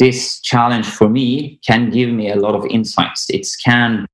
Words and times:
this 0.00 0.40
challenge 0.40 0.86
for 0.86 1.08
me 1.08 1.60
can 1.64 1.90
give 1.90 2.10
me 2.10 2.30
a 2.30 2.36
lot 2.36 2.56
of 2.56 2.66
insights. 2.66 3.28
It 3.30 3.46
can 3.62 4.06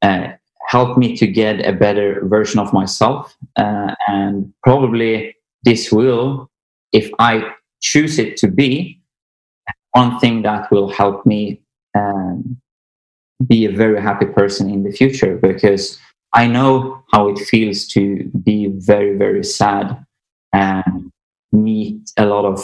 uh, 0.00 0.28
help 0.68 0.96
me 0.96 1.16
to 1.16 1.26
get 1.26 1.66
a 1.66 1.72
better 1.72 2.24
version 2.24 2.60
of 2.60 2.72
myself. 2.72 3.36
Uh, 3.56 3.94
and 4.06 4.54
probably 4.62 5.36
this 5.64 5.92
will, 5.92 6.48
if 6.92 7.10
I 7.18 7.52
choose 7.82 8.18
it 8.18 8.36
to 8.38 8.48
be, 8.48 9.00
one 9.92 10.18
thing 10.20 10.42
that 10.42 10.70
will 10.70 10.88
help 10.88 11.26
me 11.26 11.60
um, 11.98 12.56
be 13.46 13.64
a 13.64 13.72
very 13.72 14.00
happy 14.00 14.26
person 14.26 14.70
in 14.70 14.84
the 14.84 14.92
future 14.92 15.36
because 15.36 15.98
I 16.32 16.46
know 16.46 17.02
how 17.12 17.28
it 17.28 17.38
feels 17.38 17.86
to 17.88 18.30
be 18.44 18.68
very, 18.68 19.16
very 19.16 19.42
sad 19.42 20.06
and 20.52 21.10
meet 21.50 22.12
a 22.16 22.26
lot 22.26 22.44
of 22.44 22.60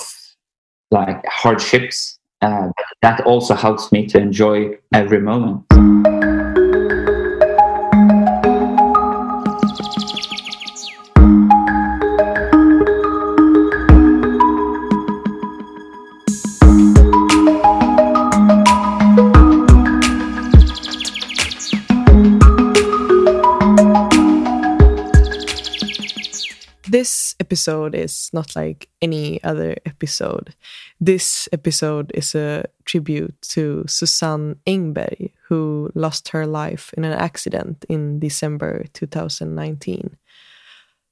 like 0.92 1.24
hardships. 1.26 2.15
Uh, 2.42 2.70
that 3.02 3.20
also 3.22 3.54
helps 3.54 3.92
me 3.92 4.06
to 4.06 4.18
enjoy 4.18 4.76
every 4.92 5.20
moment. 5.20 5.64
Episode 27.40 27.94
is 27.94 28.30
not 28.32 28.56
like 28.56 28.88
any 29.02 29.42
other 29.42 29.76
episode. 29.84 30.54
This 31.00 31.48
episode 31.52 32.10
is 32.14 32.34
a 32.34 32.64
tribute 32.84 33.34
to 33.52 33.84
Susanne 33.86 34.56
Engberg, 34.66 35.32
who 35.48 35.90
lost 35.94 36.28
her 36.28 36.46
life 36.46 36.94
in 36.96 37.04
an 37.04 37.12
accident 37.12 37.84
in 37.88 38.18
December 38.18 38.84
2019. 38.92 40.16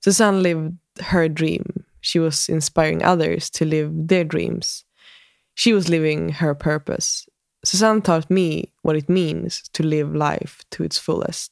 Susanne 0.00 0.42
lived 0.42 0.74
her 1.00 1.28
dream. 1.28 1.84
She 2.00 2.18
was 2.18 2.48
inspiring 2.48 3.02
others 3.02 3.50
to 3.50 3.64
live 3.64 3.90
their 3.92 4.24
dreams. 4.24 4.84
She 5.54 5.72
was 5.72 5.88
living 5.88 6.30
her 6.30 6.54
purpose. 6.54 7.28
Susanne 7.64 8.02
taught 8.02 8.30
me 8.30 8.72
what 8.82 8.96
it 8.96 9.08
means 9.08 9.62
to 9.72 9.82
live 9.82 10.14
life 10.14 10.64
to 10.70 10.84
its 10.84 10.98
fullest. 10.98 11.50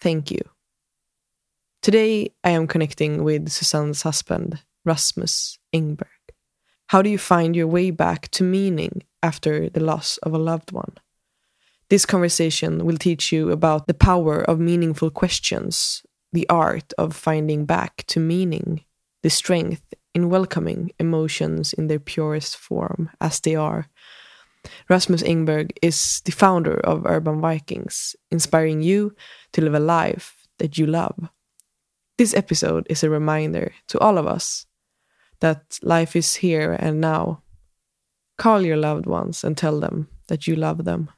Thank 0.00 0.30
you. 0.30 0.53
Today, 1.84 2.32
I 2.42 2.48
am 2.48 2.66
connecting 2.66 3.24
with 3.24 3.50
Susanne's 3.50 4.00
husband, 4.04 4.62
Rasmus 4.86 5.58
Engberg. 5.70 6.32
How 6.86 7.02
do 7.02 7.10
you 7.10 7.18
find 7.18 7.54
your 7.54 7.66
way 7.66 7.90
back 7.90 8.30
to 8.30 8.42
meaning 8.42 9.02
after 9.22 9.68
the 9.68 9.84
loss 9.84 10.16
of 10.22 10.32
a 10.32 10.38
loved 10.38 10.72
one? 10.72 10.94
This 11.90 12.06
conversation 12.06 12.86
will 12.86 12.96
teach 12.96 13.32
you 13.32 13.50
about 13.50 13.86
the 13.86 13.92
power 13.92 14.40
of 14.40 14.58
meaningful 14.58 15.10
questions, 15.10 16.02
the 16.32 16.48
art 16.48 16.94
of 16.96 17.14
finding 17.14 17.66
back 17.66 18.04
to 18.06 18.18
meaning, 18.18 18.82
the 19.22 19.28
strength 19.28 19.82
in 20.14 20.30
welcoming 20.30 20.90
emotions 20.98 21.74
in 21.74 21.88
their 21.88 22.00
purest 22.00 22.56
form 22.56 23.10
as 23.20 23.40
they 23.40 23.56
are. 23.56 23.90
Rasmus 24.88 25.22
Engberg 25.22 25.72
is 25.82 26.22
the 26.24 26.32
founder 26.32 26.80
of 26.80 27.04
Urban 27.04 27.42
Vikings, 27.42 28.16
inspiring 28.30 28.80
you 28.80 29.14
to 29.52 29.60
live 29.60 29.74
a 29.74 29.80
life 29.80 30.48
that 30.56 30.78
you 30.78 30.86
love. 30.86 31.28
This 32.16 32.32
episode 32.32 32.86
is 32.88 33.02
a 33.02 33.10
reminder 33.10 33.72
to 33.88 33.98
all 33.98 34.18
of 34.18 34.26
us 34.26 34.66
that 35.40 35.80
life 35.82 36.14
is 36.14 36.36
here 36.36 36.76
and 36.78 37.00
now. 37.00 37.42
Call 38.38 38.62
your 38.62 38.76
loved 38.76 39.06
ones 39.06 39.42
and 39.42 39.56
tell 39.56 39.80
them 39.80 40.06
that 40.28 40.46
you 40.46 40.54
love 40.54 40.84
them. 40.84 41.10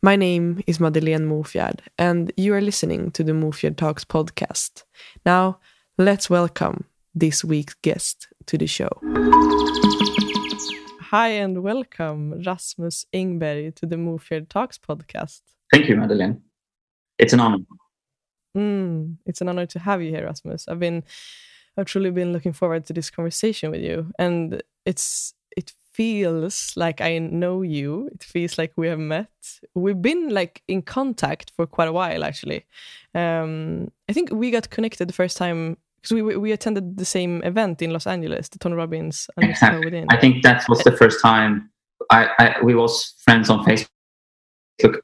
My 0.00 0.16
name 0.16 0.62
is 0.66 0.80
Madeleine 0.80 1.28
Mofjärd, 1.28 1.80
and 1.98 2.32
you 2.38 2.54
are 2.54 2.62
listening 2.62 3.10
to 3.10 3.22
the 3.22 3.32
Mofjärd 3.32 3.76
Talks 3.76 4.06
podcast. 4.06 4.84
Now, 5.26 5.58
let's 5.98 6.30
welcome 6.30 6.86
this 7.14 7.44
week's 7.44 7.74
guest 7.74 8.28
to 8.46 8.56
the 8.56 8.66
show. 8.66 8.88
Hi, 11.10 11.28
and 11.28 11.62
welcome, 11.62 12.42
Rasmus 12.42 13.04
Engberg, 13.12 13.74
to 13.74 13.86
the 13.86 13.96
Mofjärd 13.96 14.48
Talks 14.48 14.78
podcast. 14.78 15.42
Thank 15.70 15.90
you, 15.90 15.96
Madeleine. 15.96 16.40
It's 17.18 17.34
an 17.34 17.40
honor. 17.40 17.58
Mm, 18.56 19.16
it's 19.26 19.40
an 19.40 19.48
honor 19.48 19.66
to 19.66 19.78
have 19.78 20.02
you 20.02 20.10
here, 20.10 20.24
Rasmus. 20.24 20.66
I've 20.68 20.80
been, 20.80 21.04
I've 21.76 21.86
truly 21.86 22.10
been 22.10 22.32
looking 22.32 22.52
forward 22.52 22.86
to 22.86 22.92
this 22.92 23.10
conversation 23.10 23.70
with 23.70 23.82
you, 23.82 24.12
and 24.18 24.62
it's 24.86 25.34
it 25.56 25.72
feels 25.92 26.72
like 26.76 27.00
I 27.00 27.18
know 27.18 27.62
you. 27.62 28.08
It 28.12 28.22
feels 28.22 28.58
like 28.58 28.72
we 28.76 28.88
have 28.88 28.98
met. 28.98 29.30
We've 29.74 30.00
been 30.00 30.30
like 30.30 30.62
in 30.68 30.82
contact 30.82 31.52
for 31.56 31.66
quite 31.66 31.88
a 31.88 31.92
while, 31.92 32.24
actually. 32.24 32.64
Um, 33.14 33.90
I 34.08 34.12
think 34.12 34.30
we 34.30 34.50
got 34.50 34.70
connected 34.70 35.08
the 35.08 35.14
first 35.14 35.36
time 35.36 35.76
because 35.96 36.12
we 36.12 36.22
we 36.22 36.52
attended 36.52 36.96
the 36.96 37.04
same 37.04 37.42
event 37.42 37.82
in 37.82 37.90
Los 37.90 38.06
Angeles, 38.06 38.48
the 38.48 38.58
Tony 38.58 38.76
Robbins. 38.76 39.28
Within. 39.36 40.06
I 40.08 40.16
think 40.18 40.42
that 40.44 40.64
was 40.68 40.82
the 40.84 40.92
first 40.92 41.20
time 41.20 41.70
I, 42.10 42.28
I 42.38 42.56
we 42.62 42.74
was 42.74 43.14
friends 43.24 43.50
on 43.50 43.64
Facebook 43.64 43.88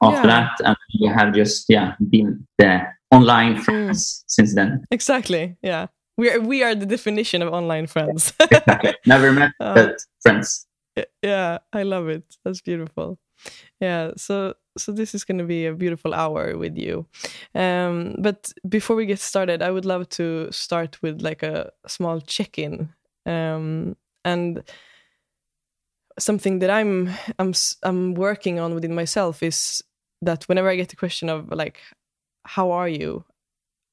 after 0.01 0.27
yeah. 0.27 0.49
that, 0.57 0.61
and 0.65 0.77
we 0.99 1.07
have 1.07 1.33
just 1.33 1.65
yeah 1.69 1.95
been 2.09 2.45
there 2.57 2.97
online 3.11 3.55
mm. 3.55 3.63
friends 3.63 3.99
mm. 3.99 4.23
since 4.27 4.55
then. 4.55 4.85
Exactly. 4.91 5.55
Yeah. 5.61 5.87
We 6.17 6.29
are 6.29 6.39
we 6.39 6.63
are 6.63 6.75
the 6.75 6.85
definition 6.85 7.41
of 7.41 7.53
online 7.53 7.87
friends. 7.87 8.33
exactly. 8.39 8.95
Never 9.05 9.31
met, 9.31 9.51
uh, 9.59 9.73
but 9.73 9.95
friends. 10.21 10.67
Yeah, 11.23 11.57
I 11.71 11.83
love 11.83 12.07
it. 12.07 12.23
That's 12.45 12.61
beautiful. 12.61 13.17
Yeah. 13.81 14.11
So 14.17 14.53
so 14.77 14.91
this 14.91 15.15
is 15.15 15.23
going 15.23 15.37
to 15.37 15.43
be 15.43 15.65
a 15.65 15.73
beautiful 15.73 16.13
hour 16.13 16.57
with 16.57 16.77
you. 16.77 17.05
Um, 17.55 18.15
but 18.19 18.51
before 18.67 18.95
we 18.95 19.05
get 19.05 19.19
started, 19.19 19.61
I 19.61 19.71
would 19.71 19.85
love 19.85 20.09
to 20.09 20.51
start 20.51 21.01
with 21.01 21.21
like 21.21 21.43
a 21.43 21.71
small 21.87 22.21
check-in. 22.21 22.89
Um, 23.25 23.95
and 24.25 24.63
something 26.19 26.59
that 26.59 26.69
I'm 26.69 27.09
I'm 27.39 27.53
I'm 27.83 28.13
working 28.13 28.59
on 28.59 28.75
within 28.75 28.95
myself 28.95 29.43
is 29.43 29.83
that 30.21 30.43
whenever 30.45 30.69
I 30.69 30.75
get 30.75 30.89
the 30.89 30.95
question 30.95 31.29
of 31.29 31.51
like 31.51 31.79
how 32.45 32.71
are 32.71 32.89
you? 32.89 33.23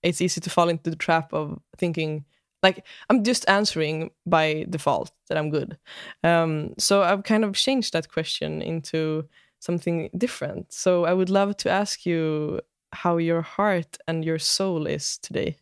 It's 0.02 0.20
easy 0.20 0.40
to 0.40 0.50
fall 0.50 0.68
into 0.68 0.90
the 0.90 0.96
trap 0.96 1.32
of 1.32 1.60
thinking 1.76 2.24
like 2.62 2.84
i'm 3.08 3.24
just 3.24 3.48
answering 3.48 4.10
by 4.26 4.66
default 4.68 5.12
that 5.28 5.38
i'm 5.38 5.50
good. 5.50 5.78
Um, 6.22 6.74
so 6.78 7.02
i've 7.02 7.24
kind 7.24 7.44
of 7.44 7.54
changed 7.54 7.92
that 7.92 8.10
question 8.10 8.62
into 8.62 9.28
something 9.60 10.10
different. 10.16 10.72
So 10.72 11.04
i 11.04 11.12
would 11.12 11.30
love 11.30 11.56
to 11.58 11.70
ask 11.70 12.06
you 12.06 12.60
how 12.92 13.18
your 13.18 13.42
heart 13.42 13.98
and 14.08 14.24
your 14.24 14.38
soul 14.38 14.86
is 14.86 15.18
today. 15.18 15.56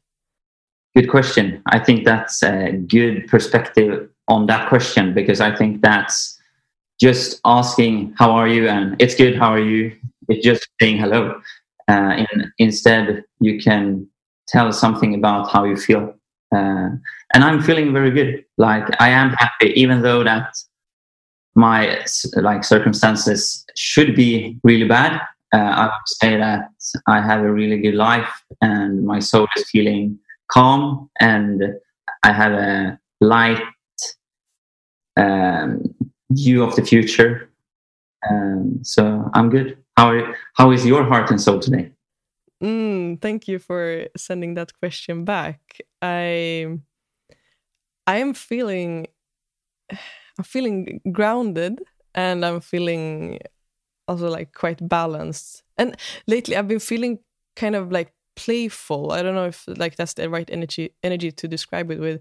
Good 0.97 1.11
question. 1.11 1.63
I 1.67 1.79
think 1.79 2.05
that's 2.05 2.43
a 2.43 2.73
good 2.73 3.29
perspective 3.29 4.09
on 4.29 4.47
that 4.47 4.69
question 4.69 5.15
because 5.15 5.41
i 5.41 5.55
think 5.55 5.81
that's 5.83 6.38
just 7.01 7.41
asking 7.45 8.13
how 8.19 8.31
are 8.31 8.49
you 8.49 8.69
and 8.69 8.97
it's 9.01 9.15
good 9.15 9.37
how 9.37 9.51
are 9.51 9.61
you 9.61 9.95
it's 10.29 10.45
just 10.45 10.69
saying 10.81 10.99
hello 10.99 11.41
uh, 11.89 12.25
in, 12.33 12.53
instead, 12.59 13.25
you 13.41 13.59
can 13.59 14.07
tell 14.47 14.73
something 14.73 15.15
about 15.15 15.51
how 15.51 15.65
you 15.65 15.77
feel. 15.77 16.15
Uh, 16.55 16.91
and 17.35 17.45
I'm 17.45 17.63
feeling 17.63 17.93
very 17.93 18.11
good. 18.11 18.45
Like 18.59 18.85
I 19.01 19.09
am 19.09 19.31
happy, 19.31 19.73
even 19.75 20.03
though 20.03 20.23
that 20.23 20.55
my 21.55 22.05
like 22.35 22.63
circumstances 22.63 23.65
should 23.75 24.15
be 24.15 24.59
really 24.63 24.87
bad. 24.87 25.21
Uh, 25.53 25.57
I 25.57 25.85
would 25.87 26.07
say 26.07 26.37
that 26.37 26.69
I 27.07 27.23
have 27.23 27.41
a 27.41 27.51
really 27.51 27.79
good 27.79 27.95
life, 27.95 28.43
and 28.61 29.05
my 29.05 29.19
soul 29.19 29.47
is 29.57 29.69
feeling 29.71 30.19
calm, 30.51 31.09
and 31.21 31.63
I 32.23 32.33
have 32.33 32.53
a 32.53 32.99
light 33.21 33.63
um, 35.17 35.95
view 36.31 36.63
of 36.63 36.77
the 36.77 36.85
future. 36.85 37.51
Um, 38.29 38.81
so 38.83 39.31
I'm 39.35 39.49
good. 39.51 39.79
How 39.97 40.35
how 40.55 40.71
is 40.71 40.85
your 40.87 41.05
heart 41.05 41.31
and 41.31 41.41
soul 41.41 41.59
today? 41.59 41.93
Mm, 42.63 43.21
thank 43.21 43.47
you 43.47 43.59
for 43.59 44.07
sending 44.17 44.55
that 44.55 44.73
question 44.79 45.25
back. 45.25 45.61
I 46.03 46.79
I 48.07 48.19
am 48.19 48.35
feeling 48.35 49.07
I'm 49.91 50.45
feeling 50.45 51.01
grounded 51.13 51.81
and 52.15 52.45
I'm 52.45 52.61
feeling 52.61 53.39
also 54.07 54.29
like 54.29 54.53
quite 54.53 54.87
balanced. 54.89 55.63
And 55.77 55.97
lately 56.27 56.57
I've 56.57 56.69
been 56.69 56.81
feeling 56.81 57.19
kind 57.55 57.77
of 57.77 57.93
like 57.93 58.13
playful. 58.35 59.13
I 59.13 59.23
don't 59.23 59.35
know 59.35 59.47
if 59.47 59.65
like 59.67 59.97
that's 59.97 60.15
the 60.15 60.29
right 60.31 60.49
energy 60.51 60.95
energy 61.03 61.31
to 61.33 61.49
describe 61.49 61.91
it 61.91 62.01
with, 62.01 62.21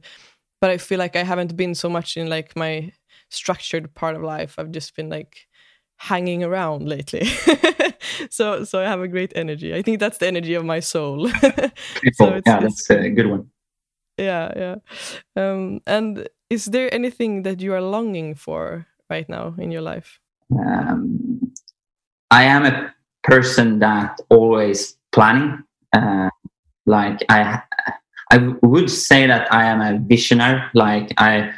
but 0.62 0.70
I 0.70 0.78
feel 0.78 1.00
like 1.00 1.16
I 1.16 1.24
haven't 1.24 1.56
been 1.56 1.76
so 1.76 1.90
much 1.90 2.18
in 2.18 2.30
like 2.30 2.56
my 2.56 2.92
structured 3.30 3.94
part 3.94 4.16
of 4.16 4.22
life. 4.24 4.56
I've 4.58 4.72
just 4.72 4.96
been 4.96 5.10
like 5.10 5.48
hanging 5.98 6.44
around 6.44 6.88
lately. 6.88 7.26
so 8.30 8.64
so 8.64 8.80
I 8.80 8.84
have 8.84 9.02
a 9.02 9.08
great 9.08 9.34
energy. 9.36 9.74
I 9.74 9.82
think 9.82 10.00
that's 10.00 10.18
the 10.18 10.28
energy 10.28 10.54
of 10.54 10.66
my 10.66 10.80
soul. 10.80 11.30
so 12.14 12.42
yeah, 12.46 12.60
that's 12.60 12.90
a 12.90 13.10
good 13.10 13.28
one. 13.28 13.50
Yeah, 14.18 14.52
yeah. 14.56 14.76
Um, 15.36 15.82
and 15.86 16.28
is 16.50 16.66
there 16.66 16.94
anything 16.94 17.44
that 17.44 17.62
you 17.62 17.74
are 17.74 17.82
longing 17.82 18.36
for 18.36 18.88
right 19.10 19.28
now 19.30 19.54
in 19.58 19.72
your 19.72 19.82
life? 19.82 20.20
Um, 20.52 21.54
I 22.32 22.44
am 22.44 22.66
a 22.66 22.94
person 23.24 23.80
that 23.80 24.20
always 24.30 24.98
planning. 25.12 25.64
Uh, 25.94 26.30
like 26.86 27.24
I, 27.30 27.62
I 28.32 28.38
would 28.62 28.90
say 28.90 29.28
that 29.28 29.54
I 29.54 29.66
am 29.66 29.82
a 29.82 30.00
visionary. 30.00 30.62
Like 30.74 31.14
I 31.18 31.54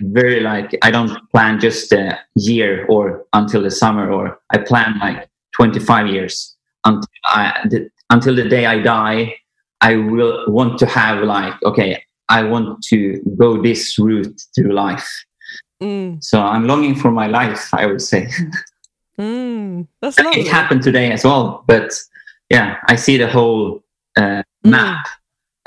very 0.00 0.40
like 0.40 0.76
I 0.82 0.90
don't 0.90 1.30
plan 1.30 1.60
just 1.60 1.92
a 1.92 2.18
year 2.34 2.86
or 2.86 3.24
until 3.32 3.62
the 3.62 3.70
summer, 3.70 4.10
or 4.10 4.40
I 4.50 4.58
plan 4.58 4.98
like 5.00 5.28
25 5.56 6.06
years 6.08 6.56
until 6.84 7.08
I 7.26 7.66
the, 7.68 7.90
until 8.10 8.34
the 8.34 8.48
day 8.48 8.66
I 8.66 8.80
die. 8.80 9.36
I 9.82 9.96
will 9.96 10.44
want 10.48 10.78
to 10.80 10.86
have 10.86 11.22
like 11.22 11.54
okay, 11.62 12.02
I 12.28 12.42
want 12.42 12.82
to 12.84 13.20
go 13.36 13.60
this 13.60 13.98
route 13.98 14.40
through 14.54 14.72
life. 14.72 15.08
Mm. 15.82 16.22
So 16.22 16.40
I'm 16.40 16.66
longing 16.66 16.94
for 16.94 17.10
my 17.10 17.26
life. 17.26 17.72
I 17.72 17.86
would 17.86 18.02
say. 18.02 18.28
Mm, 19.20 19.86
that's 20.00 20.16
it 20.18 20.46
happened 20.46 20.82
today 20.82 21.12
as 21.12 21.24
well, 21.24 21.62
but 21.66 21.92
yeah, 22.48 22.78
I 22.86 22.96
see 22.96 23.18
the 23.18 23.28
whole 23.28 23.82
uh, 24.16 24.42
mm. 24.64 24.70
map. 24.70 25.06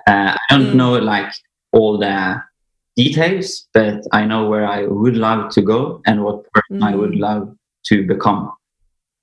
Uh, 0.07 0.35
I 0.35 0.39
don't 0.49 0.71
mm. 0.71 0.75
know 0.75 0.97
like 0.97 1.31
all 1.71 1.99
the 1.99 2.41
details, 2.95 3.67
but 3.73 4.03
I 4.11 4.25
know 4.25 4.47
where 4.47 4.65
I 4.65 4.85
would 4.85 5.15
love 5.15 5.51
to 5.53 5.61
go 5.61 6.01
and 6.05 6.23
what 6.23 6.45
person 6.51 6.83
I 6.83 6.95
would 6.95 7.13
mm. 7.13 7.19
love 7.19 7.55
to 7.85 8.05
become. 8.05 8.51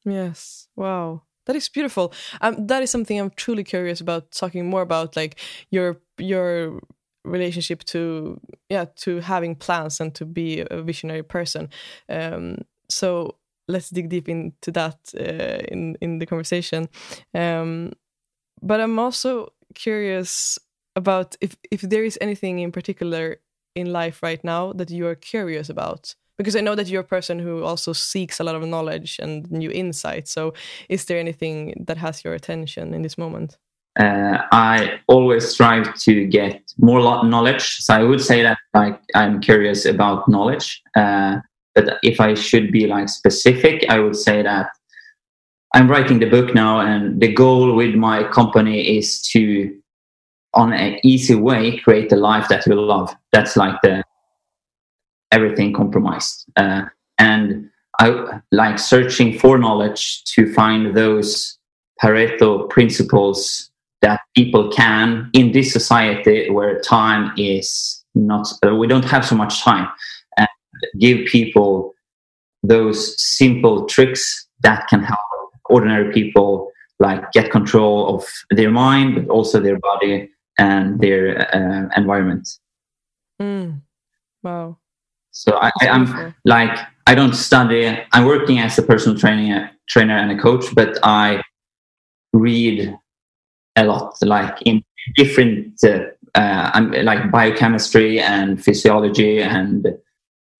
Yes. 0.04 0.68
Wow. 0.76 1.22
That 1.46 1.56
is 1.56 1.68
beautiful. 1.68 2.12
Um, 2.40 2.66
that 2.66 2.82
is 2.82 2.90
something 2.90 3.18
I'm 3.18 3.30
truly 3.30 3.64
curious 3.64 4.00
about 4.00 4.30
talking 4.30 4.68
more 4.68 4.82
about, 4.82 5.16
like 5.16 5.40
your 5.70 6.00
your 6.18 6.80
relationship 7.24 7.84
to 7.84 8.40
yeah 8.68 8.86
to 8.96 9.20
having 9.20 9.54
plans 9.54 10.00
and 10.00 10.14
to 10.14 10.24
be 10.24 10.64
a 10.70 10.82
visionary 10.82 11.22
person. 11.22 11.68
Um, 12.08 12.58
so 12.88 13.36
let's 13.68 13.90
dig 13.90 14.08
deep 14.10 14.28
into 14.28 14.70
that 14.72 14.98
uh, 15.18 15.64
in 15.72 15.96
in 16.00 16.18
the 16.18 16.26
conversation. 16.26 16.88
Um, 17.34 17.92
but 18.62 18.80
I'm 18.80 18.98
also 18.98 19.52
curious 19.74 20.58
about 20.94 21.36
if 21.40 21.56
if 21.70 21.80
there 21.80 22.04
is 22.04 22.18
anything 22.20 22.58
in 22.58 22.70
particular 22.70 23.38
in 23.74 23.92
life 23.92 24.22
right 24.22 24.42
now 24.44 24.72
that 24.74 24.90
you 24.90 25.06
are 25.06 25.14
curious 25.14 25.68
about? 25.68 26.14
Because 26.38 26.56
i 26.56 26.60
know 26.60 26.74
that 26.74 26.88
you're 26.88 27.02
a 27.02 27.16
person 27.16 27.38
who 27.38 27.62
also 27.64 27.92
seeks 27.92 28.40
a 28.40 28.44
lot 28.44 28.54
of 28.54 28.62
knowledge 28.66 29.18
and 29.22 29.50
new 29.50 29.70
insights. 29.70 30.32
So 30.32 30.54
is 30.88 31.04
there 31.04 31.18
anything 31.18 31.84
that 31.86 31.98
has 31.98 32.24
your 32.24 32.34
attention 32.34 32.94
in 32.94 33.02
this 33.02 33.18
moment? 33.18 33.58
Uh, 33.98 34.38
i 34.52 35.00
always 35.08 35.48
strive 35.48 35.94
to 35.96 36.26
get 36.26 36.62
more 36.78 37.00
knowledge. 37.24 37.76
So 37.78 37.94
i 37.94 38.02
would 38.02 38.20
say 38.20 38.42
that 38.42 38.58
like 38.74 39.00
i'm 39.14 39.40
curious 39.40 39.84
about 39.84 40.28
knowledge. 40.28 40.82
Uh, 40.96 41.40
but 41.74 41.98
if 42.02 42.20
i 42.20 42.34
should 42.34 42.72
be 42.72 42.86
like 42.86 43.08
specific 43.08 43.84
i 43.88 43.98
would 43.98 44.16
say 44.16 44.42
that 44.42 44.66
i'm 45.74 45.88
writing 45.88 46.18
the 46.18 46.28
book 46.28 46.54
now 46.54 46.80
and 46.80 47.20
the 47.20 47.32
goal 47.32 47.74
with 47.74 47.94
my 47.94 48.24
company 48.24 48.96
is 48.98 49.22
to 49.22 49.79
on 50.54 50.72
an 50.72 50.98
easy 51.04 51.34
way 51.34 51.78
create 51.78 52.10
the 52.10 52.16
life 52.16 52.48
that 52.48 52.66
you 52.66 52.74
love. 52.74 53.14
That's 53.32 53.56
like 53.56 53.76
the 53.82 54.02
everything 55.32 55.72
compromised. 55.72 56.46
Uh, 56.56 56.86
and 57.20 57.70
i 58.00 58.40
like 58.50 58.78
searching 58.78 59.38
for 59.38 59.58
knowledge 59.58 60.24
to 60.24 60.52
find 60.52 60.96
those 60.96 61.58
pareto 62.02 62.68
principles 62.68 63.70
that 64.00 64.20
people 64.34 64.70
can 64.70 65.28
in 65.34 65.52
this 65.52 65.72
society 65.72 66.50
where 66.50 66.80
time 66.80 67.32
is 67.36 68.02
not 68.14 68.46
uh, 68.66 68.74
we 68.74 68.86
don't 68.86 69.04
have 69.04 69.24
so 69.24 69.36
much 69.36 69.62
time 69.62 69.86
and 70.38 70.48
give 70.98 71.26
people 71.26 71.92
those 72.62 72.98
simple 73.20 73.86
tricks 73.86 74.46
that 74.62 74.88
can 74.88 75.02
help 75.02 75.20
ordinary 75.68 76.12
people 76.12 76.72
like 76.98 77.30
get 77.32 77.50
control 77.50 78.14
of 78.14 78.26
their 78.50 78.70
mind 78.70 79.14
but 79.14 79.28
also 79.28 79.60
their 79.60 79.78
body 79.78 80.28
and 80.60 81.00
their 81.00 81.48
uh, 81.54 81.88
environment. 81.96 82.48
Mm. 83.42 83.80
Wow. 84.42 84.78
So 85.32 85.56
I, 85.56 85.70
am 85.82 86.34
like 86.44 86.78
I 87.06 87.14
don't 87.14 87.34
study. 87.34 87.98
I'm 88.12 88.26
working 88.26 88.58
as 88.58 88.78
a 88.78 88.82
personal 88.82 89.18
training 89.18 89.52
uh, 89.52 89.70
trainer 89.88 90.16
and 90.16 90.30
a 90.30 90.38
coach, 90.38 90.66
but 90.74 90.98
I 91.02 91.42
read 92.32 92.94
a 93.76 93.84
lot, 93.84 94.14
like 94.22 94.60
in 94.62 94.82
different, 95.16 95.82
uh, 95.82 96.00
uh, 96.34 96.70
I'm 96.74 96.92
like 96.92 97.30
biochemistry 97.30 98.20
and 98.20 98.62
physiology 98.62 99.40
and 99.40 99.86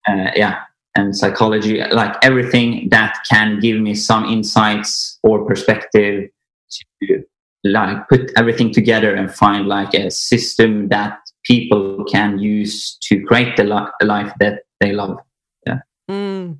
uh, 0.08 0.30
yeah, 0.34 0.60
and 0.96 1.14
psychology, 1.14 1.82
like 1.92 2.16
everything 2.22 2.88
that 2.90 3.18
can 3.28 3.60
give 3.60 3.80
me 3.80 3.94
some 3.94 4.24
insights 4.24 5.18
or 5.22 5.44
perspective 5.44 6.30
to 6.70 7.24
like 7.64 8.08
put 8.08 8.32
everything 8.36 8.72
together 8.72 9.14
and 9.14 9.32
find 9.32 9.66
like 9.66 9.94
a 9.94 10.10
system 10.10 10.88
that 10.88 11.18
people 11.44 12.04
can 12.04 12.38
use 12.38 12.96
to 13.02 13.22
create 13.24 13.56
the 13.56 13.64
li- 13.64 14.06
life 14.06 14.32
that 14.40 14.62
they 14.80 14.92
love. 14.92 15.18
Yeah. 15.66 15.80
Mm, 16.10 16.58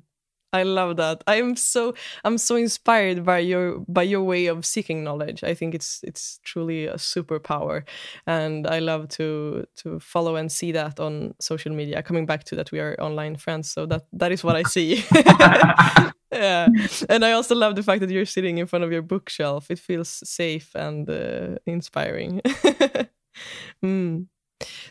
i 0.53 0.63
love 0.63 0.97
that. 0.97 1.23
I'm 1.27 1.55
so 1.55 1.93
i'm 2.23 2.37
so 2.37 2.55
inspired 2.55 3.25
by 3.25 3.39
your 3.39 3.79
by 3.87 4.03
your 4.03 4.23
way 4.23 4.45
of 4.45 4.65
seeking 4.65 5.03
knowledge. 5.03 5.43
I 5.43 5.53
think 5.53 5.73
it's 5.73 6.01
it's 6.03 6.39
truly 6.43 6.85
a 6.85 6.95
superpower. 6.95 7.83
And 8.27 8.67
i 8.67 8.79
love 8.79 9.07
to 9.09 9.65
to 9.77 9.99
follow 9.99 10.35
and 10.35 10.51
see 10.51 10.71
that 10.73 10.99
on 10.99 11.33
social 11.39 11.73
media. 11.73 12.03
Coming 12.03 12.25
back 12.25 12.43
to 12.45 12.55
that 12.55 12.71
we 12.71 12.79
are 12.79 12.95
online 12.99 13.37
friends 13.37 13.71
so 13.71 13.85
that 13.87 14.03
that 14.13 14.31
is 14.31 14.43
what 14.43 14.55
i 14.55 14.63
see 14.63 15.03
yeah 16.31 16.67
and 17.09 17.25
i 17.25 17.31
also 17.31 17.55
love 17.55 17.75
the 17.75 17.83
fact 17.83 18.01
that 18.01 18.09
you're 18.09 18.25
sitting 18.25 18.57
in 18.57 18.67
front 18.67 18.83
of 18.83 18.91
your 18.91 19.01
bookshelf 19.01 19.69
it 19.69 19.79
feels 19.79 20.21
safe 20.27 20.73
and 20.75 21.09
uh, 21.09 21.57
inspiring 21.65 22.41
mm. 23.83 24.25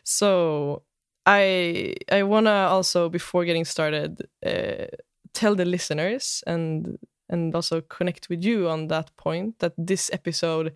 so 0.04 0.82
i 1.26 1.94
i 2.12 2.22
want 2.22 2.46
to 2.46 2.52
also 2.52 3.08
before 3.08 3.44
getting 3.44 3.64
started 3.64 4.26
uh, 4.44 4.86
tell 5.32 5.54
the 5.54 5.64
listeners 5.64 6.42
and 6.46 6.98
and 7.28 7.54
also 7.54 7.80
connect 7.82 8.28
with 8.28 8.42
you 8.44 8.68
on 8.68 8.88
that 8.88 9.14
point 9.16 9.58
that 9.60 9.72
this 9.78 10.10
episode 10.12 10.72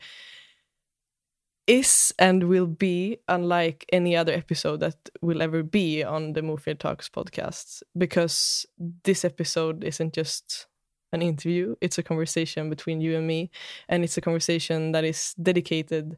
is 1.67 2.13
and 2.19 2.45
will 2.45 2.67
be 2.67 3.19
unlike 3.29 3.85
any 3.93 4.17
other 4.17 4.33
episode 4.33 4.81
that 4.81 4.97
will 5.23 5.43
ever 5.43 5.63
be 5.63 6.03
on 6.03 6.35
the 6.35 6.43
Mofjärd 6.43 6.79
Talks 6.79 7.09
podcast 7.09 7.83
because 7.97 8.67
this 9.05 9.25
episode 9.25 9.85
isn't 9.85 10.13
just 10.13 10.67
an 11.13 11.23
interview, 11.23 11.77
it's 11.81 11.99
a 11.99 12.03
conversation 12.03 12.69
between 12.69 13.01
you 13.01 13.17
and 13.17 13.27
me, 13.27 13.51
and 13.89 14.05
it's 14.05 14.17
a 14.17 14.21
conversation 14.21 14.93
that 14.93 15.05
is 15.05 15.35
dedicated 15.41 16.17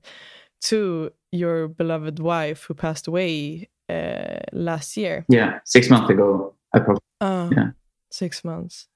to 0.63 1.13
your 1.33 1.69
beloved 1.69 2.19
wife 2.19 2.65
who 2.65 2.75
passed 2.75 3.07
away 3.07 3.69
uh, 3.89 4.39
last 4.53 4.97
year. 4.97 5.25
Yeah, 5.29 5.61
six 5.65 5.91
months 5.91 6.11
ago. 6.11 6.55
I 6.73 6.79
probably, 6.81 7.03
uh, 7.21 7.51
yeah. 7.53 7.71
Six 8.11 8.43
months. 8.43 8.89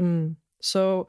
Mm. 0.00 0.36
So 0.60 1.08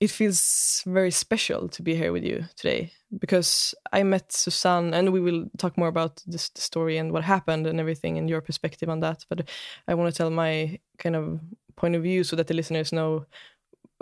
it 0.00 0.10
feels 0.10 0.82
very 0.86 1.10
special 1.10 1.68
to 1.68 1.82
be 1.82 1.94
here 1.94 2.12
with 2.12 2.24
you 2.24 2.44
today 2.56 2.92
because 3.18 3.74
I 3.92 4.02
met 4.02 4.32
Susanne, 4.32 4.94
and 4.94 5.12
we 5.12 5.20
will 5.20 5.46
talk 5.58 5.76
more 5.76 5.88
about 5.88 6.22
this 6.26 6.48
the 6.50 6.60
story 6.60 6.96
and 6.96 7.12
what 7.12 7.24
happened 7.24 7.66
and 7.66 7.80
everything 7.80 8.18
and 8.18 8.28
your 8.28 8.40
perspective 8.40 8.88
on 8.88 9.00
that. 9.00 9.24
But 9.28 9.48
I 9.88 9.94
want 9.94 10.12
to 10.12 10.16
tell 10.16 10.30
my 10.30 10.78
kind 10.98 11.16
of 11.16 11.40
point 11.76 11.96
of 11.96 12.02
view 12.02 12.24
so 12.24 12.36
that 12.36 12.46
the 12.46 12.54
listeners 12.54 12.92
know 12.92 13.26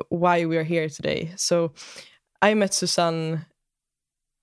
why 0.09 0.45
we 0.45 0.57
are 0.57 0.65
here 0.65 0.88
today. 0.88 1.33
So 1.37 1.73
I 2.43 2.55
met 2.55 2.75
Susanne. 2.75 3.47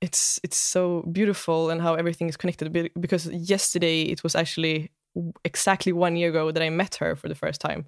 It's 0.01 0.39
it's 0.43 0.57
so 0.57 1.03
beautiful 1.12 1.69
and 1.69 1.81
how 1.81 1.95
everything 1.95 2.29
is 2.29 2.38
connected 2.38 2.91
because 3.00 3.27
yesterday 3.27 4.03
it 4.03 4.24
was 4.24 4.36
actually 4.36 4.91
exactly 5.43 5.93
one 5.93 6.15
year 6.15 6.29
ago 6.29 6.51
that 6.51 6.62
I 6.62 6.69
met 6.69 6.95
her 6.95 7.15
for 7.15 7.29
the 7.29 7.36
first 7.36 7.62
time. 7.62 7.86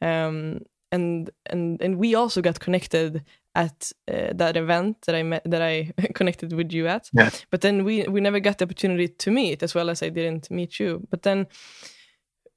Um, 0.00 0.60
and 0.92 1.30
and 1.46 1.80
and 1.82 1.98
we 1.98 2.14
also 2.14 2.40
got 2.40 2.60
connected 2.60 3.24
at 3.54 3.92
uh, 4.10 4.32
that 4.34 4.56
event 4.56 5.02
that 5.06 5.14
I 5.14 5.22
met 5.22 5.42
that 5.44 5.62
I 5.62 5.92
connected 6.14 6.52
with 6.52 6.72
you 6.72 6.86
at. 6.86 7.10
Yeah. 7.12 7.30
But 7.50 7.60
then 7.60 7.84
we 7.84 8.04
we 8.04 8.20
never 8.20 8.40
got 8.40 8.58
the 8.58 8.64
opportunity 8.64 9.08
to 9.08 9.30
meet 9.30 9.62
as 9.62 9.74
well 9.74 9.90
as 9.90 10.02
I 10.02 10.08
didn't 10.08 10.50
meet 10.50 10.78
you. 10.78 11.06
But 11.10 11.22
then 11.22 11.46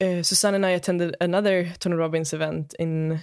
uh, 0.02 0.24
Susanne 0.24 0.56
and 0.56 0.66
I 0.66 0.72
attended 0.72 1.16
another 1.22 1.72
Tony 1.80 1.96
Robbins 1.96 2.34
event 2.34 2.76
in 2.80 3.22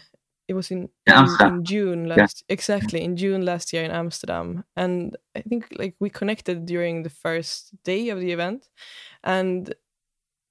it 0.48 0.54
was 0.54 0.70
in, 0.70 0.88
in, 1.06 1.26
in 1.40 1.64
June 1.64 2.08
last 2.08 2.42
yeah. 2.48 2.54
exactly 2.54 3.02
in 3.02 3.16
June 3.16 3.44
last 3.44 3.72
year 3.72 3.84
in 3.84 3.90
Amsterdam 3.90 4.64
and 4.76 5.16
I 5.36 5.42
think 5.42 5.66
like 5.78 5.94
we 6.00 6.08
connected 6.08 6.64
during 6.64 7.02
the 7.02 7.10
first 7.10 7.74
day 7.84 8.08
of 8.08 8.18
the 8.18 8.32
event 8.32 8.68
and 9.22 9.74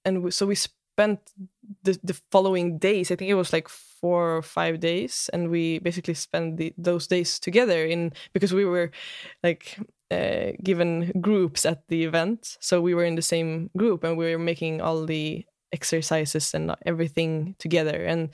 and 0.06 0.32
so 0.34 0.46
we 0.46 0.56
spent 0.98 1.20
the, 1.84 2.00
the 2.04 2.20
following 2.32 2.80
days 2.80 3.12
i 3.12 3.16
think 3.16 3.30
it 3.30 3.36
was 3.36 3.54
like 3.54 3.70
four 3.70 4.38
or 4.38 4.42
five 4.42 4.80
days 4.80 5.30
and 5.34 5.50
we 5.50 5.80
basically 5.80 6.14
spent 6.14 6.58
the, 6.58 6.74
those 6.78 7.08
days 7.08 7.40
together 7.40 7.86
in 7.86 8.12
because 8.34 8.54
we 8.54 8.66
were 8.66 8.92
like 9.44 9.78
uh, 10.12 10.52
given 10.64 11.12
groups 11.20 11.66
at 11.66 11.88
the 11.90 12.04
event. 12.04 12.58
So 12.62 12.80
we 12.80 12.94
were 12.94 13.04
in 13.04 13.16
the 13.16 13.22
same 13.22 13.70
group 13.76 14.04
and 14.04 14.18
we 14.18 14.32
were 14.32 14.40
making 14.40 14.82
all 14.82 15.06
the 15.06 15.46
exercises 15.74 16.54
and 16.54 16.74
everything 16.86 17.56
together. 17.60 18.06
And 18.06 18.30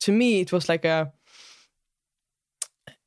to 0.00 0.12
me 0.12 0.40
it 0.40 0.52
was 0.52 0.68
like 0.68 0.84
a 0.84 1.12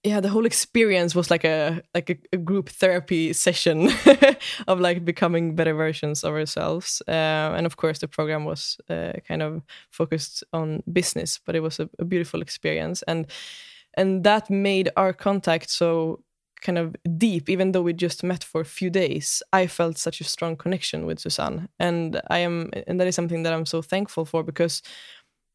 yeah 0.03 0.21
the 0.21 0.29
whole 0.29 0.45
experience 0.45 1.13
was 1.13 1.29
like 1.29 1.43
a 1.43 1.81
like 1.93 2.09
a, 2.09 2.17
a 2.31 2.37
group 2.37 2.69
therapy 2.69 3.33
session 3.33 3.89
of 4.67 4.79
like 4.79 5.03
becoming 5.03 5.55
better 5.55 5.73
versions 5.73 6.23
of 6.23 6.33
ourselves. 6.33 7.01
Uh, 7.07 7.53
and 7.55 7.65
of 7.65 7.75
course 7.77 7.99
the 7.99 8.07
program 8.07 8.45
was 8.45 8.77
uh, 8.89 9.13
kind 9.27 9.41
of 9.41 9.61
focused 9.91 10.43
on 10.53 10.83
business 10.91 11.39
but 11.45 11.55
it 11.55 11.61
was 11.61 11.79
a, 11.79 11.89
a, 11.99 12.05
beautiful 12.05 12.41
experience. 12.41 13.03
And 13.03 13.27
and 13.95 14.23
that 14.23 14.49
made 14.49 14.89
our 14.95 15.13
contact 15.13 15.69
so 15.69 16.23
kind 16.61 16.77
of 16.77 16.95
deep. 17.17 17.49
Even 17.49 17.71
though 17.71 17.81
we 17.81 17.93
just 17.93 18.23
met 18.23 18.43
for 18.43 18.61
a 18.61 18.65
few 18.65 18.89
days 18.89 19.43
i 19.51 19.67
felt 19.67 19.97
such 19.97 20.21
a 20.21 20.23
strong 20.23 20.55
connection 20.55 21.05
with 21.05 21.19
susanne. 21.19 21.67
And 21.77 22.21
i 22.29 22.39
am 22.39 22.69
and 22.87 22.99
that 22.99 23.07
is 23.07 23.15
something 23.15 23.43
that 23.43 23.53
i'm 23.53 23.65
so 23.65 23.81
thankful 23.81 24.23
for 24.23 24.43
because 24.43 24.81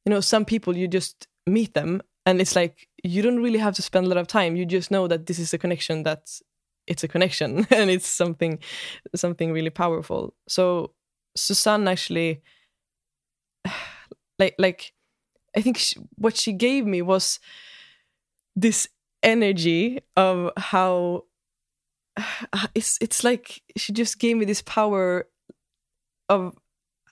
you 0.05 0.11
know 0.11 0.21
some 0.21 0.45
people 0.45 0.77
you 0.77 0.87
just 0.87 1.29
meet 1.47 1.73
them 1.73 2.03
and 2.27 2.41
it's 2.41 2.57
like 2.57 2.89
you 3.03 3.23
don't 3.23 3.43
really 3.43 3.59
have 3.59 3.75
to 3.75 3.83
spend 3.83 4.07
a 4.07 4.09
lot 4.09 4.19
of 4.19 4.27
time. 4.27 4.57
You 4.57 4.65
just 4.67 4.91
know 4.91 5.07
that 5.09 5.27
this 5.27 5.39
is 5.39 5.53
a 5.53 5.59
connection 5.59 6.05
that 6.05 6.41
it's 6.87 7.05
a 7.05 7.09
connection 7.09 7.67
and 7.71 7.91
it's 7.91 8.09
something 8.09 8.59
something 9.15 9.53
really 9.53 9.71
powerful. 9.71 10.35
So 10.49 10.93
susanne 11.37 11.89
actually 11.89 12.43
like 14.39 14.55
like 14.59 14.93
i 15.57 15.61
think 15.61 15.77
she, 15.77 15.97
what 16.17 16.37
she 16.37 16.53
gave 16.53 16.87
me 16.87 17.03
was 17.03 17.41
this 18.55 18.89
energy 19.23 20.01
of 20.17 20.51
how 20.57 21.25
it's 22.75 22.99
it's 23.01 23.25
like 23.25 23.63
she 23.77 23.93
just 23.93 24.19
gave 24.19 24.37
me 24.37 24.45
this 24.45 24.63
power 24.63 25.27
of 26.29 26.57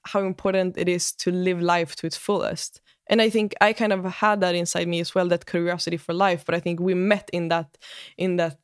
how 0.05 0.21
important 0.21 0.77
it 0.77 0.89
is 0.89 1.13
to 1.13 1.31
live 1.31 1.61
life 1.61 1.95
to 1.97 2.07
its 2.07 2.17
fullest 2.17 2.81
and 3.13 3.23
i 3.23 3.31
think 3.31 3.55
i 3.61 3.73
kind 3.73 3.93
of 3.93 4.05
had 4.07 4.41
that 4.41 4.57
inside 4.57 4.89
me 4.89 4.99
as 5.01 5.15
well 5.15 5.29
that 5.29 5.47
curiosity 5.47 5.99
for 5.99 6.15
life 6.15 6.45
but 6.45 6.55
i 6.57 6.61
think 6.61 6.81
we 6.81 6.95
met 6.95 7.31
in 7.33 7.49
that 7.49 7.79
in 8.19 8.37
that 8.37 8.59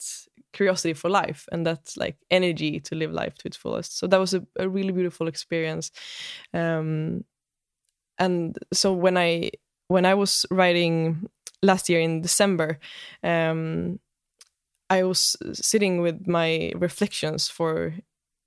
curiosity 0.53 0.95
for 0.95 1.11
life 1.11 1.47
and 1.53 1.67
that 1.67 1.93
like 1.97 2.17
energy 2.31 2.81
to 2.81 2.95
live 2.95 3.13
life 3.13 3.35
to 3.35 3.47
its 3.47 3.57
fullest. 3.57 3.99
So 3.99 4.07
that 4.07 4.19
was 4.19 4.33
a, 4.33 4.43
a 4.59 4.69
really 4.69 4.93
beautiful 4.93 5.29
experience. 5.29 5.91
Um 6.55 7.25
and 8.19 8.59
so 8.73 8.93
when 8.93 9.17
i 9.17 9.51
when 9.89 10.05
i 10.05 10.15
was 10.15 10.45
writing 10.51 11.29
last 11.63 11.89
year 11.89 12.01
in 12.01 12.21
december 12.21 12.79
um 13.23 13.99
i 14.91 15.03
was 15.03 15.37
sitting 15.53 16.01
with 16.01 16.27
my 16.27 16.73
reflections 16.77 17.49
for 17.49 17.95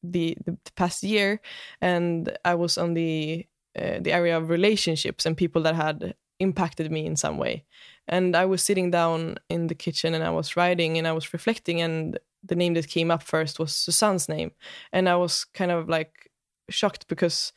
the, 0.04 0.36
the 0.46 0.58
past 0.76 1.04
year 1.04 1.40
and 1.82 2.38
i 2.44 2.56
was 2.56 2.78
on 2.78 2.94
the 2.96 3.46
uh, 3.78 4.00
the 4.00 4.12
area 4.12 4.38
of 4.38 4.50
relationships 4.50 5.26
and 5.26 5.38
people 5.38 5.62
that 5.64 5.76
had 5.76 6.16
impacted 6.40 6.92
me 6.92 7.06
in 7.06 7.16
some 7.16 7.38
way. 7.38 7.64
And 8.08 8.36
I 8.36 8.46
was 8.46 8.64
sitting 8.64 8.92
down 8.92 9.38
in 9.50 9.68
the 9.68 9.76
kitchen 9.76 10.14
and 10.14 10.24
I 10.24 10.32
was 10.32 10.58
writing 10.58 10.98
and 10.98 11.08
I 11.08 11.12
was 11.12 11.34
reflecting, 11.34 11.82
and 11.82 12.20
the 12.44 12.56
name 12.56 12.74
that 12.74 12.88
came 12.88 13.12
up 13.12 13.24
first 13.24 13.60
was 13.60 13.74
Susanne's 13.74 14.28
name. 14.28 14.52
And 14.92 15.08
I 15.08 15.16
was 15.16 15.46
kind 15.46 15.72
of 15.72 15.88
like 15.88 16.32
shocked 16.70 17.08
because 17.08 17.54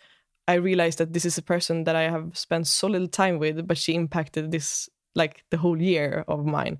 I 0.47 0.54
realized 0.54 0.99
that 0.99 1.12
this 1.12 1.25
is 1.25 1.38
a 1.38 1.42
person 1.42 1.85
that 1.85 1.97
I 1.97 2.02
have 2.02 2.37
spent 2.37 2.66
so 2.66 2.87
little 2.87 3.09
time 3.09 3.38
with, 3.38 3.66
but 3.66 3.78
she 3.78 3.94
impacted 3.94 4.50
this 4.50 4.88
like 5.14 5.44
the 5.50 5.56
whole 5.56 5.80
year 5.80 6.25
of 6.28 6.44
mine. 6.44 6.78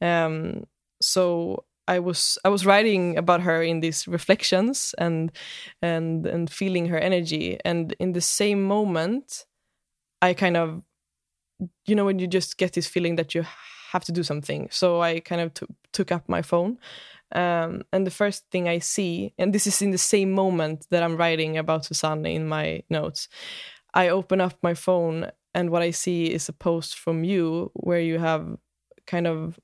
Um, 0.00 0.64
so 1.00 1.64
I 1.88 1.98
was 1.98 2.38
I 2.44 2.48
was 2.48 2.64
writing 2.64 3.16
about 3.18 3.42
her 3.42 3.62
in 3.62 3.80
these 3.80 4.06
reflections 4.06 4.94
and 4.98 5.32
and 5.80 6.26
and 6.26 6.50
feeling 6.50 6.86
her 6.86 6.98
energy. 6.98 7.58
And 7.64 7.94
in 7.98 8.12
the 8.12 8.20
same 8.20 8.62
moment 8.62 9.44
I 10.20 10.34
kind 10.34 10.56
of 10.56 10.82
you 11.86 11.94
know 11.94 12.04
when 12.04 12.18
you 12.18 12.26
just 12.26 12.58
get 12.58 12.72
this 12.72 12.86
feeling 12.86 13.16
that 13.16 13.34
you 13.34 13.44
have 13.92 14.04
to 14.04 14.12
do 14.12 14.22
something. 14.22 14.68
So 14.70 15.02
I 15.02 15.20
kind 15.20 15.40
of 15.40 15.54
t- 15.54 15.66
took 15.92 16.10
up 16.10 16.28
my 16.28 16.42
phone 16.42 16.78
um, 17.34 17.82
and 17.92 18.06
the 18.06 18.10
first 18.10 18.44
thing 18.50 18.68
I 18.68 18.78
see 18.78 19.34
and 19.38 19.52
this 19.52 19.66
is 19.66 19.82
in 19.82 19.90
the 19.90 19.98
same 19.98 20.32
moment 20.32 20.86
that 20.90 21.02
I'm 21.02 21.16
writing 21.16 21.58
about 21.58 21.84
Susanne 21.84 22.26
in 22.26 22.46
my 22.48 22.82
notes 22.90 23.28
I 23.94 24.08
open 24.08 24.40
up 24.40 24.54
my 24.62 24.74
phone 24.74 25.30
and 25.54 25.70
what 25.70 25.82
I 25.82 25.90
see 25.90 26.32
is 26.32 26.48
a 26.48 26.52
post 26.52 26.98
from 26.98 27.24
you 27.24 27.70
where 27.74 28.00
you 28.00 28.18
have 28.18 28.56
kind 29.06 29.26
of 29.26 29.58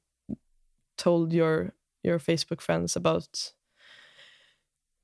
told 0.96 1.32
your 1.32 1.72
your 2.02 2.18
Facebook 2.18 2.60
friends 2.60 2.96
about 2.96 3.52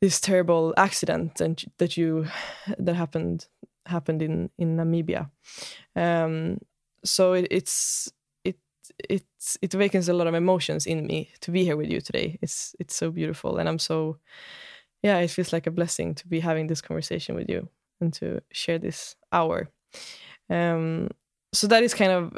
this 0.01 0.21
terrible 0.21 0.75
accident 0.77 1.41
and 1.41 1.65
that 1.79 1.97
you 1.97 2.27
that 2.79 2.95
happened 2.95 3.47
happened 3.87 4.23
in 4.23 4.51
in 4.59 4.77
Namibia. 4.77 5.31
Um, 5.97 6.59
so 7.05 7.33
it, 7.33 7.49
it's 7.51 8.13
it 8.45 8.57
it 9.09 9.25
it 9.63 9.75
awakens 9.75 10.09
a 10.09 10.15
lot 10.15 10.27
of 10.27 10.35
emotions 10.35 10.87
in 10.87 11.07
me 11.07 11.31
to 11.41 11.51
be 11.51 11.65
here 11.65 11.77
with 11.77 11.91
you 11.91 12.01
today. 12.01 12.39
It's 12.43 12.75
it's 12.79 12.95
so 12.95 13.11
beautiful, 13.11 13.59
and 13.59 13.69
I'm 13.69 13.79
so 13.79 14.19
yeah. 15.03 15.19
It 15.19 15.31
feels 15.31 15.53
like 15.53 15.67
a 15.67 15.71
blessing 15.71 16.15
to 16.17 16.29
be 16.29 16.41
having 16.41 16.67
this 16.67 16.81
conversation 16.81 17.35
with 17.35 17.49
you 17.49 17.69
and 18.01 18.13
to 18.15 18.41
share 18.53 18.79
this 18.79 19.17
hour. 19.33 19.71
Um, 20.51 21.09
so 21.53 21.67
that 21.69 21.83
is 21.83 21.95
kind 21.95 22.13
of 22.13 22.37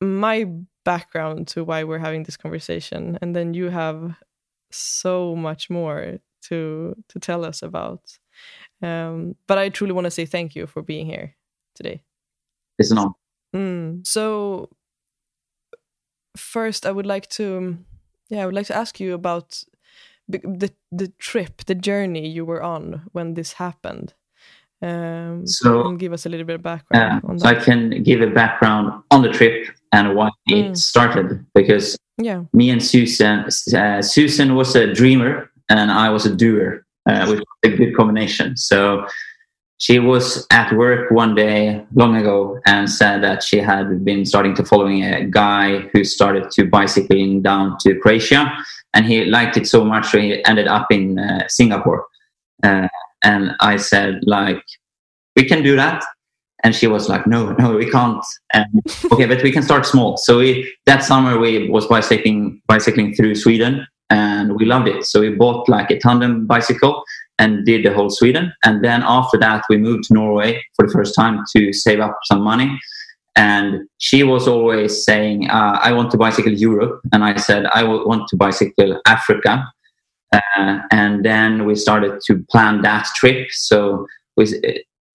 my 0.00 0.46
background 0.84 1.48
to 1.48 1.64
why 1.64 1.84
we're 1.84 1.98
having 1.98 2.24
this 2.24 2.36
conversation. 2.36 3.18
And 3.20 3.34
then 3.34 3.54
you 3.54 3.70
have 3.70 4.16
so 4.70 5.34
much 5.36 5.70
more 5.70 6.18
to 6.42 6.94
to 7.08 7.18
tell 7.18 7.44
us 7.44 7.62
about. 7.62 8.18
Um, 8.82 9.36
but 9.46 9.58
i 9.58 9.68
truly 9.68 9.92
want 9.92 10.06
to 10.06 10.10
say 10.10 10.26
thank 10.26 10.54
you 10.56 10.66
for 10.66 10.82
being 10.82 11.06
here 11.06 11.36
today. 11.74 12.02
It's 12.78 12.90
an 12.90 12.98
honor. 12.98 13.14
Mm. 13.54 14.04
so 14.04 14.68
first 16.36 16.86
i 16.86 16.90
would 16.90 17.06
like 17.06 17.28
to 17.28 17.78
yeah 18.28 18.42
i 18.42 18.46
would 18.46 18.54
like 18.54 18.66
to 18.66 18.76
ask 18.76 18.98
you 18.98 19.14
about 19.14 19.62
the 20.28 20.72
the 20.90 21.12
trip 21.18 21.64
the 21.66 21.74
journey 21.76 22.26
you 22.28 22.44
were 22.44 22.62
on 22.62 23.02
when 23.12 23.34
this 23.34 23.54
happened 23.54 24.14
um, 24.84 25.46
so 25.46 25.92
give 25.92 26.12
us 26.12 26.26
a 26.26 26.28
little 26.28 26.44
bit 26.44 26.56
of 26.56 26.62
background. 26.62 27.22
Uh, 27.26 27.38
so 27.38 27.48
I 27.48 27.54
can 27.54 28.02
give 28.02 28.20
a 28.20 28.26
background 28.26 29.02
on 29.10 29.22
the 29.22 29.30
trip 29.30 29.68
and 29.92 30.14
why 30.14 30.30
mm. 30.50 30.70
it 30.70 30.76
started 30.76 31.44
because 31.54 31.96
yeah, 32.18 32.42
me 32.52 32.68
and 32.68 32.84
Susan, 32.84 33.46
uh, 33.74 34.02
Susan 34.02 34.54
was 34.54 34.76
a 34.76 34.92
dreamer 34.92 35.50
and 35.70 35.90
I 35.90 36.10
was 36.10 36.26
a 36.26 36.34
doer, 36.34 36.84
uh, 37.06 37.26
which 37.26 37.38
was 37.38 37.72
a 37.72 37.76
good 37.76 37.96
combination. 37.96 38.58
So 38.58 39.06
she 39.78 39.98
was 39.98 40.46
at 40.50 40.70
work 40.74 41.10
one 41.10 41.34
day 41.34 41.84
long 41.94 42.16
ago 42.16 42.60
and 42.66 42.88
said 42.88 43.22
that 43.22 43.42
she 43.42 43.58
had 43.58 44.04
been 44.04 44.26
starting 44.26 44.54
to 44.56 44.64
following 44.64 45.02
a 45.02 45.24
guy 45.24 45.78
who 45.92 46.04
started 46.04 46.50
to 46.52 46.66
bicycling 46.66 47.40
down 47.40 47.78
to 47.80 47.98
Croatia 48.00 48.52
and 48.92 49.06
he 49.06 49.24
liked 49.24 49.56
it 49.56 49.66
so 49.66 49.82
much 49.82 50.10
so 50.10 50.18
he 50.18 50.44
ended 50.44 50.68
up 50.68 50.92
in 50.92 51.18
uh, 51.18 51.48
Singapore. 51.48 52.06
Uh, 52.62 52.88
and 53.24 53.52
I 53.60 53.76
said, 53.76 54.20
like, 54.22 54.62
we 55.34 55.44
can 55.44 55.62
do 55.62 55.74
that. 55.76 56.04
And 56.62 56.74
she 56.74 56.86
was 56.86 57.08
like, 57.08 57.26
no, 57.26 57.52
no, 57.52 57.76
we 57.76 57.90
can't. 57.90 58.24
And, 58.52 58.66
okay, 59.12 59.26
but 59.26 59.42
we 59.42 59.52
can 59.52 59.62
start 59.62 59.84
small. 59.84 60.16
So 60.16 60.38
we, 60.38 60.72
that 60.86 61.02
summer 61.02 61.38
we 61.38 61.68
was 61.68 61.86
bicycling, 61.86 62.62
bicycling 62.66 63.14
through 63.14 63.34
Sweden 63.34 63.86
and 64.10 64.56
we 64.56 64.64
loved 64.64 64.88
it. 64.88 65.04
So 65.04 65.20
we 65.20 65.30
bought 65.30 65.68
like 65.68 65.90
a 65.90 65.98
tandem 65.98 66.46
bicycle 66.46 67.02
and 67.38 67.66
did 67.66 67.84
the 67.84 67.92
whole 67.92 68.10
Sweden. 68.10 68.52
And 68.64 68.84
then 68.84 69.02
after 69.04 69.38
that, 69.38 69.64
we 69.68 69.76
moved 69.76 70.04
to 70.04 70.14
Norway 70.14 70.62
for 70.76 70.86
the 70.86 70.92
first 70.92 71.14
time 71.14 71.42
to 71.56 71.72
save 71.72 72.00
up 72.00 72.18
some 72.24 72.42
money. 72.42 72.78
And 73.36 73.88
she 73.98 74.22
was 74.22 74.46
always 74.46 75.04
saying, 75.04 75.50
uh, 75.50 75.80
I 75.82 75.92
want 75.92 76.12
to 76.12 76.16
bicycle 76.16 76.52
Europe. 76.52 77.00
And 77.12 77.24
I 77.24 77.36
said, 77.36 77.66
I 77.66 77.82
want 77.82 78.28
to 78.28 78.36
bicycle 78.36 79.00
Africa. 79.06 79.66
Uh, 80.34 80.80
and 80.90 81.24
then 81.24 81.64
we 81.64 81.74
started 81.74 82.20
to 82.26 82.44
plan 82.50 82.82
that 82.82 83.06
trip. 83.14 83.48
So 83.50 84.06
with 84.36 84.52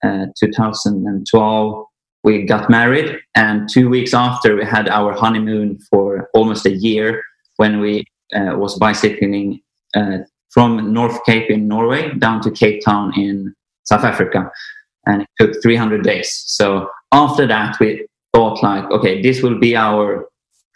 uh, 0.03 0.25
2012, 0.39 1.85
we 2.23 2.43
got 2.43 2.69
married, 2.69 3.17
and 3.35 3.69
two 3.69 3.89
weeks 3.89 4.13
after, 4.13 4.55
we 4.55 4.65
had 4.65 4.89
our 4.89 5.13
honeymoon 5.13 5.79
for 5.89 6.29
almost 6.33 6.65
a 6.65 6.71
year 6.71 7.23
when 7.57 7.79
we 7.79 8.03
uh, 8.35 8.55
was 8.57 8.77
bicycling 8.77 9.61
uh, 9.95 10.19
from 10.49 10.93
North 10.93 11.23
Cape 11.25 11.49
in 11.49 11.67
Norway 11.67 12.13
down 12.15 12.41
to 12.41 12.51
Cape 12.51 12.83
Town 12.83 13.13
in 13.17 13.53
South 13.83 14.03
Africa, 14.03 14.51
and 15.05 15.21
it 15.21 15.29
took 15.39 15.61
300 15.61 16.03
days. 16.03 16.43
So 16.45 16.89
after 17.13 17.47
that, 17.47 17.79
we 17.79 18.05
thought 18.33 18.61
like, 18.61 18.89
okay, 18.91 19.21
this 19.21 19.41
will 19.41 19.57
be 19.57 19.75
our 19.75 20.28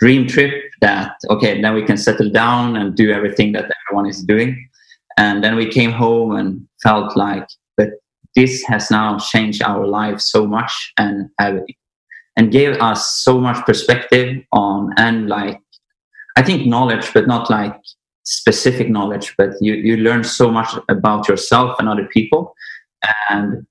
dream 0.04 0.28
trip 0.28 0.54
that 0.82 1.14
okay 1.30 1.54
now 1.62 1.74
we 1.74 1.86
can 1.90 1.96
settle 1.96 2.30
down 2.30 2.76
and 2.76 2.98
do 3.02 3.10
everything 3.10 3.54
that 3.54 3.72
everyone 3.80 4.06
is 4.14 4.22
doing 4.34 4.52
and 5.18 5.42
then 5.42 5.56
we 5.56 5.66
came 5.78 5.94
home 5.94 6.36
and 6.36 6.50
felt 6.86 7.16
like 7.16 7.48
but 7.78 7.90
this 8.36 8.54
has 8.64 8.92
now 8.92 9.18
changed 9.32 9.62
our 9.64 9.88
lives 9.88 10.24
so 10.36 10.46
much 10.46 10.74
and 10.98 11.30
and 11.40 12.52
gave 12.52 12.74
us 12.82 13.02
so 13.26 13.40
much 13.40 13.66
perspective 13.66 14.44
on 14.52 14.92
and 14.98 15.30
like 15.30 15.58
i 16.36 16.42
think 16.48 16.68
knowledge 16.68 17.08
but 17.14 17.26
not 17.26 17.50
like 17.50 17.74
specific 18.24 18.90
knowledge 18.90 19.34
but 19.38 19.52
you 19.62 19.74
you 19.88 19.96
learn 19.96 20.24
so 20.24 20.52
much 20.52 20.72
about 20.90 21.30
yourself 21.30 21.80
and 21.80 21.88
other 21.88 22.08
people 22.18 22.54
and 23.30 23.66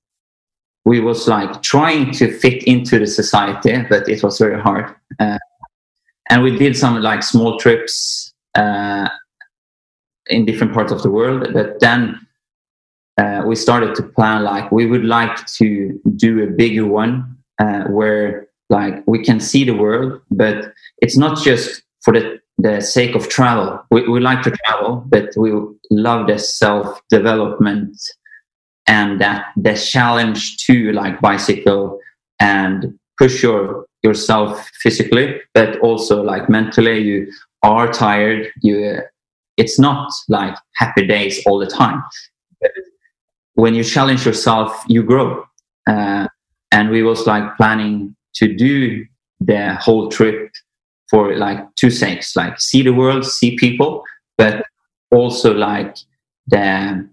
we 0.85 0.99
was 0.99 1.27
like 1.27 1.61
trying 1.61 2.11
to 2.11 2.25
fit 2.39 2.63
into 2.63 2.99
the 2.99 3.07
society, 3.07 3.73
but 3.89 4.07
it 4.09 4.21
was 4.21 4.37
very 4.37 4.59
hard. 4.61 4.93
Uh, 5.19 5.37
and 6.29 6.43
we 6.43 6.57
did 6.57 6.77
some 6.77 7.01
like 7.01 7.23
small 7.23 7.57
trips 7.59 8.33
uh, 8.55 9.09
in 10.27 10.45
different 10.45 10.73
parts 10.73 10.91
of 10.91 11.01
the 11.03 11.09
world. 11.09 11.47
But 11.53 11.79
then 11.79 12.25
uh, 13.17 13.43
we 13.45 13.55
started 13.55 13.95
to 13.95 14.03
plan 14.03 14.43
like 14.43 14.71
we 14.71 14.85
would 14.85 15.05
like 15.05 15.45
to 15.57 15.99
do 16.15 16.43
a 16.43 16.47
bigger 16.47 16.85
one 16.85 17.37
uh, 17.59 17.83
where 17.83 18.47
like 18.69 19.05
we 19.05 19.23
can 19.23 19.39
see 19.39 19.63
the 19.63 19.75
world, 19.75 20.21
but 20.31 20.73
it's 20.99 21.17
not 21.17 21.43
just 21.43 21.83
for 22.01 22.13
the 22.13 22.39
the 22.57 22.81
sake 22.81 23.15
of 23.15 23.29
travel. 23.29 23.83
We, 23.91 24.07
we 24.07 24.19
like 24.19 24.41
to 24.43 24.51
travel, 24.51 25.03
but 25.07 25.29
we 25.35 25.51
love 25.89 26.27
the 26.27 26.39
self 26.39 27.01
development 27.09 27.97
and 28.87 29.19
that 29.21 29.47
the 29.57 29.75
challenge 29.75 30.57
to 30.65 30.91
like 30.93 31.21
bicycle 31.21 31.99
and 32.39 32.97
push 33.17 33.41
your 33.41 33.85
yourself 34.03 34.69
physically, 34.81 35.39
but 35.53 35.79
also 35.79 36.21
like 36.21 36.49
mentally. 36.49 36.99
You 36.99 37.31
are 37.63 37.91
tired. 37.91 38.51
You 38.61 38.99
it's 39.57 39.79
not 39.79 40.11
like 40.29 40.55
happy 40.75 41.05
days 41.07 41.41
all 41.45 41.59
the 41.59 41.67
time. 41.67 42.03
But 42.61 42.71
when 43.53 43.75
you 43.75 43.83
challenge 43.83 44.25
yourself, 44.25 44.83
you 44.87 45.03
grow. 45.03 45.45
Uh, 45.87 46.27
and 46.71 46.89
we 46.89 47.03
was 47.03 47.27
like 47.27 47.55
planning 47.55 48.15
to 48.35 48.53
do 48.53 49.05
the 49.39 49.75
whole 49.75 50.09
trip 50.09 50.51
for 51.09 51.35
like 51.35 51.59
two 51.75 51.91
things 51.91 52.33
like 52.35 52.59
see 52.59 52.81
the 52.81 52.93
world, 52.93 53.25
see 53.25 53.55
people, 53.55 54.03
but 54.37 54.65
also 55.11 55.53
like 55.53 55.97
the 56.47 57.07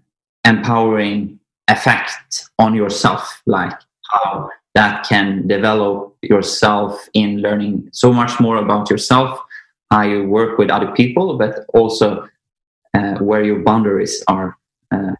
empowering 0.45 1.39
effect 1.67 2.49
on 2.57 2.73
yourself, 2.73 3.41
like 3.45 3.73
how 4.11 4.49
that 4.73 5.05
can 5.07 5.47
develop 5.47 6.15
yourself 6.21 7.09
in 7.13 7.41
learning 7.41 7.89
so 7.91 8.13
much 8.13 8.39
more 8.39 8.57
about 8.57 8.89
yourself, 8.89 9.39
how 9.89 10.03
you 10.03 10.23
work 10.27 10.57
with 10.57 10.69
other 10.69 10.91
people, 10.91 11.37
but 11.37 11.65
also 11.73 12.27
uh, 12.93 13.15
where 13.19 13.43
your 13.43 13.59
boundaries 13.59 14.23
are. 14.27 14.57
Uh, 14.91 15.13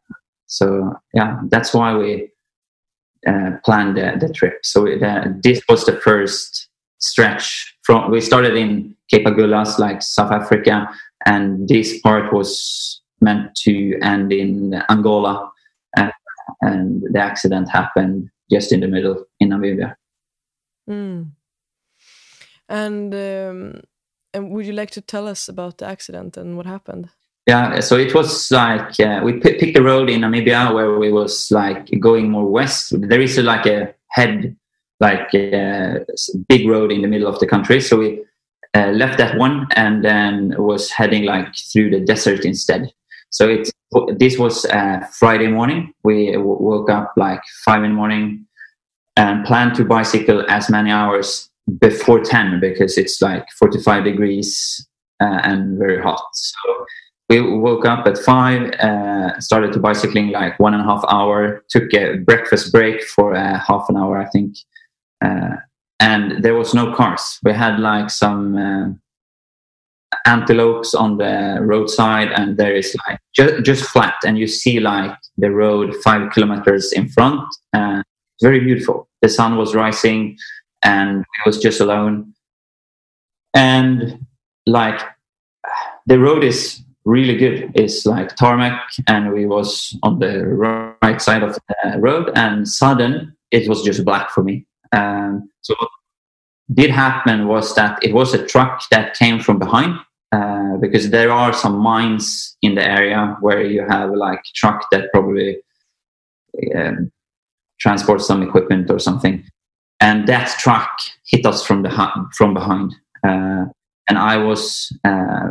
so 0.46 0.94
yeah, 1.14 1.40
that's 1.50 1.74
why 1.74 1.96
we 1.96 2.30
uh, 3.28 3.52
planned 3.64 3.98
the, 3.98 4.18
the, 4.20 4.32
trip. 4.34 4.60
So 4.64 4.86
this 5.44 5.62
was 5.70 5.86
the 5.86 6.00
first 6.02 6.70
stretch 7.00 7.78
from. 7.84 8.12
We 8.12 8.22
started 8.22 8.56
in 8.56 8.96
Cape 9.10 9.26
Agulhas, 9.26 9.80
like 9.80 10.02
South 10.02 10.32
Africa, 10.32 10.90
and 11.26 11.68
this 11.68 12.00
part 12.00 12.34
was 12.34 13.02
meant 13.22 13.54
to 13.64 14.00
end 14.02 14.34
in 14.34 14.82
Angola, 14.90 15.52
uh, 15.98 16.10
and 16.62 17.04
the 17.12 17.20
accident 17.20 17.70
happened 17.70 18.30
just 18.52 18.72
in 18.72 18.82
the 18.82 18.88
middle 18.88 19.26
in 19.40 19.50
Namibia. 19.50 19.96
Mm. 20.90 21.32
And 22.70 23.14
um, 23.14 23.82
and 24.34 24.52
would 24.52 24.66
you 24.66 24.74
like 24.74 24.92
to 24.92 25.02
tell 25.02 25.28
us 25.28 25.50
about 25.50 25.78
the 25.78 25.86
accident 25.86 26.38
and 26.38 26.58
what 26.58 26.66
happened? 26.66 27.10
Yeah, 27.48 27.80
so 27.80 27.98
it 27.98 28.14
was 28.14 28.52
like 28.52 29.00
uh, 29.00 29.22
we 29.24 29.34
p- 29.34 29.58
picked 29.58 29.78
a 29.78 29.82
road 29.82 30.10
in 30.10 30.22
Namibia 30.22 30.74
where 30.74 30.98
we 30.98 31.12
was 31.12 31.52
like 31.52 31.90
going 32.00 32.30
more 32.30 32.46
west. 32.46 32.94
There 33.10 33.20
is 33.20 33.38
a, 33.38 33.44
like 33.44 33.66
a 33.66 33.94
head, 34.10 34.56
like 35.00 35.34
a 35.34 36.06
big 36.48 36.68
road 36.68 36.92
in 36.92 37.02
the 37.02 37.08
middle 37.08 37.28
of 37.28 37.40
the 37.40 37.48
country. 37.48 37.82
So 37.82 37.98
we 37.98 38.24
uh, 38.74 38.92
left 38.92 39.18
that 39.18 39.38
one 39.38 39.68
and 39.76 40.06
then 40.06 40.54
was 40.58 40.92
heading 40.92 41.26
like 41.26 41.54
through 41.56 41.90
the 41.90 42.00
desert 42.00 42.46
instead. 42.46 42.94
So 43.32 43.50
it 43.50 43.70
this 44.18 44.38
was 44.38 44.66
uh, 44.66 45.00
Friday 45.12 45.48
morning. 45.48 45.94
We 46.04 46.38
woke 46.38 46.90
up 46.90 47.14
like 47.18 47.42
five 47.66 47.84
in 47.84 47.92
the 47.92 47.96
morning 47.96 48.46
and 49.18 49.46
planned 49.46 49.76
to 49.76 49.86
bicycle 49.86 50.46
as 50.50 50.70
many 50.70 50.92
hours 50.92 51.50
before 51.80 52.22
ten 52.22 52.60
because 52.60 52.98
it's 52.98 53.22
like 53.22 53.46
forty 53.60 53.80
five 53.82 54.04
degrees 54.04 54.88
uh, 55.22 55.42
and 55.44 55.78
very 55.78 56.02
hot. 56.02 56.24
So 56.34 56.86
we 57.30 57.42
woke 57.42 57.86
up 57.86 58.06
at 58.08 58.18
five, 58.18 58.72
uh, 58.74 59.40
started 59.40 59.72
to 59.74 59.80
bicycling 59.80 60.32
like 60.32 60.60
one 60.60 60.74
and 60.74 60.82
a 60.82 60.86
half 60.86 61.04
hour, 61.08 61.64
took 61.70 61.94
a 61.94 62.18
breakfast 62.18 62.74
break 62.74 63.02
for 63.04 63.34
uh, 63.34 63.58
half 63.60 63.86
an 63.90 63.96
hour, 63.96 64.18
I 64.18 64.28
think. 64.30 64.58
Uh, 65.24 65.56
and 66.02 66.44
there 66.44 66.56
was 66.56 66.74
no 66.74 66.94
cars. 66.94 67.40
We 67.44 67.54
had 67.54 67.80
like 67.80 68.10
some 68.10 68.58
uh, 68.58 68.90
antelopes 70.26 70.94
on 70.94 71.18
the 71.18 71.58
roadside, 71.62 72.32
and 72.32 72.58
there 72.58 72.76
is 72.76 72.96
like 73.08 73.20
ju- 73.34 73.62
just 73.62 73.84
flat, 73.84 74.16
and 74.26 74.38
you 74.38 74.48
see 74.48 74.80
like 74.80 75.16
the 75.38 75.52
road 75.52 75.96
five 76.04 76.32
kilometers 76.32 76.92
in 76.92 77.10
front. 77.10 77.42
Uh, 77.74 78.04
very 78.42 78.60
beautiful. 78.60 79.08
The 79.22 79.30
sun 79.30 79.58
was 79.58 79.76
rising, 79.76 80.38
and 80.84 81.22
it 81.22 81.46
was 81.46 81.60
just 81.60 81.80
alone. 81.80 82.34
And 83.54 84.26
like 84.66 85.02
the 86.06 86.20
road 86.20 86.44
is 86.44 86.82
really 87.06 87.36
good 87.36 87.72
is 87.76 88.06
like 88.06 88.36
tarmac 88.36 88.80
and 89.08 89.34
we 89.34 89.46
was 89.46 89.98
on 90.04 90.20
the 90.20 90.46
right 91.02 91.22
side 91.22 91.42
of 91.42 91.56
the 91.56 92.00
road 92.00 92.32
and 92.36 92.68
sudden 92.68 93.36
it 93.50 93.68
was 93.68 93.82
just 93.82 94.06
black 94.06 94.30
for 94.30 94.44
me 94.44 94.66
um, 94.92 95.50
so 95.62 95.74
did 96.74 96.90
happen 96.90 97.48
was 97.48 97.76
that 97.76 98.00
it 98.04 98.14
was 98.14 98.34
a 98.34 98.46
truck 98.46 98.84
that 98.92 99.16
came 99.16 99.40
from 99.40 99.60
behind 99.60 99.96
uh, 100.32 100.78
because 100.78 101.10
there 101.10 101.32
are 101.32 101.54
some 101.54 101.78
mines 101.78 102.58
in 102.62 102.76
the 102.76 102.86
area 102.86 103.36
where 103.42 103.64
you 103.66 103.86
have 103.88 104.12
like 104.12 104.42
truck 104.56 104.86
that 104.92 105.12
probably 105.12 105.58
um, 106.76 107.12
transports 107.80 108.28
some 108.28 108.42
equipment 108.42 108.90
or 108.90 109.00
something 109.00 109.44
and 110.00 110.28
that 110.28 110.48
truck 110.60 110.90
hit 111.28 111.46
us 111.46 111.66
from 111.66 111.84
the 111.84 111.90
from 112.34 112.54
behind 112.54 112.94
uh, 113.24 113.66
and 114.08 114.18
i 114.18 114.38
was 114.38 114.92
uh, 115.04 115.50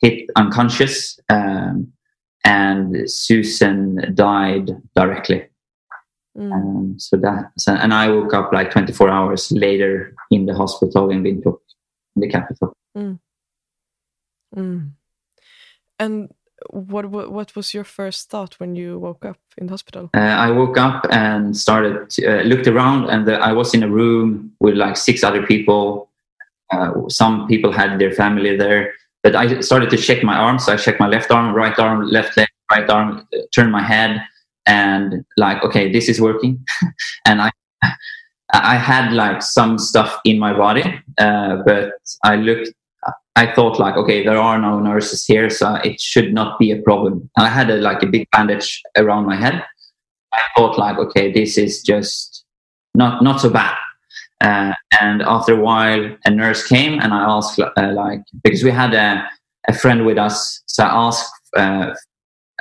hit 0.00 0.30
unconscious, 0.36 1.20
um, 1.28 1.92
and 2.44 3.10
Susan 3.10 4.14
died 4.14 4.70
directly. 4.96 5.46
Mm. 6.36 6.52
Um, 6.52 6.94
so 6.98 7.16
that, 7.18 7.50
so, 7.58 7.74
and 7.74 7.92
I 7.92 8.08
woke 8.08 8.32
up 8.32 8.52
like 8.52 8.70
24 8.70 9.10
hours 9.10 9.52
later 9.52 10.14
in 10.30 10.46
the 10.46 10.54
hospital 10.54 11.10
in 11.10 11.22
Windhoek, 11.22 11.58
in 12.16 12.22
the 12.22 12.28
capital. 12.28 12.76
Mm. 12.96 13.18
Mm. 14.56 14.90
And 15.98 16.32
what, 16.70 17.06
what, 17.06 17.32
what 17.32 17.56
was 17.56 17.72
your 17.74 17.84
first 17.84 18.30
thought 18.30 18.54
when 18.60 18.76
you 18.76 18.98
woke 18.98 19.24
up 19.24 19.38
in 19.56 19.66
the 19.66 19.72
hospital? 19.72 20.10
Uh, 20.14 20.20
I 20.20 20.50
woke 20.50 20.76
up 20.76 21.06
and 21.10 21.56
started 21.56 22.10
to, 22.10 22.26
uh, 22.26 22.42
looked 22.42 22.66
around, 22.66 23.08
and 23.10 23.26
the, 23.26 23.38
I 23.38 23.52
was 23.52 23.74
in 23.74 23.82
a 23.82 23.88
room 23.88 24.52
with 24.60 24.74
like 24.74 24.96
six 24.96 25.24
other 25.24 25.46
people. 25.46 26.10
Uh, 26.72 27.08
some 27.08 27.48
people 27.48 27.72
had 27.72 27.98
their 27.98 28.12
family 28.12 28.56
there, 28.56 28.92
but 29.22 29.34
I 29.34 29.60
started 29.60 29.90
to 29.90 29.96
check 29.96 30.22
my 30.22 30.36
arms. 30.36 30.66
So 30.66 30.72
I 30.72 30.76
checked 30.76 31.00
my 31.00 31.08
left 31.08 31.30
arm, 31.30 31.54
right 31.54 31.76
arm, 31.78 32.06
left 32.06 32.36
leg, 32.36 32.48
right 32.70 32.88
arm, 32.88 33.26
turned 33.54 33.72
my 33.72 33.82
head, 33.82 34.22
and 34.66 35.24
like, 35.36 35.64
okay, 35.64 35.90
this 35.90 36.08
is 36.08 36.20
working. 36.20 36.64
and 37.26 37.42
I, 37.42 37.50
I 38.52 38.76
had 38.76 39.12
like 39.12 39.42
some 39.42 39.78
stuff 39.78 40.18
in 40.24 40.38
my 40.38 40.52
body, 40.52 40.84
uh, 41.18 41.56
but 41.64 41.92
I 42.24 42.36
looked. 42.36 42.72
I 43.36 43.52
thought 43.54 43.78
like, 43.78 43.96
okay, 43.96 44.24
there 44.24 44.36
are 44.36 44.58
no 44.58 44.80
nurses 44.80 45.24
here, 45.24 45.48
so 45.50 45.76
it 45.76 46.00
should 46.00 46.34
not 46.34 46.58
be 46.58 46.72
a 46.72 46.82
problem. 46.82 47.30
I 47.38 47.48
had 47.48 47.70
a, 47.70 47.76
like 47.76 48.02
a 48.02 48.06
big 48.06 48.28
bandage 48.32 48.82
around 48.96 49.26
my 49.26 49.36
head. 49.36 49.64
I 50.32 50.40
thought 50.56 50.78
like, 50.78 50.98
okay, 50.98 51.32
this 51.32 51.56
is 51.56 51.82
just 51.82 52.44
not 52.94 53.22
not 53.22 53.40
so 53.40 53.50
bad. 53.50 53.76
Uh, 54.40 54.72
and 55.00 55.22
after 55.22 55.54
a 55.54 55.60
while, 55.60 56.16
a 56.24 56.30
nurse 56.30 56.66
came 56.66 56.98
and 57.00 57.12
I 57.12 57.20
asked, 57.24 57.58
uh, 57.58 57.92
like, 57.92 58.22
because 58.42 58.64
we 58.64 58.70
had 58.70 58.94
a, 58.94 59.28
a, 59.68 59.74
friend 59.74 60.06
with 60.06 60.16
us, 60.16 60.62
so 60.64 60.82
I 60.82 60.88
asked 60.88 61.32
uh, 61.58 61.94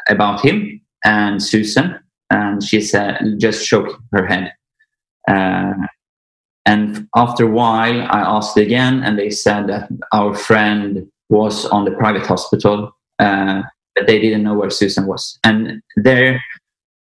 about 0.10 0.42
him 0.44 0.82
and 1.06 1.42
Susan, 1.42 1.98
and 2.32 2.62
she 2.62 2.82
said, 2.82 3.36
just 3.38 3.66
shook 3.66 3.98
her 4.12 4.26
head. 4.26 4.52
Uh, 5.30 5.74
and 6.66 7.08
after 7.16 7.46
a 7.46 7.52
while, 7.52 8.02
I 8.02 8.20
asked 8.20 8.58
again, 8.58 9.04
and 9.04 9.18
they 9.18 9.30
said 9.30 9.68
that 9.68 9.90
our 10.12 10.36
friend 10.36 11.10
was 11.30 11.66
on 11.66 11.86
the 11.86 11.92
private 11.92 12.26
hospital, 12.26 12.96
uh, 13.20 13.62
but 13.96 14.08
they 14.08 14.20
didn't 14.20 14.44
know 14.44 14.56
where 14.56 14.70
Susan 14.70 15.06
was. 15.08 15.40
And 15.44 15.82
there, 15.96 16.42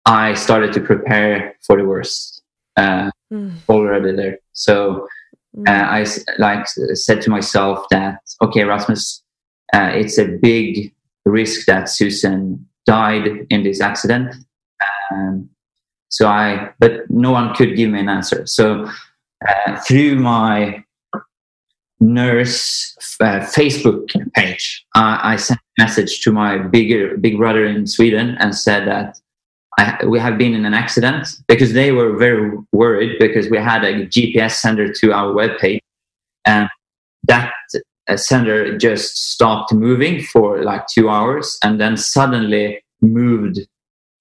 I 0.06 0.34
started 0.36 0.74
to 0.74 0.82
prepare 0.82 1.56
for 1.66 1.78
the 1.78 1.86
worst 1.86 2.42
mm. 2.78 3.54
already 3.70 4.16
there. 4.16 4.40
So 4.54 5.08
mm. 5.56 5.68
uh, 5.68 5.90
I 5.90 6.06
like 6.40 6.68
said 6.94 7.22
to 7.22 7.30
myself 7.30 7.86
that 7.92 8.20
okay, 8.42 8.64
Rasmus, 8.64 9.24
uh, 9.74 9.92
it's 9.94 10.18
a 10.18 10.26
big 10.26 10.94
risk 11.26 11.66
that 11.68 11.90
Susan 11.90 12.68
died 12.86 13.46
in 13.50 13.64
this 13.64 13.82
accident. 13.82 14.36
Um, 15.12 15.51
so 16.12 16.28
I, 16.28 16.70
but 16.80 17.10
no 17.10 17.32
one 17.32 17.56
could 17.56 17.76
give 17.76 17.90
me 17.90 18.00
an 18.00 18.10
answer. 18.10 18.46
So 18.46 18.88
uh, 19.48 19.78
through 19.88 20.16
my 20.16 20.84
nurse 22.00 22.96
uh, 23.22 23.40
Facebook 23.40 24.10
page, 24.34 24.86
I 24.94 25.34
I 25.34 25.36
sent 25.38 25.60
a 25.60 25.82
message 25.82 26.22
to 26.22 26.32
my 26.32 26.58
bigger 26.58 27.18
big 27.18 27.38
brother 27.38 27.66
in 27.66 27.88
Sweden 27.88 28.36
and 28.40 28.56
said 28.56 28.88
that 28.88 29.18
I, 29.80 30.06
we 30.06 30.20
have 30.20 30.38
been 30.38 30.54
in 30.54 30.66
an 30.66 30.74
accident 30.74 31.28
because 31.48 31.72
they 31.74 31.92
were 31.94 32.18
very 32.18 32.58
worried 32.74 33.18
because 33.20 33.50
we 33.50 33.58
had 33.58 33.84
a 33.86 34.06
GPS 34.06 34.52
sender 34.52 34.92
to 34.92 35.14
our 35.14 35.34
webpage 35.34 35.80
and 36.46 36.68
that 37.28 37.54
uh, 38.10 38.18
sender 38.18 38.78
just 38.78 39.32
stopped 39.32 39.74
moving 39.74 40.22
for 40.22 40.64
like 40.64 40.86
two 40.88 41.08
hours 41.10 41.58
and 41.64 41.80
then 41.80 41.96
suddenly 41.96 42.84
moved 43.02 43.60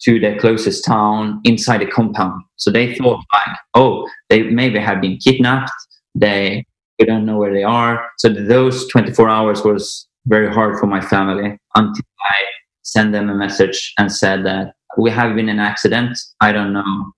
to 0.02 0.18
the 0.18 0.36
closest 0.38 0.84
town 0.84 1.40
inside 1.44 1.82
a 1.82 1.86
compound. 1.86 2.42
So 2.56 2.70
they 2.70 2.94
thought 2.94 3.22
like, 3.34 3.56
oh, 3.74 4.08
they 4.28 4.42
maybe 4.42 4.78
have 4.78 5.00
been 5.00 5.18
kidnapped. 5.18 5.72
They 6.14 6.64
we 6.98 7.06
don't 7.06 7.24
know 7.24 7.38
where 7.38 7.52
they 7.52 7.64
are. 7.64 8.06
So 8.18 8.28
those 8.28 8.86
24 8.88 9.28
hours 9.28 9.64
was 9.64 10.06
very 10.26 10.52
hard 10.52 10.78
for 10.78 10.86
my 10.86 11.00
family 11.00 11.58
until 11.74 12.04
I 12.20 12.36
sent 12.82 13.12
them 13.12 13.30
a 13.30 13.34
message 13.34 13.94
and 13.98 14.12
said 14.12 14.44
that 14.44 14.74
we 14.98 15.10
have 15.10 15.34
been 15.34 15.48
in 15.48 15.58
an 15.58 15.64
accident. 15.64 16.18
I 16.40 16.52
don't 16.52 16.74
know 16.74 17.12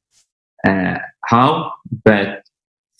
uh, 0.66 0.98
how, 1.26 1.72
but 2.04 2.42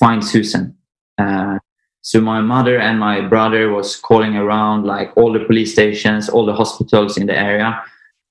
find 0.01 0.25
Susan. 0.25 0.77
Uh, 1.18 1.59
so 2.01 2.21
my 2.21 2.40
mother 2.40 2.79
and 2.79 2.99
my 2.99 3.21
brother 3.21 3.71
was 3.71 3.95
calling 3.95 4.37
around 4.37 4.85
like 4.85 5.16
all 5.16 5.33
the 5.33 5.45
police 5.45 5.73
stations, 5.73 6.29
all 6.29 6.45
the 6.45 6.55
hospitals 6.55 7.16
in 7.16 7.29
the 7.29 7.38
area. 7.38 7.81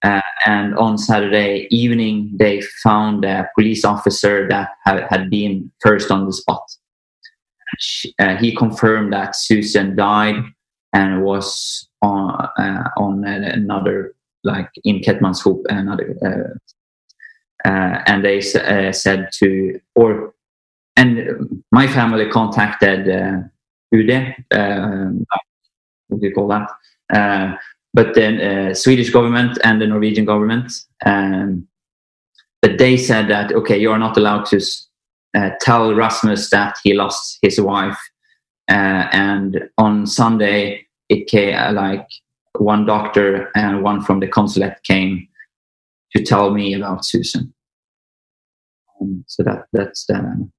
Uh, 0.04 0.22
and 0.46 0.76
on 0.78 0.98
Saturday 0.98 1.68
evening, 1.70 2.32
they 2.36 2.62
found 2.84 3.24
a 3.24 3.50
police 3.56 3.86
officer 3.86 4.48
that 4.48 4.70
had, 4.84 5.06
had 5.10 5.30
been 5.30 5.72
first 5.80 6.10
on 6.10 6.26
the 6.26 6.34
spot. 6.34 6.64
She, 7.78 8.14
uh, 8.20 8.36
he 8.36 8.56
confirmed 8.56 9.14
that 9.14 9.36
Susan 9.36 9.96
died 9.96 10.44
and 10.94 11.24
was 11.24 11.88
on 12.02 12.50
uh, 12.58 12.90
on 12.98 13.24
another 13.26 14.14
like 14.44 14.70
in 14.84 15.00
Keetmanshoop 15.00 15.64
another 15.70 16.18
uh, 16.26 17.70
uh, 17.70 18.04
and 18.08 18.26
they 18.26 18.40
uh, 18.40 18.92
said 18.92 19.30
to 19.34 19.80
or 19.96 20.34
and 20.98 21.64
my 21.72 21.88
family 21.88 22.30
contacted 22.30 23.08
um, 24.52 25.26
what 26.08 26.20
do 26.20 26.28
you 26.28 26.34
call 26.34 26.48
that? 26.50 26.70
But 27.94 28.16
then 28.16 28.40
uh, 28.40 28.74
Swedish 28.74 29.10
government 29.10 29.58
and 29.64 29.82
the 29.82 29.88
Norwegian 29.88 30.26
government, 30.26 30.72
um, 31.06 31.68
but 32.62 32.78
they 32.78 32.96
said 32.96 33.28
that 33.30 33.52
okay, 33.52 33.78
you 33.78 33.92
are 33.92 34.00
not 34.00 34.18
allowed 34.18 34.46
to 34.48 34.62
uh, 35.34 35.50
tell 35.60 35.94
Rasmus 35.94 36.50
that 36.52 36.78
he 36.84 36.94
lost 36.94 37.40
his 37.42 37.60
wife. 37.60 38.00
Uh, 38.70 39.08
and 39.12 39.70
on 39.78 40.08
Sunday, 40.08 40.86
it 41.10 41.28
came 41.28 41.56
like 41.76 42.08
one 42.58 42.86
doctor 42.86 43.50
and 43.56 43.84
one 43.84 44.02
from 44.02 44.20
the 44.20 44.28
consulate 44.28 44.82
came 44.84 45.28
to 46.16 46.24
tell 46.24 46.52
me 46.52 46.74
about 46.74 47.06
Susan. 47.06 47.54
Um, 49.02 49.26
so 49.28 49.44
that 49.44 49.66
that's 49.74 50.06
the 50.06 50.50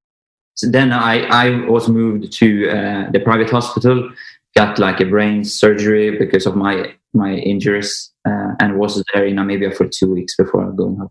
so 0.55 0.69
then 0.69 0.93
I, 0.93 1.25
I 1.27 1.67
was 1.67 1.89
moved 1.89 2.33
to 2.35 2.69
uh, 2.69 3.11
the 3.11 3.21
private 3.21 3.51
hospital, 3.51 4.11
got 4.57 4.79
like 4.79 5.01
a 5.01 5.07
brain 5.07 5.45
surgery 5.45 6.19
because 6.19 6.47
of 6.47 6.57
my 6.57 6.95
my 7.15 7.35
injuries, 7.35 8.11
uh, 8.27 8.53
and 8.61 8.79
was 8.79 9.03
there 9.13 9.27
in 9.27 9.37
Namibia 9.37 9.75
for 9.77 9.87
two 9.87 10.13
weeks 10.13 10.35
before 10.37 10.73
going 10.73 10.97
home. 10.97 11.11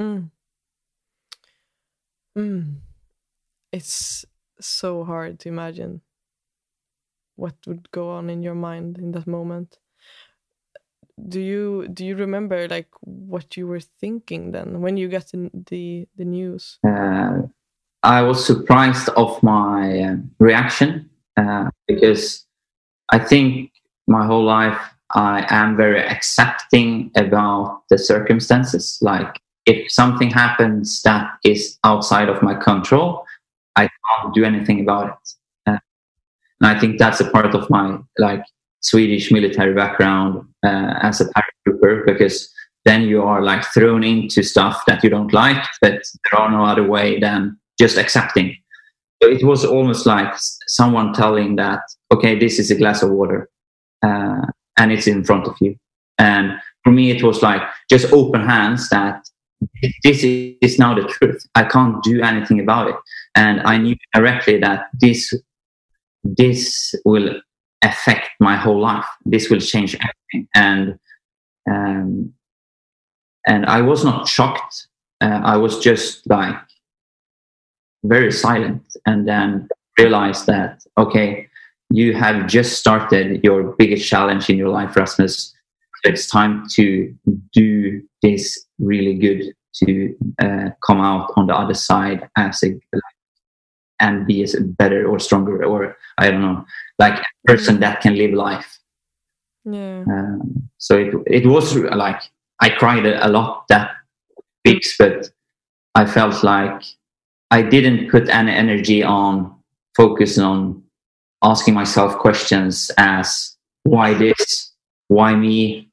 Mm. 0.00 0.30
Mm. 2.36 2.74
It's 3.72 4.24
so 4.60 5.04
hard 5.04 5.40
to 5.40 5.48
imagine 5.48 6.00
what 7.36 7.54
would 7.66 7.90
go 7.90 8.10
on 8.10 8.30
in 8.30 8.42
your 8.42 8.54
mind 8.54 8.98
in 8.98 9.12
that 9.12 9.26
moment. 9.26 9.78
Do 11.28 11.40
you 11.40 11.86
do 11.88 12.04
you 12.04 12.16
remember 12.16 12.66
like 12.68 12.88
what 13.00 13.56
you 13.56 13.66
were 13.66 13.80
thinking 13.80 14.52
then 14.52 14.80
when 14.80 14.96
you 14.96 15.08
got 15.08 15.26
the 15.28 15.50
the, 15.70 16.08
the 16.16 16.24
news? 16.24 16.78
Uh, 16.86 17.42
I 18.02 18.22
was 18.22 18.44
surprised 18.44 19.08
of 19.10 19.42
my 19.42 20.00
uh, 20.00 20.16
reaction 20.38 21.10
uh, 21.44 21.70
because 21.86 22.44
I 23.10 23.18
think 23.18 23.70
my 24.06 24.26
whole 24.26 24.44
life 24.44 24.78
I 25.14 25.46
am 25.48 25.76
very 25.76 26.02
accepting 26.02 27.10
about 27.16 27.82
the 27.88 27.98
circumstances. 27.98 28.98
Like 29.00 29.40
if 29.66 29.90
something 29.90 30.30
happens 30.30 31.02
that 31.02 31.30
is 31.44 31.78
outside 31.84 32.28
of 32.28 32.42
my 32.42 32.54
control, 32.54 33.24
I 33.76 33.88
can't 33.88 34.34
do 34.34 34.44
anything 34.44 34.80
about 34.80 35.06
it. 35.06 35.70
Uh, 35.70 35.78
and 36.60 36.76
I 36.76 36.78
think 36.78 36.98
that's 36.98 37.20
a 37.20 37.30
part 37.30 37.54
of 37.54 37.70
my 37.70 37.98
like 38.18 38.44
Swedish 38.80 39.30
military 39.30 39.74
background 39.74 40.46
uh, 40.64 40.94
as 41.02 41.20
a 41.20 41.26
paratrooper 41.26 42.04
because 42.04 42.50
then 42.84 43.02
you 43.02 43.22
are 43.22 43.40
like 43.40 43.64
thrown 43.72 44.04
into 44.04 44.42
stuff 44.42 44.84
that 44.86 45.02
you 45.02 45.10
don't 45.10 45.32
like, 45.32 45.64
but 45.80 46.02
there 46.30 46.40
are 46.40 46.50
no 46.50 46.64
other 46.64 46.86
way 46.86 47.18
than 47.18 47.58
just 47.78 47.96
accepting. 47.96 48.56
It 49.28 49.44
was 49.44 49.64
almost 49.64 50.06
like 50.06 50.32
someone 50.66 51.12
telling 51.12 51.56
that, 51.56 51.80
okay, 52.12 52.38
this 52.38 52.58
is 52.58 52.70
a 52.70 52.74
glass 52.74 53.02
of 53.02 53.10
water 53.10 53.48
uh, 54.02 54.42
and 54.78 54.92
it's 54.92 55.06
in 55.06 55.24
front 55.24 55.46
of 55.46 55.56
you. 55.60 55.76
And 56.18 56.58
for 56.82 56.90
me, 56.90 57.10
it 57.10 57.22
was 57.22 57.42
like 57.42 57.62
just 57.90 58.12
open 58.12 58.46
hands 58.46 58.88
that 58.90 59.26
this 60.02 60.22
is 60.22 60.78
now 60.78 60.94
the 60.94 61.06
truth. 61.08 61.46
I 61.54 61.64
can't 61.64 62.02
do 62.02 62.22
anything 62.22 62.60
about 62.60 62.88
it. 62.88 62.96
And 63.34 63.60
I 63.62 63.78
knew 63.78 63.96
directly 64.14 64.58
that 64.60 64.86
this, 65.00 65.32
this 66.22 66.94
will 67.04 67.40
affect 67.82 68.30
my 68.40 68.56
whole 68.56 68.80
life. 68.80 69.06
This 69.24 69.50
will 69.50 69.60
change 69.60 69.96
everything. 69.96 70.48
And, 70.54 70.98
um, 71.70 72.34
and 73.46 73.66
I 73.66 73.80
was 73.80 74.04
not 74.04 74.28
shocked. 74.28 74.86
Uh, 75.20 75.40
I 75.44 75.56
was 75.56 75.78
just 75.78 76.28
like, 76.28 76.56
very 78.04 78.30
silent 78.30 78.82
and 79.06 79.26
then 79.26 79.68
realize 79.98 80.44
that 80.46 80.84
okay 80.96 81.48
you 81.90 82.14
have 82.14 82.46
just 82.46 82.78
started 82.78 83.42
your 83.44 83.74
biggest 83.78 84.08
challenge 84.08 84.48
in 84.50 84.56
your 84.56 84.68
life 84.68 84.96
rasmus. 84.96 85.54
It's 86.02 86.26
time 86.26 86.66
to 86.72 87.14
do 87.52 88.02
this 88.20 88.66
really 88.78 89.14
good 89.14 89.54
to 89.84 90.14
uh, 90.42 90.70
come 90.86 91.00
out 91.00 91.32
on 91.36 91.46
the 91.46 91.54
other 91.54 91.74
side 91.74 92.28
as 92.36 92.62
a 92.62 92.78
and 94.00 94.26
be 94.26 94.42
as 94.42 94.56
better 94.76 95.06
or 95.06 95.20
stronger 95.20 95.64
or 95.64 95.96
i 96.18 96.28
don't 96.30 96.42
know 96.42 96.64
like 96.98 97.18
a 97.18 97.46
person 97.46 97.78
that 97.80 98.00
can 98.00 98.16
live 98.16 98.32
life. 98.32 98.78
Yeah. 99.64 100.04
Um, 100.08 100.68
so 100.78 100.98
it, 100.98 101.14
it 101.26 101.46
was 101.46 101.76
like 101.76 102.20
i 102.60 102.68
cried 102.70 103.06
a 103.06 103.28
lot 103.28 103.66
that 103.68 103.92
weeks 104.64 104.96
but 104.98 105.30
i 105.94 106.04
felt 106.04 106.42
like 106.42 106.82
I 107.50 107.62
didn't 107.62 108.10
put 108.10 108.28
any 108.28 108.52
energy 108.52 109.02
on 109.02 109.54
focus 109.96 110.38
on 110.38 110.82
asking 111.42 111.74
myself 111.74 112.16
questions 112.18 112.90
as 112.96 113.56
why 113.84 114.14
this, 114.14 114.72
why 115.08 115.34
me, 115.34 115.90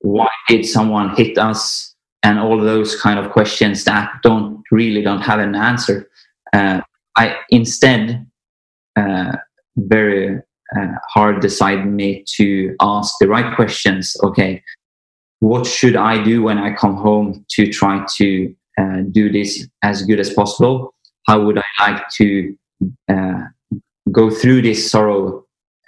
why 0.00 0.28
did 0.48 0.64
someone 0.64 1.14
hit 1.14 1.38
us, 1.38 1.94
and 2.22 2.38
all 2.38 2.58
those 2.58 3.00
kind 3.00 3.18
of 3.18 3.30
questions 3.30 3.84
that 3.84 4.10
don't 4.22 4.62
really 4.72 5.02
don't 5.02 5.20
have 5.20 5.38
an 5.38 5.54
answer. 5.54 6.08
Uh, 6.52 6.80
I 7.16 7.36
instead 7.50 8.26
uh, 8.96 9.36
very 9.76 10.40
uh, 10.76 10.92
hard 11.08 11.40
decided 11.40 11.86
me 11.86 12.24
to 12.36 12.74
ask 12.80 13.14
the 13.20 13.28
right 13.28 13.54
questions. 13.54 14.16
Okay, 14.22 14.62
what 15.40 15.66
should 15.66 15.96
I 15.96 16.22
do 16.22 16.42
when 16.42 16.58
I 16.58 16.74
come 16.74 16.96
home 16.96 17.44
to 17.50 17.70
try 17.70 18.04
to 18.16 18.54
uh, 18.78 19.02
do 19.10 19.30
this 19.30 19.68
as 19.82 20.02
good 20.02 20.20
as 20.20 20.32
possible? 20.32 20.94
how 21.26 21.44
would 21.44 21.58
I 21.58 21.90
like 21.90 22.08
to 22.16 22.56
uh, 23.08 23.40
go 24.12 24.30
through 24.30 24.62
this 24.62 24.90
sorrow 24.90 25.44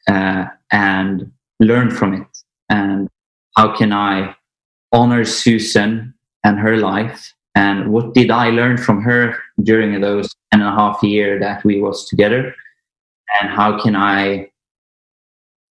uh, 0.08 0.46
and 0.72 1.32
learn 1.60 1.90
from 1.90 2.14
it? 2.14 2.26
And 2.68 3.08
how 3.56 3.76
can 3.76 3.92
I 3.92 4.34
honor 4.92 5.24
Susan 5.24 6.14
and 6.44 6.58
her 6.58 6.76
life? 6.76 7.34
And 7.54 7.92
what 7.92 8.14
did 8.14 8.30
I 8.30 8.50
learn 8.50 8.76
from 8.76 9.02
her 9.02 9.36
during 9.62 10.00
those 10.00 10.34
and 10.52 10.62
a 10.62 10.70
half 10.70 11.02
year 11.02 11.38
that 11.40 11.64
we 11.64 11.80
was 11.80 12.06
together? 12.06 12.54
And 13.40 13.50
how 13.50 13.80
can 13.80 13.94
I 13.96 14.50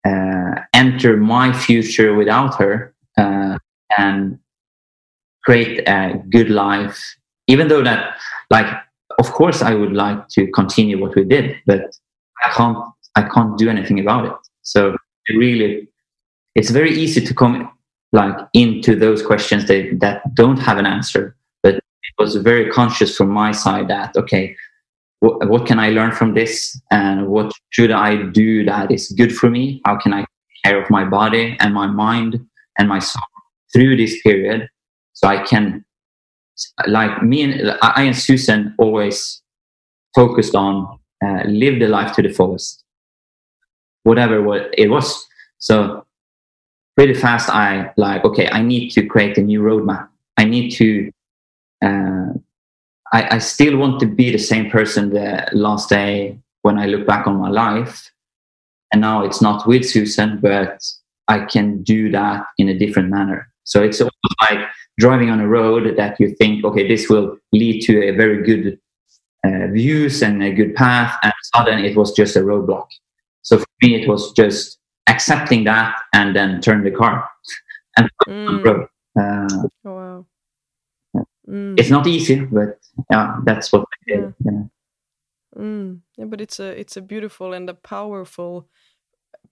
uh, 0.06 0.62
enter 0.72 1.16
my 1.16 1.52
future 1.52 2.14
without 2.14 2.56
her 2.56 2.94
uh, 3.16 3.58
and 3.96 4.38
create 5.48 5.78
a 5.88 5.90
uh, 5.90 6.12
good 6.28 6.50
life? 6.50 6.98
Even 7.46 7.68
though 7.68 7.82
that, 7.82 8.16
like, 8.50 8.66
of 9.18 9.32
course 9.32 9.62
I 9.62 9.72
would 9.72 9.94
like 9.94 10.28
to 10.37 10.46
continue 10.48 11.00
what 11.00 11.16
we 11.16 11.24
did, 11.24 11.56
but 11.66 11.80
I 12.44 12.50
can't 12.50 12.78
I 13.16 13.22
can't 13.34 13.56
do 13.56 13.68
anything 13.70 13.98
about 13.98 14.26
it. 14.26 14.38
So 14.62 14.94
it 15.28 15.37
really 15.37 15.88
it's 16.54 16.70
very 16.70 16.92
easy 17.04 17.22
to 17.28 17.34
come 17.34 17.54
like 18.12 18.37
into 18.52 18.94
those 18.94 19.22
questions 19.22 19.66
that, 19.68 19.98
that 20.00 20.34
don't 20.34 20.58
have 20.58 20.76
an 20.76 20.87
answer. 20.87 21.34
But 21.62 21.76
it 21.76 22.14
was 22.18 22.37
very 22.37 22.70
conscious 22.70 23.16
from 23.16 23.30
my 23.30 23.52
side 23.52 23.88
that 23.88 24.16
okay, 24.16 24.54
what, 25.20 25.48
what 25.48 25.66
can 25.66 25.78
I 25.78 25.88
learn 25.90 26.12
from 26.12 26.34
this 26.34 26.78
and 26.90 27.28
what 27.28 27.52
should 27.70 27.90
I 27.90 28.11
do 28.42 28.66
that 28.66 28.92
is 28.92 29.08
good 29.20 29.34
for 29.34 29.48
me? 29.48 29.80
How 29.87 29.96
can 29.96 30.12
I 30.12 30.20
take 30.20 30.61
care 30.64 30.82
of 30.82 30.90
my 30.90 31.04
body 31.04 31.56
and 31.61 31.72
my 31.72 31.87
mind 31.87 32.38
and 32.78 32.87
my 32.87 32.98
soul 32.98 33.22
through 33.72 33.96
this 33.96 34.20
period 34.22 34.68
so 35.18 35.26
I 35.26 35.42
can 35.42 35.85
like 36.87 37.24
me 37.24 37.42
and 37.42 37.76
I 37.83 38.04
and 38.04 38.16
Susan 38.16 38.72
always 38.78 39.42
focused 40.14 40.54
on 40.54 40.98
uh, 41.24 41.42
live 41.46 41.81
the 41.81 41.88
life 41.88 42.14
to 42.14 42.22
the 42.22 42.28
fullest, 42.28 42.85
whatever 44.04 44.40
what 44.42 44.72
it 44.78 44.88
was. 44.88 45.26
So 45.59 46.07
pretty 46.94 47.14
fast, 47.14 47.50
I 47.50 47.92
like 47.96 48.24
okay, 48.24 48.48
I 48.48 48.62
need 48.62 48.90
to 48.90 49.07
create 49.07 49.37
a 49.38 49.42
new 49.42 49.61
roadmap. 49.61 50.09
I 50.37 50.44
need 50.44 50.70
to. 50.76 51.11
Uh, 51.83 52.35
I, 53.12 53.37
I 53.37 53.38
still 53.38 53.76
want 53.76 53.98
to 54.00 54.07
be 54.07 54.31
the 54.31 54.38
same 54.38 54.70
person 54.70 55.11
the 55.11 55.48
last 55.52 55.88
day 55.88 56.38
when 56.62 56.78
I 56.78 56.87
look 56.87 57.07
back 57.09 57.26
on 57.26 57.37
my 57.37 57.48
life. 57.48 58.12
And 58.92 59.00
now 59.00 59.24
it's 59.24 59.42
not 59.42 59.66
with 59.66 59.85
Susan, 59.85 60.38
but 60.40 60.81
I 61.26 61.40
can 61.40 61.83
do 61.83 62.11
that 62.12 62.44
in 62.59 62.68
a 62.68 62.78
different 62.78 63.09
manner. 63.09 63.50
So 63.68 63.83
it's 63.83 64.00
almost 64.00 64.16
like 64.50 64.61
driving 64.98 65.28
on 65.28 65.40
a 65.40 65.46
road 65.46 65.94
that 65.96 66.18
you 66.18 66.35
think, 66.37 66.64
okay, 66.64 66.88
this 66.88 67.11
will 67.11 67.37
lead 67.52 67.83
to 67.83 68.02
a 68.02 68.12
very 68.12 68.42
good 68.42 68.81
uh, 69.44 69.66
views 69.70 70.22
and 70.22 70.42
a 70.42 70.52
good 70.52 70.74
path, 70.74 71.18
and 71.22 71.33
suddenly 71.54 71.90
it 71.90 71.96
was 71.96 72.12
just 72.12 72.35
a 72.35 72.40
roadblock. 72.40 72.87
So 73.42 73.59
for 73.59 73.66
me, 73.83 74.02
it 74.02 74.09
was 74.09 74.33
just 74.33 74.78
accepting 75.07 75.64
that 75.64 75.94
and 76.14 76.35
then 76.35 76.62
turn 76.62 76.83
the 76.83 76.90
car 76.90 77.28
and 77.98 78.11
mm. 78.26 78.48
on 78.48 78.57
the 78.57 78.62
road. 78.62 78.88
Uh, 79.20 79.68
oh, 79.85 79.94
wow. 79.94 80.26
Mm. 81.46 81.78
It's 81.78 81.90
not 81.90 82.07
easy, 82.07 82.40
but 82.40 82.78
yeah, 83.11 83.37
that's 83.44 83.70
what 83.70 83.83
I 83.83 84.11
did. 84.11 84.35
Yeah. 84.44 84.52
yeah. 84.52 84.62
Mm. 85.57 86.00
yeah, 86.16 86.24
but 86.24 86.40
it's 86.40 86.61
a 86.61 86.78
it's 86.78 86.96
a 86.96 87.02
beautiful 87.02 87.52
and 87.52 87.68
a 87.68 87.74
powerful 87.74 88.68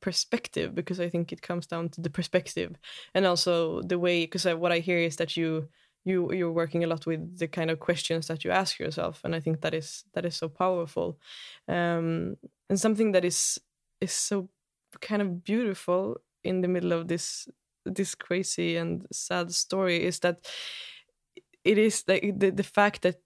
perspective 0.00 0.74
because 0.74 1.00
I 1.00 1.08
think 1.08 1.32
it 1.32 1.42
comes 1.42 1.66
down 1.66 1.88
to 1.90 2.00
the 2.00 2.10
perspective 2.10 2.76
and 3.14 3.26
also 3.26 3.82
the 3.82 3.98
way 3.98 4.24
because 4.24 4.44
what 4.44 4.72
I 4.72 4.78
hear 4.78 4.98
is 4.98 5.16
that 5.16 5.36
you 5.36 5.68
you 6.04 6.32
you're 6.32 6.52
working 6.52 6.84
a 6.84 6.86
lot 6.86 7.06
with 7.06 7.38
the 7.38 7.48
kind 7.48 7.70
of 7.70 7.80
questions 7.80 8.28
that 8.28 8.44
you 8.44 8.50
ask 8.50 8.78
yourself 8.78 9.20
and 9.24 9.34
I 9.34 9.40
think 9.40 9.60
that 9.60 9.74
is 9.74 10.04
that 10.14 10.24
is 10.24 10.36
so 10.36 10.48
powerful. 10.48 11.18
Um, 11.68 12.36
and 12.68 12.78
something 12.78 13.12
that 13.12 13.24
is 13.24 13.58
is 14.00 14.12
so 14.12 14.48
kind 15.00 15.22
of 15.22 15.44
beautiful 15.44 16.16
in 16.44 16.60
the 16.60 16.68
middle 16.68 16.92
of 16.92 17.08
this 17.08 17.48
this 17.84 18.14
crazy 18.14 18.76
and 18.76 19.06
sad 19.12 19.52
story 19.52 20.04
is 20.04 20.20
that 20.20 20.46
it 21.64 21.78
is 21.78 22.04
like 22.06 22.38
the, 22.38 22.50
the 22.50 22.62
fact 22.62 23.02
that 23.02 23.20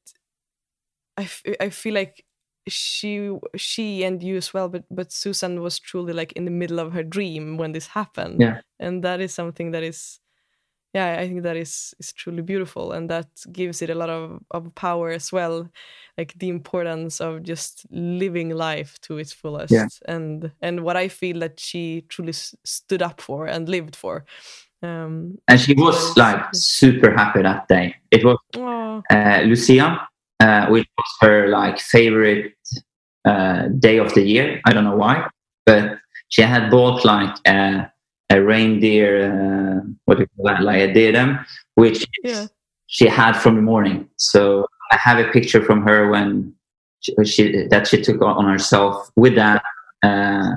I, 1.17 1.29
I 1.61 1.69
feel 1.71 1.95
like 1.95 2.25
she 2.71 3.37
she 3.57 4.05
and 4.05 4.23
you 4.23 4.37
as 4.37 4.55
well 4.55 4.69
but 4.69 4.85
but 4.91 5.13
susan 5.13 5.61
was 5.61 5.79
truly 5.79 6.13
like 6.13 6.33
in 6.33 6.45
the 6.45 6.51
middle 6.51 6.79
of 6.79 6.93
her 6.93 7.03
dream 7.03 7.57
when 7.57 7.73
this 7.73 7.89
happened. 7.89 8.41
Yeah. 8.41 8.61
And 8.79 9.05
that 9.05 9.21
is 9.21 9.35
something 9.35 9.73
that 9.73 9.83
is 9.83 10.21
yeah 10.93 11.19
i 11.21 11.29
think 11.29 11.43
that 11.43 11.57
is 11.57 11.95
is 12.01 12.13
truly 12.13 12.43
beautiful 12.43 12.93
and 12.93 13.09
that 13.09 13.29
gives 13.53 13.83
it 13.83 13.91
a 13.91 13.95
lot 13.95 14.11
of, 14.11 14.41
of 14.51 14.75
power 14.75 15.11
as 15.11 15.33
well 15.33 15.69
like 16.19 16.35
the 16.39 16.49
importance 16.49 17.21
of 17.21 17.43
just 17.43 17.87
living 17.91 18.51
life 18.51 18.99
to 19.01 19.19
its 19.19 19.33
fullest. 19.33 19.73
Yeah. 19.73 19.87
and 20.07 20.51
and 20.61 20.81
what 20.81 20.97
i 20.97 21.09
feel 21.09 21.39
that 21.41 21.61
she 21.61 22.05
truly 22.09 22.33
stood 22.33 23.03
up 23.03 23.21
for 23.21 23.47
and 23.47 23.69
lived 23.69 23.97
for. 23.97 24.25
Um 24.83 25.39
and 25.47 25.61
she 25.61 25.75
was 25.75 26.17
like 26.17 26.43
super 26.55 27.15
happy 27.15 27.43
that 27.43 27.69
day. 27.69 27.95
It 28.11 28.25
was 28.25 28.39
uh, 28.57 29.43
lucia 29.45 30.09
uh, 30.41 30.67
which 30.67 30.89
was 30.97 31.07
her 31.21 31.49
like 31.49 31.79
favorite 31.79 32.55
uh, 33.25 33.69
day 33.79 33.99
of 33.99 34.13
the 34.15 34.23
year. 34.23 34.61
I 34.65 34.73
don't 34.73 34.85
know 34.85 34.97
why, 34.97 35.29
but 35.67 35.99
she 36.29 36.43
had 36.43 36.71
bought 36.71 37.05
like 37.05 37.37
a, 37.47 37.93
a 38.31 38.43
reindeer, 38.43 39.31
uh, 39.31 39.87
what 40.07 40.17
do 40.17 40.23
you 40.23 40.29
call 40.37 40.47
that, 40.47 40.63
like 40.63 40.81
a 40.81 40.93
diadem, 40.93 41.39
which 41.75 42.07
yeah. 42.25 42.47
she 42.87 43.07
had 43.07 43.37
from 43.37 43.57
the 43.57 43.63
morning. 43.63 44.09
So 44.17 44.67
I 44.91 44.97
have 44.97 45.19
a 45.19 45.31
picture 45.31 45.63
from 45.63 45.83
her 45.83 46.09
when 46.09 46.55
she, 47.01 47.15
she 47.25 47.67
that 47.69 47.87
she 47.87 48.01
took 48.03 48.21
on 48.23 48.47
herself 48.47 49.11
with 49.17 49.35
that 49.37 49.63
uh, 50.03 50.51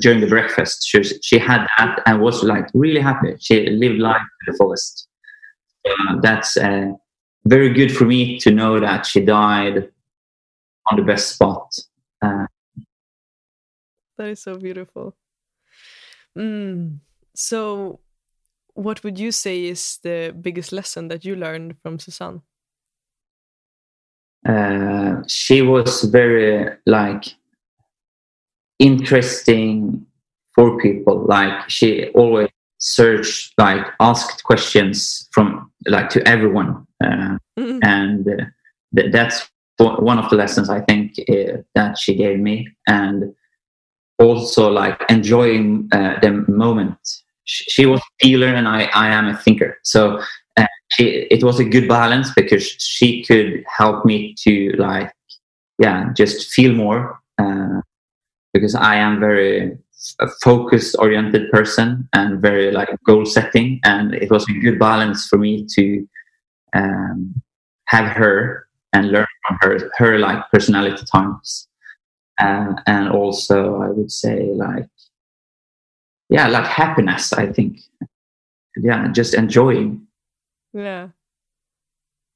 during 0.00 0.20
the 0.20 0.26
breakfast. 0.26 0.86
She, 0.86 1.02
she 1.02 1.38
had 1.38 1.66
that 1.78 2.02
and 2.06 2.20
was 2.20 2.42
like 2.42 2.68
really 2.74 3.00
happy. 3.00 3.36
She 3.40 3.66
lived 3.66 3.98
life 3.98 4.22
to 4.46 4.52
the. 4.52 5.08
Uh, 5.86 6.20
that's 6.22 6.56
uh, 6.56 6.92
very 7.44 7.72
good 7.72 7.94
for 7.94 8.04
me 8.04 8.38
to 8.40 8.50
know 8.50 8.80
that 8.80 9.06
she 9.06 9.20
died 9.20 9.88
on 10.90 10.98
the 10.98 11.02
best 11.02 11.34
spot. 11.34 11.76
Uh, 12.22 12.46
that 14.16 14.28
is 14.28 14.40
so 14.40 14.56
beautiful. 14.56 15.14
Mm. 16.36 16.98
So, 17.34 18.00
what 18.74 19.02
would 19.04 19.18
you 19.18 19.32
say 19.32 19.64
is 19.64 19.98
the 20.02 20.34
biggest 20.40 20.72
lesson 20.72 21.08
that 21.08 21.24
you 21.24 21.36
learned 21.36 21.76
from 21.82 21.98
Susanne? 21.98 22.42
Uh, 24.46 25.22
she 25.26 25.62
was 25.62 26.02
very 26.04 26.76
like 26.86 27.24
interesting 28.78 30.06
for 30.54 30.78
people. 30.78 31.24
Like 31.26 31.68
she 31.70 32.08
always 32.10 32.50
searched, 32.78 33.54
like 33.58 33.86
asked 34.00 34.44
questions 34.44 35.28
from 35.32 35.70
like 35.86 36.10
to 36.10 36.26
everyone 36.28 36.86
mm-hmm. 37.58 37.78
and 37.82 38.28
uh, 38.28 38.44
th- 38.96 39.12
that's 39.12 39.48
one 39.78 40.18
of 40.18 40.30
the 40.30 40.36
lessons 40.36 40.70
I 40.70 40.80
think 40.80 41.18
uh, 41.28 41.62
that 41.74 41.98
she 41.98 42.14
gave 42.14 42.38
me, 42.38 42.68
and 42.86 43.34
also 44.18 44.70
like 44.70 45.00
enjoying 45.08 45.88
uh, 45.92 46.18
the 46.20 46.44
moment. 46.48 46.98
She, 47.44 47.64
she, 47.64 47.86
was 47.86 48.00
a 48.00 48.24
feeler, 48.24 48.48
and 48.48 48.68
I, 48.68 48.84
I 48.94 49.08
am 49.08 49.28
a 49.28 49.36
thinker. 49.36 49.78
So 49.82 50.20
uh, 50.56 50.66
she, 50.92 51.26
it 51.30 51.42
was 51.42 51.60
a 51.60 51.64
good 51.64 51.88
balance 51.88 52.32
because 52.34 52.64
she 52.64 53.24
could 53.24 53.64
help 53.76 54.04
me 54.04 54.34
to 54.44 54.74
like, 54.78 55.12
yeah, 55.78 56.12
just 56.14 56.50
feel 56.52 56.72
more. 56.72 57.20
Uh, 57.38 57.80
because 58.52 58.74
I 58.74 58.94
am 58.94 59.18
very 59.20 59.76
a 60.20 60.28
focused 60.42 60.96
oriented 60.98 61.50
person 61.50 62.08
and 62.12 62.40
very 62.40 62.70
like 62.70 62.88
goal 63.06 63.24
setting 63.24 63.80
and 63.84 64.14
it 64.14 64.30
was 64.30 64.46
a 64.48 64.52
good 64.60 64.78
balance 64.78 65.26
for 65.26 65.38
me 65.38 65.66
to 65.74 66.06
um, 66.74 67.42
have 67.86 68.08
her 68.16 68.68
and 68.92 69.10
learn 69.10 69.26
from 69.46 69.58
her 69.62 69.90
her 69.96 70.18
like 70.18 70.50
personality 70.50 71.02
types. 71.12 71.68
Uh, 72.40 72.74
and 72.88 73.08
also 73.10 73.80
i 73.80 73.88
would 73.88 74.10
say 74.10 74.50
like 74.54 74.88
yeah 76.28 76.48
like 76.48 76.66
happiness 76.66 77.32
i 77.32 77.46
think. 77.46 77.78
Yeah 78.76 79.06
just 79.12 79.34
enjoying. 79.34 80.06
Yeah 80.72 81.08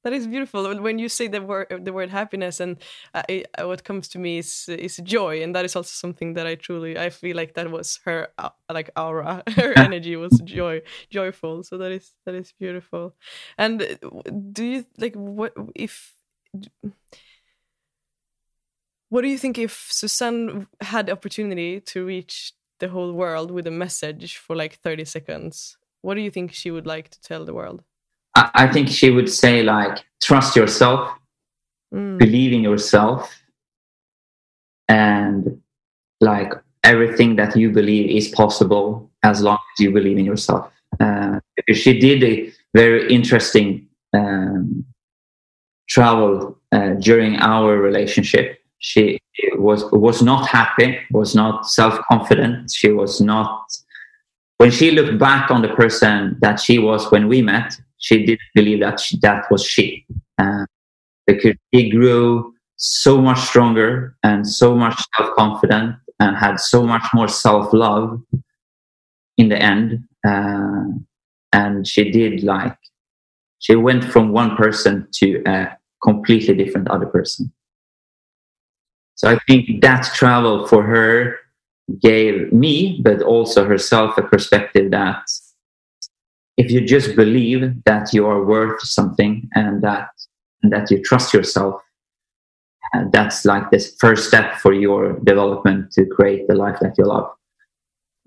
that 0.03 0.13
is 0.13 0.27
beautiful. 0.27 0.73
When 0.81 0.97
you 0.99 1.09
say 1.09 1.27
the 1.27 1.41
word 1.41 1.81
the 1.83 1.91
word 1.91 2.09
happiness, 2.09 2.59
and 2.59 2.77
uh, 3.13 3.23
what 3.61 3.83
comes 3.83 4.07
to 4.09 4.19
me 4.19 4.39
is 4.39 4.69
is 4.69 4.97
joy, 5.03 5.43
and 5.43 5.53
that 5.55 5.65
is 5.65 5.75
also 5.75 5.89
something 5.91 6.33
that 6.35 6.47
I 6.47 6.55
truly 6.55 6.97
I 6.97 7.09
feel 7.09 7.35
like 7.35 7.53
that 7.55 7.69
was 7.71 7.99
her 8.05 8.29
uh, 8.37 8.49
like 8.71 8.91
aura, 8.95 9.43
her 9.55 9.73
energy 9.77 10.15
was 10.15 10.39
joy, 10.45 10.81
joyful. 11.09 11.63
So 11.63 11.77
that 11.77 11.91
is 11.91 12.13
that 12.25 12.35
is 12.35 12.53
beautiful. 12.53 13.15
And 13.57 13.81
uh, 13.81 14.21
do 14.51 14.63
you 14.63 14.85
like 14.97 15.15
what 15.15 15.53
if? 15.75 16.13
What 19.09 19.21
do 19.23 19.27
you 19.27 19.37
think 19.39 19.57
if 19.57 19.87
Susanne 19.91 20.67
had 20.81 21.07
the 21.07 21.13
opportunity 21.13 21.81
to 21.81 22.05
reach 22.05 22.53
the 22.79 22.89
whole 22.89 23.11
world 23.13 23.51
with 23.51 23.65
a 23.67 23.71
message 23.71 24.37
for 24.37 24.55
like 24.55 24.75
30 24.75 25.05
seconds? 25.05 25.77
What 26.01 26.13
do 26.15 26.21
you 26.21 26.31
think 26.31 26.53
she 26.53 26.71
would 26.71 26.85
like 26.87 27.09
to 27.09 27.21
tell 27.21 27.43
the 27.43 27.53
world? 27.53 27.83
I, 28.53 28.67
think 28.67 28.89
she 28.89 29.09
would 29.09 29.29
say 29.29 29.63
like 29.63 30.03
trust 30.21 30.55
yourself, 30.55 31.11
mm. 31.93 32.17
believe 32.17 32.53
in 32.53 32.61
yourself, 32.61 33.33
and 34.87 35.61
like 36.21 36.53
everything 36.83 37.35
that 37.37 37.55
you 37.55 37.71
believe 37.71 38.15
is 38.15 38.29
possible 38.29 39.09
as 39.23 39.41
long 39.41 39.59
as 39.73 39.83
you 39.83 39.91
believe 39.91 40.17
in 40.17 40.25
yourself. 40.25 40.71
Uh, 40.99 41.39
she 41.73 41.99
did 41.99 42.23
a 42.23 42.51
very 42.73 43.11
interesting 43.13 43.87
um, 44.13 44.85
travel 45.87 46.57
uh, 46.71 46.93
during 46.99 47.35
our 47.37 47.77
relationship. 47.77 48.59
She 48.79 49.19
was 49.55 49.83
was 49.91 50.21
not 50.21 50.47
happy, 50.47 50.99
was 51.11 51.35
not 51.35 51.69
self 51.69 51.99
confident. 52.09 52.71
She 52.71 52.91
was 52.91 53.19
not. 53.19 53.65
When 54.57 54.71
she 54.71 54.91
looked 54.91 55.17
back 55.19 55.51
on 55.51 55.61
the 55.61 55.69
person 55.69 56.37
that 56.41 56.59
she 56.59 56.79
was 56.79 57.11
when 57.11 57.27
we 57.27 57.41
met, 57.41 57.79
she 57.99 58.25
didn't 58.25 58.39
believe 58.55 58.79
that 58.79 58.99
she, 58.99 59.17
that 59.19 59.45
was 59.51 59.63
she. 59.63 60.05
Uh, 60.37 60.65
because 61.27 61.55
she 61.73 61.89
grew 61.89 62.53
so 62.77 63.21
much 63.21 63.39
stronger 63.39 64.15
and 64.23 64.47
so 64.47 64.75
much 64.75 64.99
self-confident 65.17 65.95
and 66.19 66.35
had 66.37 66.59
so 66.59 66.83
much 66.83 67.05
more 67.13 67.27
self-love 67.27 68.21
in 69.37 69.49
the 69.49 69.57
end 69.57 70.03
uh, 70.27 70.85
and 71.53 71.87
she 71.87 72.09
did 72.09 72.43
like 72.43 72.77
she 73.59 73.75
went 73.75 74.03
from 74.03 74.31
one 74.31 74.55
person 74.55 75.07
to 75.11 75.43
a 75.45 75.77
completely 76.01 76.55
different 76.55 76.87
other 76.89 77.05
person. 77.05 77.51
So 79.15 79.29
i 79.29 79.37
think 79.47 79.81
that 79.81 80.03
travel 80.15 80.65
for 80.67 80.81
her 80.83 81.35
gave 82.01 82.53
me 82.53 83.01
but 83.03 83.21
also 83.21 83.65
herself 83.65 84.17
a 84.17 84.21
perspective 84.21 84.91
that 84.91 85.29
if 86.59 86.69
you 86.69 86.81
just 86.81 87.15
believe 87.15 87.61
that 87.85 88.13
you 88.13 88.27
are 88.27 88.43
worth 88.43 88.81
something 88.83 89.49
and 89.55 89.81
that 89.81 90.09
and 90.61 90.73
that 90.73 90.91
you 90.91 91.01
trust 91.01 91.33
yourself. 91.33 91.81
And 92.91 93.11
that's 93.13 93.45
like 93.45 93.71
this 93.71 93.95
first 93.99 94.27
step 94.27 94.55
for 94.55 94.73
your 94.73 95.13
development 95.23 95.91
to 95.93 96.05
create 96.05 96.47
the 96.49 96.55
life 96.55 96.77
that 96.81 96.95
you 96.97 97.05
love. 97.05 97.31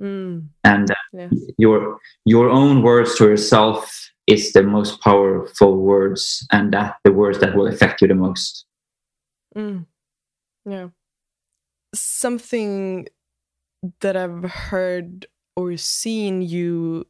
Mm. 0.00 0.48
And 0.64 0.90
uh, 0.90 0.94
Yeah. 1.12 1.28
your 1.58 1.98
your 2.24 2.48
own 2.48 2.82
words 2.82 3.16
to 3.16 3.28
yourself 3.28 3.92
is 4.26 4.52
the 4.52 4.62
most 4.62 5.02
powerful 5.02 5.76
words, 5.76 6.46
and 6.50 6.72
that 6.72 6.96
the 7.04 7.12
words 7.12 7.38
that 7.40 7.54
will 7.54 7.68
affect 7.68 8.00
you 8.00 8.08
the 8.08 8.14
most. 8.14 8.64
Mm. 9.54 9.84
Yeah. 10.64 10.88
Something 11.94 13.08
that 14.00 14.16
I've 14.16 14.48
heard 14.72 15.26
or 15.56 15.76
seen 15.76 16.40
you 16.40 17.04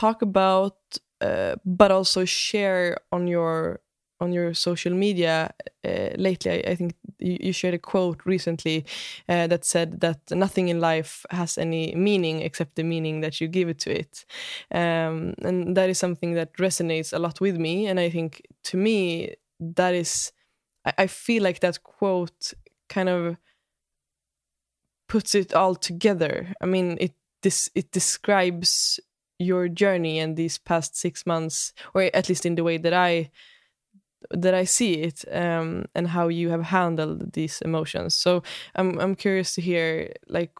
talk 0.00 0.22
about, 0.22 0.76
uh, 1.20 1.56
but 1.64 1.90
also 1.90 2.24
share 2.24 2.96
on 3.10 3.26
your 3.28 3.80
on 4.20 4.32
your 4.32 4.54
social 4.54 4.94
media 4.94 5.52
uh, 5.84 6.10
lately. 6.16 6.50
I, 6.52 6.70
I 6.70 6.74
think 6.76 6.94
you, 7.18 7.38
you 7.40 7.52
shared 7.52 7.74
a 7.74 7.78
quote 7.78 8.24
recently 8.24 8.84
uh, 9.28 9.48
that 9.48 9.64
said 9.64 10.00
that 10.00 10.20
nothing 10.30 10.68
in 10.68 10.80
life 10.80 11.26
has 11.30 11.58
any 11.58 11.92
meaning 11.96 12.40
except 12.40 12.76
the 12.76 12.84
meaning 12.84 13.20
that 13.22 13.40
you 13.40 13.48
give 13.48 13.68
it 13.68 13.80
to 13.80 13.90
it, 13.90 14.24
um, 14.70 15.34
and 15.42 15.76
that 15.76 15.90
is 15.90 15.98
something 15.98 16.34
that 16.34 16.56
resonates 16.56 17.12
a 17.12 17.18
lot 17.18 17.40
with 17.40 17.56
me. 17.56 17.86
And 17.88 17.98
I 18.00 18.10
think 18.10 18.42
to 18.64 18.76
me 18.76 19.34
that 19.60 19.94
is 19.94 20.32
I, 20.84 20.92
I 20.98 21.06
feel 21.08 21.42
like 21.42 21.60
that 21.60 21.82
quote 21.82 22.54
kind 22.88 23.08
of 23.08 23.36
puts 25.08 25.34
it 25.34 25.52
all 25.54 25.74
together. 25.74 26.54
I 26.60 26.66
mean, 26.66 26.96
it 27.00 27.12
this 27.42 27.68
it 27.74 27.92
describes 27.92 29.00
your 29.42 29.68
journey 29.68 30.18
and 30.18 30.36
these 30.36 30.58
past 30.58 30.96
six 30.96 31.26
months, 31.26 31.72
or 31.94 32.10
at 32.14 32.28
least 32.28 32.46
in 32.46 32.54
the 32.54 32.64
way 32.64 32.78
that 32.78 32.94
I 32.94 33.30
that 34.30 34.54
I 34.54 34.64
see 34.64 34.94
it, 35.02 35.24
um, 35.32 35.86
and 35.94 36.08
how 36.08 36.28
you 36.28 36.50
have 36.50 36.62
handled 36.64 37.32
these 37.32 37.60
emotions. 37.62 38.14
So 38.14 38.42
I'm 38.74 38.98
I'm 38.98 39.14
curious 39.14 39.54
to 39.54 39.60
hear 39.60 40.12
like 40.28 40.52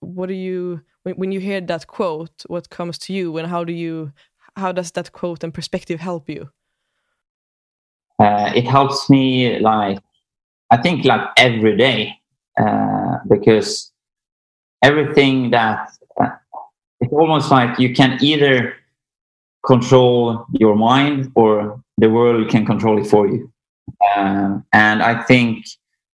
what 0.00 0.28
do 0.28 0.34
you 0.34 0.82
when, 1.02 1.14
when 1.16 1.32
you 1.32 1.40
hear 1.40 1.60
that 1.60 1.86
quote, 1.86 2.44
what 2.48 2.70
comes 2.70 2.98
to 2.98 3.12
you, 3.12 3.36
and 3.38 3.48
how 3.48 3.64
do 3.64 3.72
you 3.72 4.12
how 4.56 4.72
does 4.72 4.92
that 4.92 5.12
quote 5.12 5.44
and 5.44 5.52
perspective 5.52 6.00
help 6.00 6.28
you? 6.28 6.50
uh, 8.18 8.52
it 8.54 8.64
helps 8.64 9.10
me 9.10 9.58
like 9.60 9.98
i 10.70 10.76
think 10.76 11.04
like 11.04 11.26
every 11.36 11.76
day 11.76 12.14
uh, 12.60 13.18
because 13.28 13.92
everything 14.82 15.50
that 15.50 15.90
almost 17.20 17.50
like 17.50 17.78
you 17.78 17.94
can 17.94 18.18
either 18.22 18.74
control 19.66 20.46
your 20.52 20.76
mind 20.76 21.32
or 21.34 21.80
the 21.98 22.10
world 22.10 22.48
can 22.50 22.66
control 22.66 23.00
it 23.00 23.06
for 23.06 23.26
you. 23.26 23.50
Uh, 24.16 24.58
and 24.72 25.02
i 25.02 25.22
think 25.22 25.66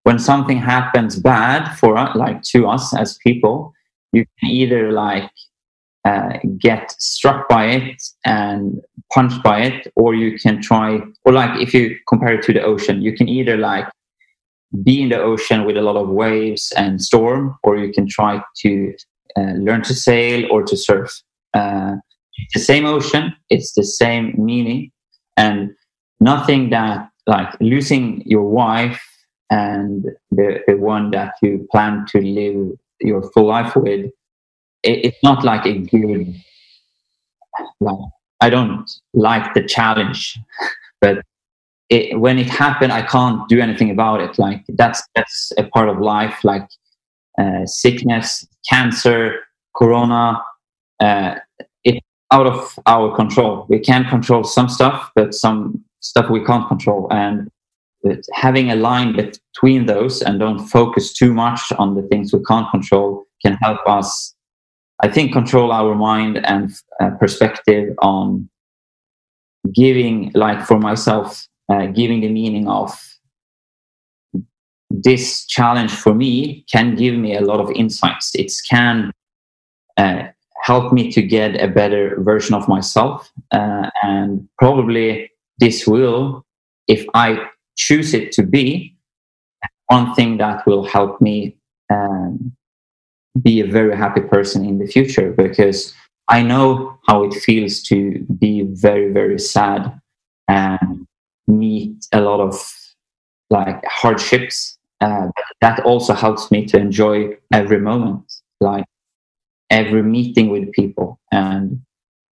when 0.04 0.18
something 0.18 0.58
happens 0.58 1.18
bad 1.18 1.74
for 1.76 1.96
us 1.96 2.14
like 2.16 2.40
to 2.42 2.66
us 2.68 2.94
as 2.96 3.18
people 3.18 3.72
you 4.12 4.24
can 4.38 4.50
either 4.50 4.92
like 4.92 5.30
uh, 6.04 6.38
get 6.58 6.94
struck 7.00 7.48
by 7.48 7.66
it 7.66 8.00
and 8.24 8.80
punched 9.12 9.42
by 9.42 9.62
it 9.62 9.92
or 9.96 10.14
you 10.14 10.38
can 10.38 10.62
try 10.62 11.00
or 11.24 11.32
like 11.32 11.60
if 11.60 11.74
you 11.74 11.96
compare 12.08 12.34
it 12.34 12.42
to 12.42 12.52
the 12.52 12.62
ocean 12.62 13.02
you 13.02 13.12
can 13.16 13.28
either 13.28 13.56
like 13.56 13.88
be 14.84 15.02
in 15.02 15.08
the 15.08 15.18
ocean 15.18 15.64
with 15.64 15.76
a 15.76 15.82
lot 15.82 15.96
of 15.96 16.08
waves 16.08 16.72
and 16.76 17.02
storm 17.02 17.58
or 17.64 17.76
you 17.76 17.92
can 17.92 18.06
try 18.08 18.40
to 18.56 18.94
uh, 18.94 19.15
learn 19.40 19.82
to 19.82 19.94
sail 19.94 20.46
or 20.50 20.62
to 20.62 20.76
surf 20.76 21.10
uh, 21.54 21.94
the 22.54 22.60
same 22.60 22.84
ocean 22.86 23.34
it's 23.50 23.72
the 23.74 23.84
same 23.84 24.34
meaning 24.36 24.90
and 25.36 25.70
nothing 26.20 26.70
that 26.70 27.08
like 27.26 27.52
losing 27.60 28.22
your 28.24 28.48
wife 28.48 29.02
and 29.50 30.04
the, 30.30 30.60
the 30.66 30.76
one 30.76 31.10
that 31.12 31.34
you 31.42 31.66
plan 31.70 32.04
to 32.08 32.20
live 32.20 32.76
your 33.00 33.22
full 33.32 33.46
life 33.46 33.76
with 33.76 34.10
it, 34.82 35.04
it's 35.06 35.22
not 35.22 35.44
like 35.44 35.66
a 35.66 35.78
good 35.78 36.34
like 37.80 37.98
I 38.40 38.50
don't 38.50 38.90
like 39.14 39.54
the 39.54 39.64
challenge, 39.64 40.38
but 41.00 41.22
it, 41.88 42.18
when 42.18 42.38
it 42.38 42.48
happened, 42.48 42.92
I 42.92 43.02
can't 43.02 43.48
do 43.48 43.60
anything 43.60 43.90
about 43.90 44.20
it. 44.20 44.38
Like 44.38 44.64
that's 44.68 45.02
that's 45.14 45.52
a 45.56 45.64
part 45.64 45.88
of 45.88 46.00
life. 46.00 46.44
Like 46.44 46.62
uh, 46.62 46.66
sickness, 47.66 48.46
cancer, 48.68 49.40
corona, 49.76 50.42
uh, 51.00 51.36
it's 51.84 52.00
out 52.32 52.46
of 52.46 52.78
our 52.86 53.14
control. 53.14 53.66
We 53.68 53.78
can 53.78 54.04
control 54.08 54.44
some 54.44 54.68
stuff, 54.68 55.10
but 55.14 55.34
some 55.34 55.84
stuff 56.00 56.30
we 56.30 56.44
can't 56.44 56.66
control. 56.68 57.08
And 57.10 57.50
having 58.32 58.70
a 58.70 58.76
line 58.76 59.16
between 59.16 59.86
those 59.86 60.22
and 60.22 60.38
don't 60.38 60.66
focus 60.66 61.12
too 61.12 61.34
much 61.34 61.72
on 61.78 61.94
the 61.94 62.02
things 62.02 62.32
we 62.32 62.42
can't 62.44 62.70
control 62.70 63.26
can 63.42 63.54
help 63.54 63.80
us 63.86 64.36
I 65.00 65.08
think 65.08 65.32
control 65.32 65.72
our 65.72 65.94
mind 65.94 66.38
and 66.46 66.72
uh, 67.00 67.10
perspective 67.20 67.94
on 68.00 68.48
giving, 69.74 70.30
like 70.34 70.64
for 70.64 70.78
myself, 70.78 71.46
uh, 71.68 71.86
giving 71.86 72.20
the 72.20 72.30
meaning 72.30 72.68
of 72.68 72.98
this 75.02 75.46
challenge 75.46 75.92
for 75.92 76.14
me 76.14 76.64
can 76.70 76.94
give 76.94 77.14
me 77.14 77.36
a 77.36 77.40
lot 77.40 77.60
of 77.60 77.70
insights. 77.72 78.34
It 78.34 78.52
can 78.68 79.12
uh, 79.96 80.24
help 80.62 80.92
me 80.92 81.10
to 81.12 81.22
get 81.22 81.60
a 81.62 81.68
better 81.68 82.16
version 82.20 82.54
of 82.54 82.68
myself, 82.68 83.30
uh, 83.52 83.90
and 84.02 84.48
probably 84.58 85.30
this 85.58 85.86
will, 85.86 86.44
if 86.88 87.06
I 87.14 87.48
choose 87.76 88.14
it 88.14 88.32
to 88.32 88.42
be, 88.42 88.96
one 89.86 90.14
thing 90.14 90.38
that 90.38 90.66
will 90.66 90.84
help 90.84 91.20
me. 91.20 91.56
Um, 91.90 92.56
be 93.42 93.60
a 93.60 93.66
very 93.66 93.96
happy 93.96 94.20
person 94.20 94.64
in 94.64 94.78
the 94.78 94.86
future 94.86 95.32
because 95.32 95.94
I 96.28 96.42
know 96.42 96.98
how 97.06 97.24
it 97.24 97.34
feels 97.34 97.82
to 97.84 98.20
be 98.38 98.62
very, 98.62 99.12
very 99.12 99.38
sad 99.38 100.00
and 100.48 101.06
meet 101.46 102.06
a 102.12 102.20
lot 102.20 102.40
of 102.40 102.54
like 103.50 103.84
hardships. 103.84 104.75
Uh, 105.00 105.28
that 105.60 105.80
also 105.84 106.14
helps 106.14 106.50
me 106.50 106.64
to 106.66 106.78
enjoy 106.78 107.30
every 107.52 107.78
moment, 107.80 108.32
like 108.60 108.84
every 109.70 110.02
meeting 110.02 110.48
with 110.50 110.72
people 110.72 111.20
and 111.32 111.80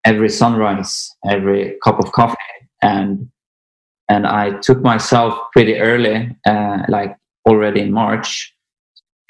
every 0.05 0.29
sunrise, 0.29 1.11
every 1.29 1.77
cup 1.83 1.99
of 1.99 2.11
coffee. 2.11 2.37
And 2.81 3.29
and 4.09 4.27
I 4.27 4.51
took 4.59 4.81
myself 4.81 5.33
pretty 5.53 5.77
early, 5.79 6.35
uh, 6.45 6.83
like 6.89 7.17
already 7.47 7.81
in 7.81 7.91
March, 7.93 8.55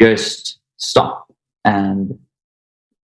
just 0.02 0.60
stop 0.78 1.34
and 1.65 2.17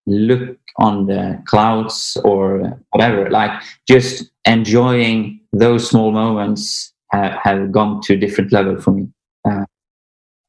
look 0.07 0.57
on 0.79 1.07
the 1.07 1.43
clouds 1.47 2.17
or 2.25 2.79
whatever 2.91 3.31
like 3.31 3.51
just 3.89 4.31
enjoying 4.45 5.41
those 5.53 5.89
small 5.89 6.13
moments 6.13 6.93
have, 7.11 7.33
have 7.43 7.73
gone 7.73 8.01
to 8.03 8.15
a 8.15 8.17
different 8.17 8.53
level 8.53 8.81
for 8.81 8.91
me 8.93 9.09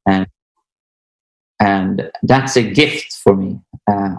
and 0.07 0.27
and 1.59 2.11
that's 2.23 2.55
a 2.55 2.63
gift 2.63 3.13
for 3.23 3.35
me 3.35 3.59
uh, 3.91 4.15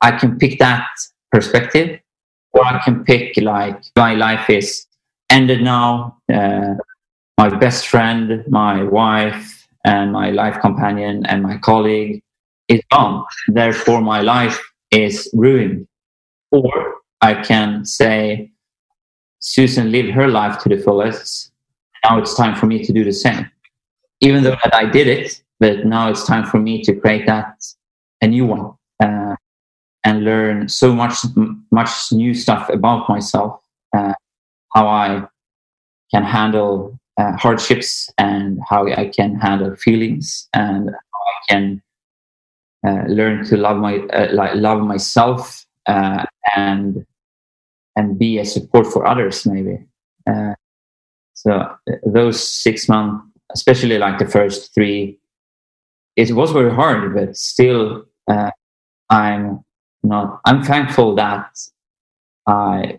i 0.00 0.10
can 0.10 0.38
pick 0.38 0.58
that 0.58 0.88
perspective 1.32 2.00
or 2.52 2.64
i 2.64 2.78
can 2.84 3.04
pick 3.04 3.36
like 3.38 3.80
my 3.96 4.14
life 4.14 4.50
is 4.50 4.86
ended 5.30 5.62
now 5.62 6.16
uh, 6.32 6.74
my 7.38 7.48
best 7.48 7.86
friend 7.88 8.44
my 8.48 8.82
wife 8.82 9.60
and 9.84 10.12
my 10.12 10.30
life 10.30 10.60
companion 10.60 11.24
and 11.26 11.42
my 11.42 11.56
colleague 11.58 12.22
is 12.70 12.80
gone. 12.90 13.24
Therefore, 13.48 14.00
my 14.00 14.20
life 14.20 14.58
is 14.90 15.28
ruined. 15.34 15.86
Or 16.50 16.94
I 17.20 17.34
can 17.34 17.84
say, 17.84 18.50
Susan 19.40 19.90
lived 19.90 20.10
her 20.10 20.28
life 20.28 20.58
to 20.62 20.68
the 20.68 20.78
fullest. 20.78 21.52
Now 22.04 22.18
it's 22.18 22.34
time 22.34 22.54
for 22.54 22.66
me 22.66 22.84
to 22.84 22.92
do 22.92 23.04
the 23.04 23.12
same. 23.12 23.50
Even 24.20 24.42
though 24.42 24.56
that 24.62 24.74
I 24.74 24.84
did 24.86 25.06
it, 25.06 25.42
but 25.58 25.86
now 25.86 26.10
it's 26.10 26.26
time 26.26 26.44
for 26.44 26.58
me 26.58 26.82
to 26.82 26.94
create 26.94 27.26
that 27.26 27.62
a 28.22 28.26
new 28.26 28.46
one 28.46 28.72
uh, 29.02 29.34
and 30.04 30.24
learn 30.24 30.68
so 30.68 30.92
much 30.94 31.14
much 31.70 31.90
new 32.12 32.34
stuff 32.34 32.68
about 32.68 33.08
myself, 33.08 33.62
uh, 33.96 34.12
how 34.74 34.86
I 34.88 35.26
can 36.12 36.24
handle 36.24 36.98
uh, 37.18 37.32
hardships 37.36 38.10
and 38.18 38.58
how 38.68 38.86
I 38.86 39.06
can 39.08 39.34
handle 39.36 39.74
feelings 39.76 40.48
and 40.54 40.90
how 40.90 41.20
I 41.20 41.38
can 41.48 41.82
uh, 42.86 43.04
learn 43.08 43.44
to 43.46 43.56
love 43.56 43.78
my 43.78 43.98
uh, 44.12 44.28
like 44.32 44.54
love 44.54 44.82
myself 44.82 45.64
uh, 45.86 46.24
and 46.56 47.06
and 47.96 48.18
be 48.18 48.38
a 48.38 48.44
support 48.44 48.86
for 48.86 49.06
others 49.06 49.46
maybe. 49.46 49.78
So 51.34 51.74
those 52.04 52.46
six 52.46 52.86
months 52.86 53.24
especially 53.54 53.98
like 53.98 54.18
the 54.18 54.26
first 54.26 54.74
three 54.74 55.18
it 56.16 56.32
was 56.32 56.52
very 56.52 56.72
hard 56.74 57.14
but 57.14 57.36
still 57.36 58.04
uh, 58.30 58.50
i'm 59.10 59.64
not 60.02 60.40
i'm 60.44 60.62
thankful 60.62 61.14
that 61.14 61.50
i 62.46 62.98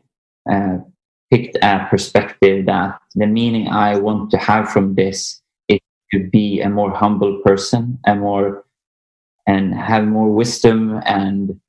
picked 1.31 1.57
a 1.63 1.87
perspective 1.89 2.65
that 2.65 2.99
the 3.15 3.25
meaning 3.25 3.69
I 3.69 3.97
want 3.97 4.29
to 4.31 4.37
have 4.37 4.69
from 4.69 4.95
this 4.95 5.41
is 5.69 5.79
to 6.13 6.29
be 6.29 6.59
a 6.59 6.69
more 6.69 6.91
humble 6.91 7.39
person, 7.43 7.97
a 8.05 8.15
more 8.15 8.65
and 9.47 9.73
have 9.73 10.05
more 10.05 10.29
wisdom 10.29 11.01
and 11.05 11.59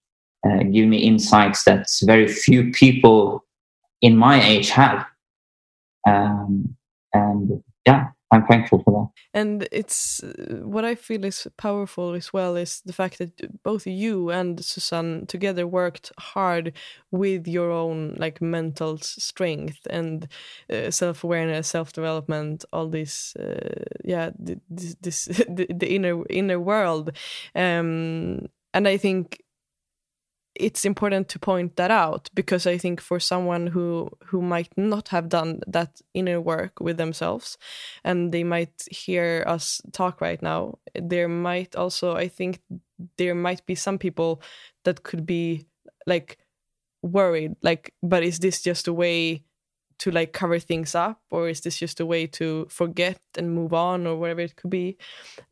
uh, 0.47 0.65
give 0.65 0.89
me 0.89 0.99
insights 0.99 1.65
that 1.65 1.87
very 2.03 2.29
few 2.29 2.71
people 2.73 3.45
in 4.03 4.17
my 4.17 4.43
age 4.43 4.71
have. 4.71 5.07
Um, 6.07 6.77
and 7.15 7.63
yeah, 7.87 8.09
I'm 8.33 8.47
thankful 8.47 8.83
for 8.83 8.93
that. 8.93 9.39
And 9.39 9.69
it's 9.71 10.23
what 10.63 10.87
I 10.87 10.95
feel 10.95 11.23
is 11.27 11.47
powerful 11.59 12.15
as 12.15 12.33
well 12.33 12.57
is 12.57 12.81
the 12.81 12.95
fact 12.95 13.19
that 13.19 13.63
both 13.63 13.87
you 13.87 14.31
and 14.31 14.65
Susanne 14.65 15.27
together 15.27 15.67
worked 15.67 16.13
hard 16.19 16.73
with 17.11 17.47
your 17.47 17.71
own 17.71 18.17
like 18.19 18.41
mental 18.41 18.97
strength 18.97 19.87
and 19.91 20.29
uh, 20.73 20.91
self 20.91 21.23
awareness, 21.25 21.69
self 21.69 21.93
development, 21.93 22.65
all 22.73 22.89
this, 22.89 23.37
uh, 23.37 23.85
yeah, 24.03 24.31
this, 24.39 24.97
this 25.03 25.25
the, 25.49 25.67
the, 25.69 25.95
inner 25.95 26.27
inner 26.31 26.59
world, 26.59 27.11
um, 27.55 28.47
and 28.73 28.89
I 28.89 28.97
think 28.97 29.43
it's 30.55 30.85
important 30.85 31.29
to 31.31 31.39
point 31.39 31.77
that 31.77 31.91
out 31.91 32.29
because 32.35 32.67
I 32.67 32.77
think 32.79 33.01
for 33.01 33.19
someone 33.19 33.69
who 33.69 34.11
who 34.27 34.43
might 34.43 34.71
not 34.77 35.09
have 35.09 35.29
done 35.29 35.61
that 35.67 36.01
inner 36.15 36.41
work 36.41 36.81
with 36.81 36.97
themselves, 36.97 37.59
and 38.05 38.33
they 38.33 38.45
might 38.45 38.75
hear 38.91 39.45
us 39.47 39.81
talk 39.93 40.21
right 40.21 40.43
now, 40.43 40.79
there 40.95 41.29
might 41.29 41.75
also 41.77 42.17
I 42.17 42.29
think 42.29 42.61
there 43.19 43.35
might 43.35 43.65
be 43.67 43.75
some 43.75 43.99
people 43.99 44.43
that 44.85 45.03
could 45.03 45.27
be 45.27 45.67
like 46.07 46.39
worried, 47.03 47.57
like, 47.63 47.95
but 48.03 48.23
is 48.23 48.39
this 48.39 48.63
just 48.63 48.89
a 48.89 48.93
way 48.93 49.45
to 49.99 50.11
like 50.11 50.33
cover 50.33 50.59
things 50.59 50.95
up, 50.95 51.21
or 51.31 51.49
is 51.49 51.61
this 51.61 51.79
just 51.79 52.01
a 52.01 52.07
way 52.07 52.27
to 52.27 52.67
forget 52.71 53.21
and 53.39 53.55
move 53.55 53.73
on, 53.73 54.07
or 54.07 54.17
whatever 54.17 54.41
it 54.41 54.57
could 54.57 54.71
be? 54.71 54.97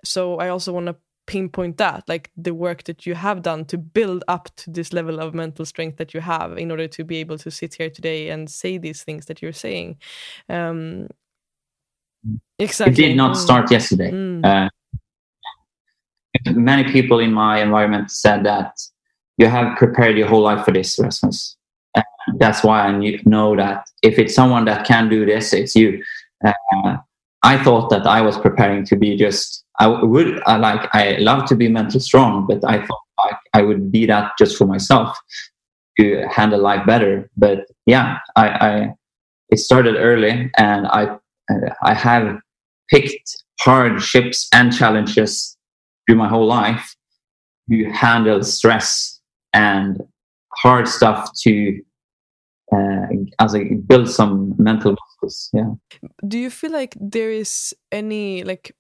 So 0.05 0.39
I 0.39 0.49
also 0.49 0.73
want 0.73 0.87
to 0.87 0.97
pinpoint 1.31 1.77
that 1.77 2.03
like 2.09 2.29
the 2.37 2.53
work 2.53 2.83
that 2.83 3.07
you 3.07 3.15
have 3.15 3.41
done 3.41 3.65
to 3.65 3.79
build 3.79 4.25
up 4.27 4.49
to 4.57 4.69
this 4.69 4.93
level 4.93 5.21
of 5.21 5.33
mental 5.33 5.65
strength 5.65 5.97
that 5.97 6.13
you 6.13 6.21
have 6.21 6.59
in 6.59 6.73
order 6.73 6.89
to 6.89 7.05
be 7.05 7.19
able 7.19 7.39
to 7.39 7.53
sit 7.53 7.73
here 7.75 7.89
today 7.89 8.31
and 8.31 8.51
say 8.51 8.79
these 8.79 9.05
things 9.05 9.27
that 9.27 9.41
you're 9.41 9.53
saying. 9.53 9.97
Um 10.49 11.07
exactly. 12.59 12.93
It 12.93 13.09
did 13.09 13.17
not 13.17 13.37
mm. 13.37 13.41
start 13.41 13.71
yesterday. 13.71 14.11
Mm. 14.11 14.45
uh, 14.45 14.69
many 16.53 16.91
people 16.91 17.21
in 17.21 17.33
my 17.33 17.63
environment 17.63 18.11
said 18.11 18.45
that 18.45 18.73
you 19.39 19.47
have 19.47 19.79
prepared 19.79 20.19
your 20.19 20.27
whole 20.27 20.43
life 20.43 20.65
for 20.65 20.73
this 20.73 20.99
rasmus. 20.99 21.57
And 21.95 22.41
that's 22.41 22.65
why 22.65 22.89
i 22.89 22.91
know 23.25 23.55
that 23.55 23.87
if 24.03 24.19
it's 24.19 24.35
someone 24.35 24.65
that 24.65 24.85
can 24.85 25.09
do 25.09 25.25
this 25.25 25.53
it's 25.53 25.77
you. 25.77 26.03
Uh, 26.45 26.97
i 27.43 27.63
thought 27.63 27.91
that 27.91 28.07
i 28.07 28.21
was 28.21 28.39
preparing 28.39 28.85
to 28.85 28.97
be 28.97 29.17
just 29.17 29.65
I 29.81 29.87
would 29.87 30.43
like 30.47 30.95
I 30.95 31.17
love 31.21 31.47
to 31.47 31.57
be 31.57 31.69
mentally 31.69 32.01
strong, 32.01 32.47
but 32.47 32.63
I 32.69 32.87
thought 32.87 33.01
like 33.25 33.39
I 33.55 33.63
would 33.63 33.91
be 33.91 34.05
that 34.07 34.33
just 34.39 34.59
for 34.59 34.67
myself 34.67 35.19
to 35.99 36.29
handle 36.29 36.61
life 36.61 36.87
better. 36.87 37.31
But 37.37 37.65
yeah, 37.87 38.19
I, 38.37 38.49
I 38.49 38.95
it 39.49 39.59
started 39.59 39.97
early, 39.97 40.51
and 40.59 40.87
I 40.87 41.17
I 41.83 41.95
have 41.95 42.39
picked 42.91 43.43
hardships 43.59 44.47
and 44.53 44.71
challenges 44.77 45.57
through 46.07 46.17
my 46.17 46.29
whole 46.29 46.47
life 46.47 46.95
to 47.71 47.91
handle 47.91 48.43
stress 48.43 49.19
and 49.55 50.03
hard 50.63 50.89
stuff 50.89 51.31
to 51.45 51.81
uh, 52.73 53.07
as 53.39 53.55
I 53.55 53.75
build 53.87 54.09
some 54.09 54.55
mental 54.59 54.93
muscles. 54.93 55.51
Yeah. 55.53 55.73
Do 56.27 56.39
you 56.39 56.51
feel 56.51 56.73
like 56.73 56.97
there 57.01 57.31
is 57.31 57.75
any 57.91 58.45
like 58.45 58.75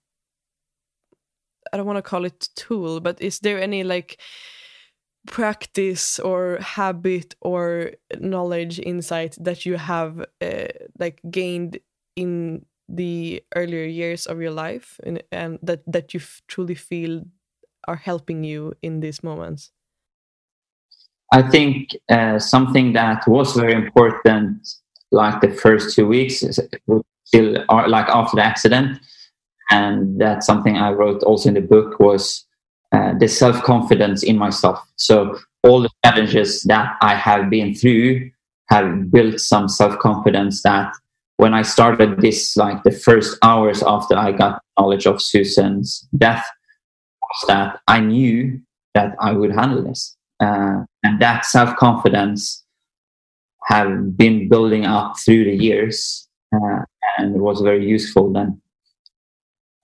I 1.73 1.77
don't 1.77 1.87
want 1.87 1.99
to 1.99 2.03
call 2.03 2.25
it 2.25 2.49
tool, 2.57 3.01
but 3.01 3.21
is 3.21 3.41
there 3.41 3.61
any 3.61 3.85
like 3.85 4.21
practice 5.27 6.19
or 6.19 6.59
habit 6.61 7.35
or 7.41 7.93
knowledge 8.19 8.79
insight 8.79 9.37
that 9.41 9.67
you 9.67 9.77
have 9.77 10.25
uh, 10.41 10.69
like 10.99 11.21
gained 11.31 11.79
in 12.17 12.65
the 12.89 13.43
earlier 13.55 13.85
years 13.85 14.27
of 14.27 14.41
your 14.41 14.51
life 14.51 14.99
and, 15.05 15.23
and 15.31 15.59
that 15.63 15.83
that 15.87 16.13
you 16.13 16.21
truly 16.49 16.75
feel 16.75 17.23
are 17.87 17.97
helping 17.97 18.43
you 18.43 18.75
in 18.83 19.01
these 19.01 19.23
moments 19.23 19.71
i 21.33 21.43
think 21.43 21.91
uh, 22.09 22.39
something 22.39 22.93
that 22.93 23.27
was 23.27 23.55
very 23.55 23.73
important 23.73 24.67
like 25.13 25.41
the 25.41 25.51
first 25.51 25.95
two 25.95 26.07
weeks 26.07 26.45
still 27.25 27.65
are 27.69 27.89
like 27.89 28.09
after 28.09 28.37
the 28.37 28.45
accident. 28.45 28.99
And 29.71 30.21
that's 30.21 30.47
something 30.47 30.77
i 30.77 30.91
wrote 30.91 31.23
also 31.23 31.49
in 31.49 31.55
the 31.55 31.61
book 31.61 32.01
was 32.01 32.45
uh, 32.93 33.13
the 33.19 33.29
self-confidence 33.29 34.25
in 34.25 34.37
myself. 34.37 34.79
So 34.97 35.39
all 35.63 35.83
the 35.83 35.91
challenges 36.05 36.63
that 36.65 36.97
i 37.03 37.15
have 37.15 37.51
been 37.51 37.75
through 37.75 38.31
have 38.71 39.11
built 39.11 39.39
some 39.41 39.69
self-confidence 39.69 40.63
that 40.63 40.93
when 41.37 41.53
i 41.55 41.63
started 41.63 42.21
this 42.21 42.57
like 42.57 42.83
the 42.83 42.91
first 42.91 43.37
hours 43.43 43.83
after 43.83 44.17
i 44.17 44.33
got 44.33 44.63
knowledge 44.79 45.07
of 45.07 45.21
susan's 45.21 46.09
death 46.17 46.47
was 47.21 47.45
that 47.49 47.81
i 47.89 48.01
knew 48.01 48.59
that 48.95 49.15
i 49.21 49.33
would 49.33 49.53
handle 49.53 49.83
this 49.83 50.17
uh, 50.41 50.85
and 51.03 51.21
that 51.21 51.45
self-confidence 51.45 52.65
have 53.65 54.17
been 54.17 54.49
building 54.49 54.87
up 54.87 55.19
through 55.19 55.45
the 55.45 55.57
years 55.57 56.29
uh, 56.55 56.81
and 57.19 57.41
was 57.41 57.61
very 57.61 57.87
useful 57.87 58.33
then 58.33 58.61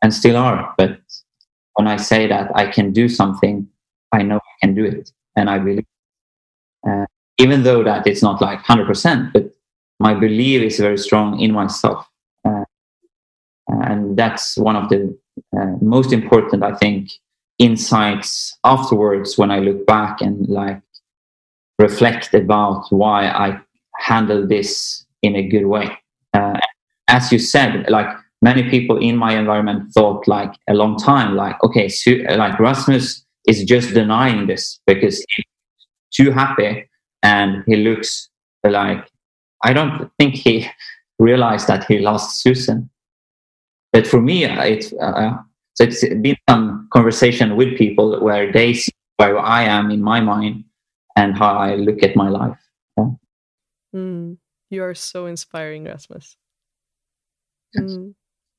and 0.02 0.12
still 0.12 0.36
are. 0.36 0.74
But 0.78 1.00
when 1.74 1.86
I 1.86 1.96
say 1.96 2.26
that 2.26 2.50
I 2.54 2.66
can 2.66 2.92
do 2.92 3.08
something, 3.08 3.68
I 4.12 4.22
know 4.22 4.36
I 4.36 4.54
can 4.66 4.74
do 4.74 4.84
it, 4.84 5.10
and 5.36 5.50
I 5.50 5.58
believe. 5.58 5.86
Uh, 6.88 7.06
even 7.38 7.64
though 7.64 7.82
that 7.84 8.06
it's 8.06 8.22
not 8.22 8.40
like 8.40 8.60
hundred 8.60 8.86
percent, 8.86 9.32
but 9.32 9.50
my 10.00 10.14
belief 10.14 10.62
is 10.62 10.78
very 10.78 10.98
strong 10.98 11.40
in 11.40 11.52
myself, 11.52 12.08
uh, 12.44 12.64
and 13.68 14.16
that's 14.16 14.56
one 14.56 14.76
of 14.76 14.88
the 14.88 15.18
uh, 15.56 15.76
most 15.80 16.12
important, 16.12 16.62
I 16.62 16.74
think, 16.74 17.10
insights 17.58 18.56
afterwards 18.64 19.38
when 19.38 19.50
I 19.50 19.60
look 19.60 19.86
back 19.86 20.20
and 20.20 20.48
like 20.48 20.80
reflect 21.78 22.34
about 22.34 22.86
why 22.90 23.28
I 23.28 23.58
handle 23.98 24.46
this 24.46 25.04
in 25.22 25.36
a 25.36 25.42
good 25.42 25.66
way. 25.66 25.90
Uh, 26.34 26.58
as 27.08 27.32
you 27.32 27.38
said, 27.38 27.88
like 27.88 28.08
many 28.42 28.68
people 28.68 28.98
in 28.98 29.16
my 29.16 29.36
environment 29.36 29.92
thought 29.92 30.26
like 30.28 30.52
a 30.68 30.74
long 30.74 30.96
time 30.96 31.34
like 31.34 31.56
okay 31.62 31.88
so, 31.88 32.10
like 32.36 32.58
rasmus 32.58 33.24
is 33.46 33.64
just 33.64 33.94
denying 33.94 34.46
this 34.46 34.80
because 34.86 35.24
he's 35.30 35.44
too 36.12 36.30
happy 36.30 36.88
and 37.22 37.64
he 37.66 37.76
looks 37.76 38.28
like 38.64 39.10
i 39.64 39.72
don't 39.72 40.10
think 40.18 40.34
he 40.34 40.68
realized 41.18 41.66
that 41.66 41.84
he 41.84 41.98
lost 41.98 42.42
susan 42.42 42.90
but 43.92 44.06
for 44.06 44.20
me 44.20 44.44
it's 44.44 44.92
uh, 44.94 45.32
so 45.74 45.84
it's 45.84 46.02
been 46.20 46.36
some 46.48 46.75
conversation 46.96 47.56
with 47.56 47.76
people 47.76 48.06
where 48.26 48.50
they 48.52 48.72
see 48.72 48.92
where 49.16 49.38
i 49.38 49.62
am 49.62 49.90
in 49.90 50.02
my 50.02 50.20
mind 50.20 50.64
and 51.16 51.36
how 51.36 51.52
i 51.66 51.74
look 51.74 52.02
at 52.02 52.16
my 52.16 52.28
life. 52.28 52.60
Yeah. 52.96 53.10
mm, 53.94 54.36
you 54.70 54.82
are 54.82 54.94
so 54.94 55.26
inspiring 55.26 55.84
rasmus. 55.84 56.36
Yes. 57.74 57.92
mm 57.92 58.14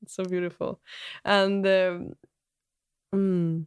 so 0.06 0.24
beautiful. 0.24 0.80
And 1.26 1.66
um, 1.66 2.14
mm, 3.14 3.66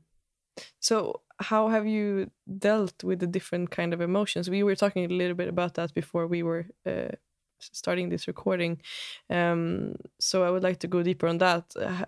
so 0.80 1.22
how 1.38 1.68
have 1.68 1.86
you 1.86 2.30
dealt 2.58 3.02
with 3.02 3.18
the 3.20 3.26
different 3.26 3.70
kind 3.70 3.92
of 3.92 4.00
emotions? 4.00 4.48
We 4.48 4.62
were 4.62 4.76
talking 4.76 5.04
a 5.04 5.14
little 5.14 5.36
bit 5.36 5.48
about 5.48 5.74
that 5.74 5.94
before 5.94 6.26
we 6.26 6.42
were 6.42 6.66
uh, 6.86 7.12
starting 7.58 8.08
this 8.08 8.28
recording. 8.28 8.80
Um, 9.28 9.96
so 10.18 10.44
i 10.44 10.50
would 10.50 10.62
like 10.62 10.78
to 10.80 10.88
go 10.88 11.02
deeper 11.02 11.26
on 11.26 11.38
that. 11.38 11.64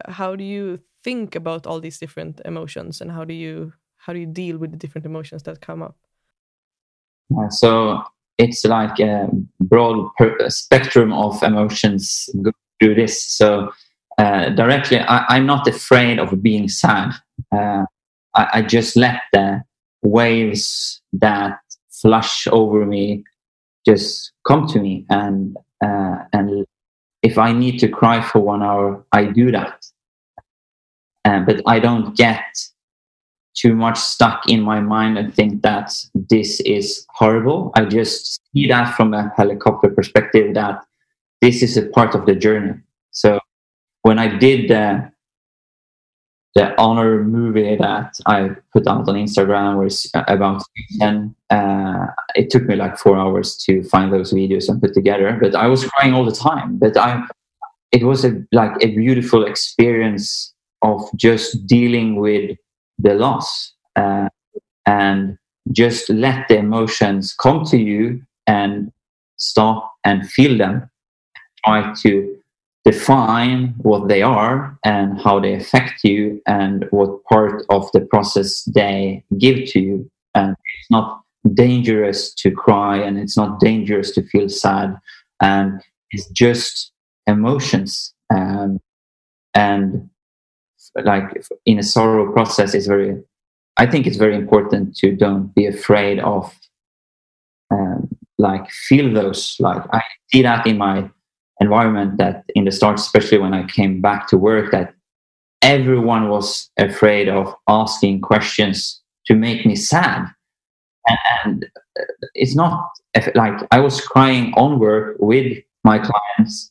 How 0.09 0.37
do 0.37 0.45
you 0.45 0.81
think 1.05 1.35
about 1.35 1.67
all 1.67 1.81
these 1.81 1.99
different 1.99 2.41
emotions 2.45 3.01
and 3.01 3.11
how 3.11 3.25
do 3.25 3.35
you 3.35 3.73
how 3.97 4.13
do 4.13 4.19
you 4.19 4.27
deal 4.27 4.59
with 4.59 4.71
the 4.71 4.77
different 4.77 5.07
emotions 5.07 5.43
that 5.43 5.61
come 5.61 5.83
up 5.83 5.97
so 7.49 8.03
it's 8.39 8.65
like 8.65 8.99
a 9.01 9.29
broad 9.61 10.11
spectrum 10.49 11.13
of 11.13 11.43
emotions 11.43 12.29
go 12.43 12.51
through 12.79 12.95
this 12.95 13.23
so 13.23 13.71
uh, 14.19 14.51
directly, 14.51 14.99
I, 14.99 15.37
am 15.37 15.47
not 15.47 15.67
afraid 15.67 16.19
of 16.19 16.43
being 16.43 16.69
sad. 16.69 17.13
Uh, 17.51 17.85
I, 18.35 18.49
I, 18.55 18.63
just 18.63 18.97
let 18.97 19.23
the 19.33 19.63
waves 20.03 21.01
that 21.15 21.59
flush 21.91 22.47
over 22.49 22.85
me 22.85 23.25
just 23.87 24.33
come 24.47 24.67
to 24.69 24.81
me, 24.81 25.07
and 25.09 25.57
uh, 25.85 26.19
and 26.33 26.67
if 27.23 27.39
I 27.39 27.53
need 27.53 27.79
to 27.79 27.89
cry 27.89 28.21
for 28.21 28.41
one 28.41 28.63
hour, 28.63 29.05
I 29.13 29.25
do 29.25 29.51
that. 29.53 29.82
Uh, 31.25 31.41
but 31.41 31.63
I 31.67 31.79
don't 31.79 32.17
get 32.17 32.45
too 33.55 33.75
much 33.75 33.99
stuck 33.99 34.49
in 34.49 34.61
my 34.63 34.81
mind 34.81 35.19
and 35.19 35.35
think 35.35 35.63
that 35.63 35.93
this 36.15 36.61
is 36.61 37.07
horrible. 37.11 37.71
I 37.75 37.85
just 37.85 38.41
see 38.53 38.67
that 38.69 38.95
from 38.97 39.15
a 39.15 39.31
helicopter 39.37 39.89
perspective 39.89 40.55
that 40.55 40.85
this 41.41 41.63
is 41.63 41.77
a 41.77 41.87
part 41.87 42.15
of 42.15 42.27
the 42.27 42.35
journey. 42.35 42.75
So 43.11 43.39
when 44.03 44.19
I 44.19 44.37
did 44.39 44.69
the 44.69 45.13
the 46.55 46.79
honor 46.79 47.25
movie 47.25 47.77
that 47.77 48.15
I 48.27 48.51
put 48.73 48.87
out 48.87 49.09
on 49.09 49.15
Instagram 49.15 49.83
was 49.83 50.11
about 50.15 50.63
Susan. 50.91 51.35
Uh, 51.49 52.09
it 52.35 52.51
took 52.51 52.65
me 52.65 52.77
like 52.77 52.99
four 52.99 53.17
hours 53.17 53.57
to 53.65 53.83
find 53.85 54.13
those 54.13 54.33
videos 54.33 54.69
and 54.69 54.81
put 54.81 54.93
together, 54.93 55.39
but 55.41 55.55
I 55.55 55.67
was 55.67 55.87
crying 55.87 56.13
all 56.13 56.25
the 56.25 56.35
time. 56.35 56.77
But 56.77 56.97
I, 56.97 57.23
it 57.91 58.05
was 58.05 58.25
a 58.25 58.45
like 58.53 58.73
a 58.83 58.95
beautiful 58.95 59.47
experience 59.47 60.53
of 60.83 61.09
just 61.17 61.67
dealing 61.67 62.17
with 62.17 62.57
the 62.99 63.15
loss 63.15 63.73
uh, 63.97 64.29
and 64.87 65.39
just 65.73 66.11
let 66.11 66.49
the 66.49 66.59
emotions 66.59 67.35
come 67.35 67.65
to 67.67 67.79
you 67.79 68.21
and 68.47 68.93
stop 69.37 69.93
and 70.05 70.29
feel 70.29 70.59
them. 70.59 70.91
Try 71.65 71.95
to 72.03 72.37
define 72.85 73.75
what 73.79 74.09
they 74.09 74.23
are 74.23 74.77
and 74.85 75.21
how 75.21 75.39
they 75.39 75.55
affect 75.55 76.03
you 76.03 76.43
and 76.47 76.87
what 76.91 77.23
part 77.25 77.63
of 77.71 77.91
the 77.93 78.01
process 78.01 78.65
they 78.65 79.25
give 79.39 79.69
to 79.71 79.81
you. 79.81 80.11
And 80.35 80.53
it's 80.53 80.91
not 80.91 81.23
dangerous 81.55 82.35
to 82.35 82.51
cry 82.51 82.97
and 82.97 83.19
it's 83.19 83.37
not 83.37 83.61
dangerous 83.61 84.11
to 84.13 84.23
feel 84.23 84.49
sad. 84.49 84.97
And 85.41 85.81
it's 86.11 86.29
just 86.31 86.93
emotions. 87.27 88.15
Um, 88.35 88.81
and 89.55 90.09
like 91.05 91.45
in 91.67 91.79
a 91.79 91.83
sorrow 91.83 92.33
process, 92.33 92.75
is 92.75 92.87
very, 92.87 93.23
I 93.77 93.87
think 93.87 94.07
it's 94.07 94.17
very 94.17 94.37
important 94.37 94.97
to 94.97 95.15
don't 95.15 95.55
be 95.55 95.67
afraid 95.67 96.21
of 96.21 96.55
um, 97.71 98.09
like 98.39 98.71
feel 98.71 99.13
those. 99.13 99.57
Like 99.59 99.83
I 99.93 100.03
see 100.33 100.43
that 100.43 100.67
in 100.67 100.79
my 100.79 101.11
environment 101.61 102.19
that 102.19 102.45
in 102.55 102.65
the 102.65 102.73
start, 102.73 102.99
especially 102.99 103.39
when 103.39 103.55
I 103.55 103.65
came 103.67 104.01
back 104.01 104.29
to 104.29 104.37
work, 104.37 104.73
that 104.73 104.95
everyone 105.63 106.29
was 106.29 106.71
afraid 106.77 107.29
of 107.29 107.55
asking 107.69 108.21
questions 108.21 109.01
to 109.27 109.35
make 109.35 109.65
me 109.65 109.77
sad. 109.77 110.27
And, 111.07 111.19
and 111.45 111.67
it's 112.35 112.55
not 112.55 112.91
like 113.35 113.67
I 113.71 113.81
was 113.81 114.01
crying 114.01 114.53
on 114.55 114.79
work 114.79 115.17
with 115.19 115.59
my 115.85 115.99
clients 115.99 116.71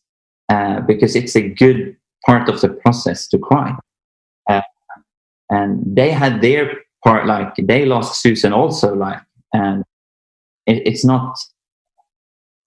uh, 0.50 0.82
because 0.82 1.16
it's 1.16 1.36
a 1.36 1.50
good 1.50 1.96
part 2.26 2.50
of 2.50 2.62
the 2.62 2.70
process 2.70 3.28
to 3.30 3.38
cry. 3.40 3.76
Uh, 4.50 4.62
and 5.50 5.84
they 5.86 6.12
had 6.12 6.42
their 6.42 6.72
part, 7.04 7.26
like 7.26 7.54
they 7.56 7.86
lost 7.86 8.22
Susan 8.22 8.54
also, 8.54 8.96
like, 8.96 9.22
and 9.54 9.84
it, 10.66 10.84
it's 10.86 11.04
not, 11.04 11.38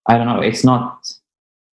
I 0.06 0.18
don't 0.18 0.26
know, 0.26 0.40
it's 0.40 0.64
not 0.64 1.06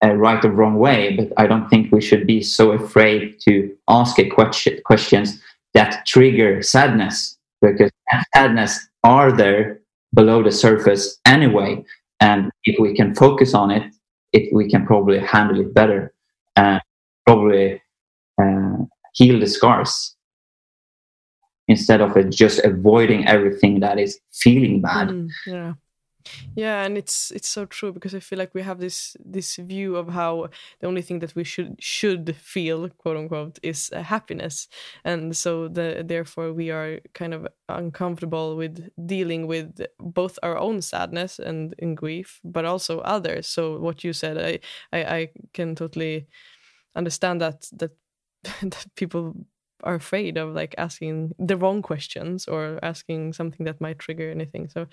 a 0.02 0.16
right 0.16 0.44
or 0.44 0.52
wrong 0.52 0.76
way, 0.76 1.16
but 1.16 1.34
I 1.38 1.48
don't 1.48 1.70
think 1.70 1.92
we 1.92 2.02
should 2.02 2.26
be 2.26 2.42
so 2.42 2.72
afraid 2.72 3.40
to 3.42 3.76
ask 3.88 4.18
a 4.20 4.30
question, 4.30 4.80
questions 4.86 5.42
that 5.74 6.06
trigger 6.06 6.62
sadness 6.62 7.38
because 7.62 7.92
sadness 8.34 8.88
are 9.04 9.32
there 9.32 9.80
below 10.14 10.44
the 10.44 10.52
surface 10.52 11.20
anyway. 11.26 11.84
And 12.20 12.52
if 12.64 12.80
we 12.80 12.96
can 12.96 13.16
focus 13.16 13.54
on 13.54 13.72
it, 13.72 13.94
it 14.34 14.54
we 14.54 14.70
can 14.70 14.86
probably 14.86 15.20
handle 15.20 15.60
it 15.60 15.74
better 15.74 16.14
and 16.56 16.82
probably 17.26 17.82
uh, 18.42 18.78
heal 19.14 19.40
the 19.40 19.48
scars 19.48 20.16
instead 21.68 22.02
of 22.02 22.30
just 22.30 22.60
avoiding 22.64 23.28
everything 23.28 23.80
that 23.80 24.00
is 24.00 24.20
feeling 24.32 24.82
bad. 24.82 25.10
Mm, 25.10 25.30
yeah. 25.48 25.74
Yeah 26.56 26.84
and 26.84 26.98
it's 26.98 27.32
it's 27.32 27.48
so 27.48 27.66
true 27.66 27.92
because 27.92 28.14
i 28.14 28.20
feel 28.20 28.40
like 28.40 28.54
we 28.54 28.62
have 28.62 28.80
this 28.80 29.18
this 29.26 29.56
view 29.56 29.96
of 29.96 30.10
how 30.10 30.50
the 30.80 30.88
only 30.88 31.02
thing 31.02 31.20
that 31.20 31.36
we 31.36 31.44
should 31.44 31.76
should 31.80 32.36
feel 32.36 32.90
quote 32.90 33.18
unquote 33.18 33.60
is 33.64 33.90
uh, 33.94 34.04
happiness. 34.04 34.68
And 35.04 35.36
so 35.36 35.68
the 35.68 36.04
therefore 36.06 36.54
we 36.54 36.70
are 36.72 37.00
kind 37.14 37.34
of 37.34 37.48
uncomfortable 37.70 38.56
with 38.56 38.90
dealing 39.06 39.48
with 39.48 39.82
both 40.00 40.38
our 40.44 40.58
own 40.58 40.82
sadness 40.82 41.40
and, 41.40 41.74
and 41.80 41.98
grief 41.98 42.40
but 42.44 42.66
also 42.66 43.00
others. 43.00 43.48
So 43.48 43.80
what 43.80 44.04
you 44.04 44.14
said 44.14 44.38
i 44.38 44.60
i, 44.98 45.18
I 45.18 45.30
can 45.54 45.76
totally 45.76 46.28
understand 46.96 47.42
that 47.42 47.68
that 47.80 47.92
that 48.62 48.86
people 48.96 49.36
are 49.84 49.96
afraid 49.96 50.38
of 50.38 50.54
like 50.54 50.76
asking 50.78 51.34
the 51.40 51.58
wrong 51.58 51.82
questions 51.82 52.48
or 52.48 52.80
asking 52.84 53.34
something 53.34 53.66
that 53.66 53.82
might 53.82 54.00
trigger 54.00 54.30
anything. 54.30 54.70
So 54.70 54.88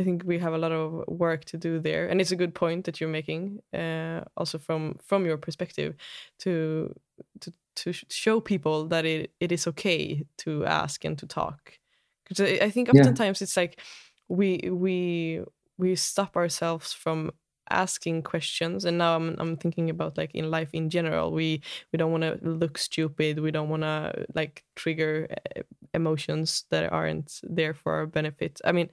i 0.00 0.04
think 0.04 0.22
we 0.24 0.38
have 0.38 0.52
a 0.52 0.58
lot 0.58 0.72
of 0.72 1.04
work 1.08 1.44
to 1.46 1.56
do 1.56 1.80
there. 1.80 2.06
And 2.06 2.20
it's 2.20 2.32
a 2.32 2.36
good 2.36 2.54
point 2.54 2.84
that 2.84 3.00
you're 3.00 3.10
making 3.10 3.60
uh, 3.72 4.22
also 4.36 4.58
from 4.58 4.96
from 5.02 5.26
your 5.26 5.38
perspective 5.38 5.94
to 6.40 6.94
to 7.40 7.52
to 7.76 7.92
show 7.92 8.40
people 8.40 8.86
that 8.88 9.04
it, 9.04 9.32
it 9.40 9.50
is 9.52 9.66
okay 9.66 10.24
to 10.38 10.64
ask 10.64 11.04
and 11.04 11.18
to 11.18 11.26
talk. 11.26 11.78
Because 12.24 12.40
I, 12.40 12.70
think 12.70 12.88
oftentimes 12.88 13.40
yeah. 13.40 13.44
it's 13.44 13.56
like 13.56 13.80
we 14.28 14.60
we 14.70 15.42
we 15.76 15.96
stop 15.96 16.36
ourselves 16.36 16.92
from 16.92 17.32
asking 17.70 18.22
questions. 18.22 18.84
And 18.84 18.98
now 18.98 19.16
I'm 19.16 19.36
I'm 19.38 19.56
thinking 19.56 19.90
about 19.90 20.16
like 20.16 20.34
in 20.34 20.50
life 20.50 20.70
in 20.72 20.90
general 20.90 21.32
we 21.32 21.62
we 21.92 21.96
don't 21.96 22.12
want 22.12 22.22
to 22.22 22.38
look 22.42 22.78
stupid. 22.78 23.40
We 23.40 23.50
don't 23.50 23.68
want 23.68 23.82
to 23.82 24.26
like 24.34 24.64
trigger 24.76 25.28
eh, 25.30 25.62
emotions 25.92 26.64
that 26.70 26.92
aren't 26.92 27.40
there 27.42 27.74
for 27.74 27.92
our 27.92 28.06
benefit 28.06 28.60
I 28.64 28.72
mean 28.72 28.90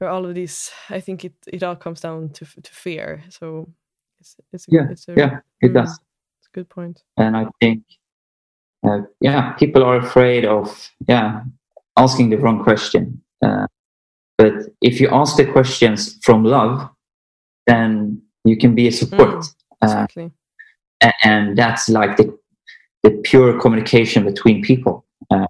are 0.00 0.08
all 0.08 0.26
of 0.26 0.34
these 0.34 0.70
I 0.90 1.00
think 1.00 1.24
it 1.24 1.34
it 1.46 1.62
all 1.62 1.76
comes 1.76 2.00
down 2.00 2.30
to 2.30 2.44
to 2.44 2.72
fear. 2.72 3.22
So 3.30 3.68
it's 4.20 4.36
it's 4.52 4.66
yeah 4.68 4.90
it's 4.90 5.08
a, 5.08 5.14
yeah 5.16 5.40
it 5.60 5.70
mm, 5.70 5.74
does. 5.74 5.90
it's 5.90 6.48
a 6.48 6.54
good 6.54 6.68
point. 6.68 7.02
And 7.16 7.36
I 7.36 7.46
think 7.60 7.82
uh, 8.84 9.02
yeah 9.20 9.52
people 9.52 9.82
are 9.82 9.96
afraid 9.96 10.44
of 10.44 10.90
yeah 11.08 11.42
asking 11.96 12.30
the 12.30 12.38
wrong 12.38 12.62
question. 12.62 13.22
Uh, 13.44 13.66
but 14.38 14.54
if 14.80 15.00
you 15.00 15.08
ask 15.10 15.36
the 15.36 15.44
questions 15.44 16.18
from 16.22 16.44
love 16.44 16.88
then 17.66 18.22
you 18.44 18.56
can 18.56 18.74
be 18.74 18.88
a 18.88 18.92
support. 18.92 19.28
Mm, 19.28 19.54
exactly. 19.82 20.30
Uh, 21.02 21.12
and 21.24 21.58
that's 21.58 21.88
like 21.88 22.16
the, 22.16 22.36
the 23.02 23.10
pure 23.24 23.60
communication 23.60 24.24
between 24.24 24.62
people 24.62 25.04
uh, 25.30 25.46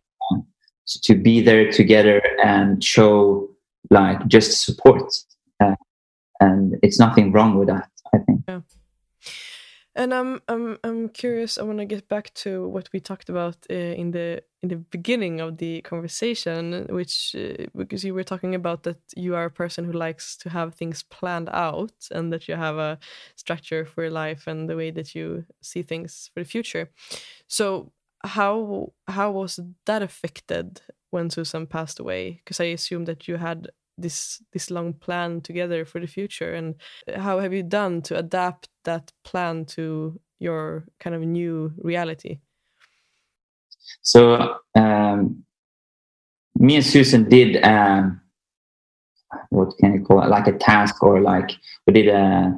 to 1.03 1.15
be 1.15 1.41
there 1.41 1.71
together 1.71 2.23
and 2.43 2.83
show 2.83 3.49
like 3.91 4.27
just 4.27 4.65
support. 4.65 5.13
Uh, 5.61 5.75
and 6.41 6.79
it's 6.83 6.99
nothing 6.99 7.33
wrong 7.33 7.57
with 7.57 7.69
that, 7.69 7.89
I 8.15 8.19
think. 8.19 8.41
Yeah. 8.49 8.61
And 9.95 10.15
I'm 10.15 10.41
I'm 10.49 10.79
I'm 10.85 11.09
curious. 11.11 11.59
I 11.59 11.63
want 11.65 11.79
to 11.79 11.85
get 11.85 12.09
back 12.09 12.33
to 12.35 12.67
what 12.69 12.89
we 12.95 13.01
talked 13.01 13.29
about 13.29 13.57
uh, 13.71 13.75
in 13.75 14.13
the 14.13 14.43
in 14.63 14.71
the 14.71 14.77
beginning 14.77 15.41
of 15.41 15.59
the 15.59 15.83
conversation, 15.83 16.87
which 16.89 17.37
uh, 17.37 17.67
because 17.77 18.03
you 18.03 18.15
were 18.15 18.25
talking 18.25 18.55
about 18.55 18.85
that 18.85 18.97
you 19.17 19.35
are 19.35 19.45
a 19.45 19.51
person 19.51 19.85
who 19.85 19.93
likes 19.93 20.35
to 20.39 20.49
have 20.49 20.75
things 20.75 21.03
planned 21.03 21.51
out 21.53 21.93
and 22.11 22.33
that 22.33 22.49
you 22.49 22.55
have 22.57 22.79
a 22.79 22.99
structure 23.37 23.85
for 23.85 24.05
your 24.05 24.11
life 24.13 24.47
and 24.47 24.67
the 24.69 24.77
way 24.77 24.91
that 24.93 25.15
you 25.15 25.45
see 25.61 25.83
things 25.83 26.31
for 26.33 26.41
the 26.41 26.49
future. 26.49 26.91
So 27.49 27.93
how 28.25 28.93
how 29.09 29.31
was 29.33 29.61
that 29.87 30.03
affected 30.03 30.81
when 31.11 31.29
Susan 31.31 31.67
passed 31.67 32.01
away? 32.01 32.41
Because 32.45 32.61
I 32.61 32.67
assume 32.73 33.05
that 33.07 33.29
you 33.29 33.37
had 33.37 33.69
this 33.99 34.43
this 34.53 34.71
long 34.71 34.93
plan 34.95 35.41
together 35.41 35.85
for 35.85 36.01
the 36.01 36.07
future? 36.07 36.53
And 36.53 36.75
how 37.15 37.39
have 37.39 37.53
you 37.53 37.63
done 37.63 38.03
to 38.03 38.19
adapt 38.19 38.69
that 38.85 39.13
plan 39.25 39.65
to 39.67 40.21
your 40.39 40.87
kind 40.99 41.15
of 41.15 41.23
new 41.23 41.73
reality? 41.79 42.41
So 44.03 44.59
um, 44.75 45.45
me 46.59 46.77
and 46.77 46.85
susan 46.85 47.29
did 47.29 47.63
um, 47.65 48.21
what 49.51 49.77
can 49.79 49.95
you 49.95 50.05
call 50.05 50.23
it? 50.23 50.29
Like 50.29 50.47
a 50.47 50.59
task 50.59 51.03
or 51.03 51.21
like 51.21 51.51
we 51.87 51.93
did 51.93 52.09
uh, 52.09 52.51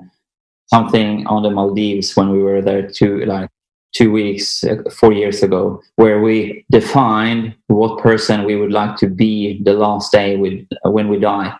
something 0.67 1.27
on 1.27 1.43
the 1.43 1.51
maldives 1.51 2.17
when 2.17 2.31
we 2.31 2.43
were 2.43 2.63
there 2.63 2.89
two 2.89 3.25
like 3.25 3.51
two 3.95 4.11
weeks, 4.11 4.65
uh, 4.65 4.77
four 4.91 5.13
years 5.13 5.43
ago, 5.43 5.81
where 5.97 6.21
we 6.21 6.65
defined 6.71 7.55
what 7.69 8.03
person 8.03 8.45
we 8.45 8.57
would 8.57 8.73
like 8.73 8.97
to 8.97 9.09
be 9.09 9.63
the 9.63 9.73
last 9.73 10.13
day 10.13 10.37
uh, 10.85 10.91
when 10.91 11.09
we 11.09 11.19
die. 11.19 11.55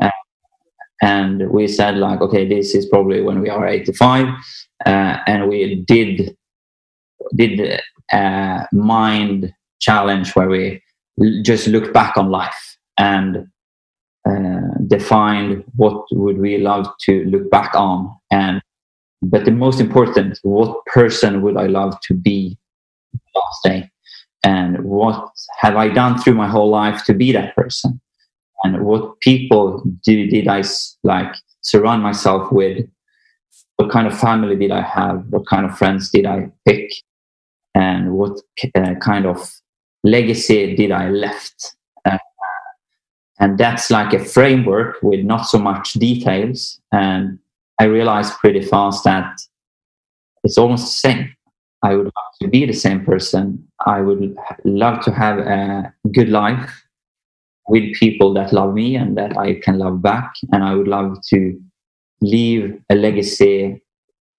Uh, 0.00 0.10
and 1.02 1.50
we 1.50 1.66
said 1.66 1.96
like, 1.96 2.20
okay, 2.20 2.48
this 2.48 2.74
is 2.74 2.86
probably 2.86 3.20
when 3.20 3.40
we 3.40 3.50
are 3.50 3.66
85. 3.66 4.28
Uh, 4.86 5.18
and 5.26 5.48
we 5.48 5.84
did, 5.86 6.36
did 7.34 7.80
a 8.12 8.66
mind 8.72 9.52
challenge 9.80 10.34
where 10.34 10.48
we 10.48 10.82
just 11.42 11.66
looked 11.66 11.92
back 11.92 12.16
on 12.16 12.30
life 12.30 12.76
and 12.98 13.46
uh, 14.28 14.60
defined 14.86 15.64
what 15.76 16.04
would 16.12 16.38
we 16.38 16.58
love 16.58 16.86
to 17.00 17.24
look 17.24 17.50
back 17.50 17.74
on 17.74 18.14
and 18.30 18.60
but 19.22 19.44
the 19.44 19.50
most 19.50 19.80
important, 19.80 20.38
what 20.42 20.84
person 20.86 21.42
would 21.42 21.56
I 21.56 21.66
love 21.66 22.00
to 22.02 22.14
be 22.14 22.58
last 23.34 23.64
day? 23.64 23.90
And 24.42 24.84
what 24.84 25.28
have 25.58 25.76
I 25.76 25.88
done 25.88 26.18
through 26.18 26.34
my 26.34 26.48
whole 26.48 26.70
life 26.70 27.04
to 27.04 27.14
be 27.14 27.32
that 27.32 27.54
person? 27.54 28.00
And 28.64 28.84
what 28.84 29.20
people 29.20 29.82
do, 30.02 30.26
did 30.26 30.48
I 30.48 30.62
like 31.02 31.34
surround 31.60 32.02
myself 32.02 32.50
with 32.50 32.86
what 33.76 33.90
kind 33.90 34.06
of 34.06 34.18
family 34.18 34.56
did 34.56 34.70
I 34.70 34.82
have? 34.82 35.24
What 35.30 35.46
kind 35.46 35.66
of 35.66 35.76
friends 35.76 36.10
did 36.10 36.26
I 36.26 36.50
pick? 36.66 36.90
And 37.74 38.12
what 38.12 38.40
uh, 38.74 38.94
kind 39.00 39.26
of 39.26 39.50
legacy 40.04 40.74
did 40.76 40.92
I 40.92 41.10
left? 41.10 41.76
Uh, 42.04 42.18
and 43.38 43.58
that's 43.58 43.90
like 43.90 44.12
a 44.12 44.24
framework 44.24 44.96
with 45.02 45.24
not 45.24 45.44
so 45.44 45.58
much 45.58 45.94
details. 45.94 46.80
And 46.92 47.38
I 47.80 47.84
realized 47.84 48.34
pretty 48.34 48.60
fast 48.60 49.04
that 49.04 49.40
it's 50.44 50.58
almost 50.58 50.84
the 50.84 51.08
same. 51.08 51.34
I 51.82 51.94
would 51.94 52.04
love 52.04 52.32
to 52.42 52.48
be 52.48 52.66
the 52.66 52.74
same 52.74 53.06
person. 53.06 53.66
I 53.86 54.02
would 54.02 54.36
love 54.64 55.02
to 55.04 55.10
have 55.12 55.38
a 55.38 55.92
good 56.12 56.28
life 56.28 56.84
with 57.68 57.94
people 57.94 58.34
that 58.34 58.52
love 58.52 58.74
me 58.74 58.96
and 58.96 59.16
that 59.16 59.38
I 59.38 59.54
can 59.60 59.78
love 59.78 60.02
back. 60.02 60.34
And 60.52 60.62
I 60.62 60.74
would 60.74 60.88
love 60.88 61.16
to 61.30 61.58
leave 62.20 62.78
a 62.90 62.94
legacy 62.94 63.82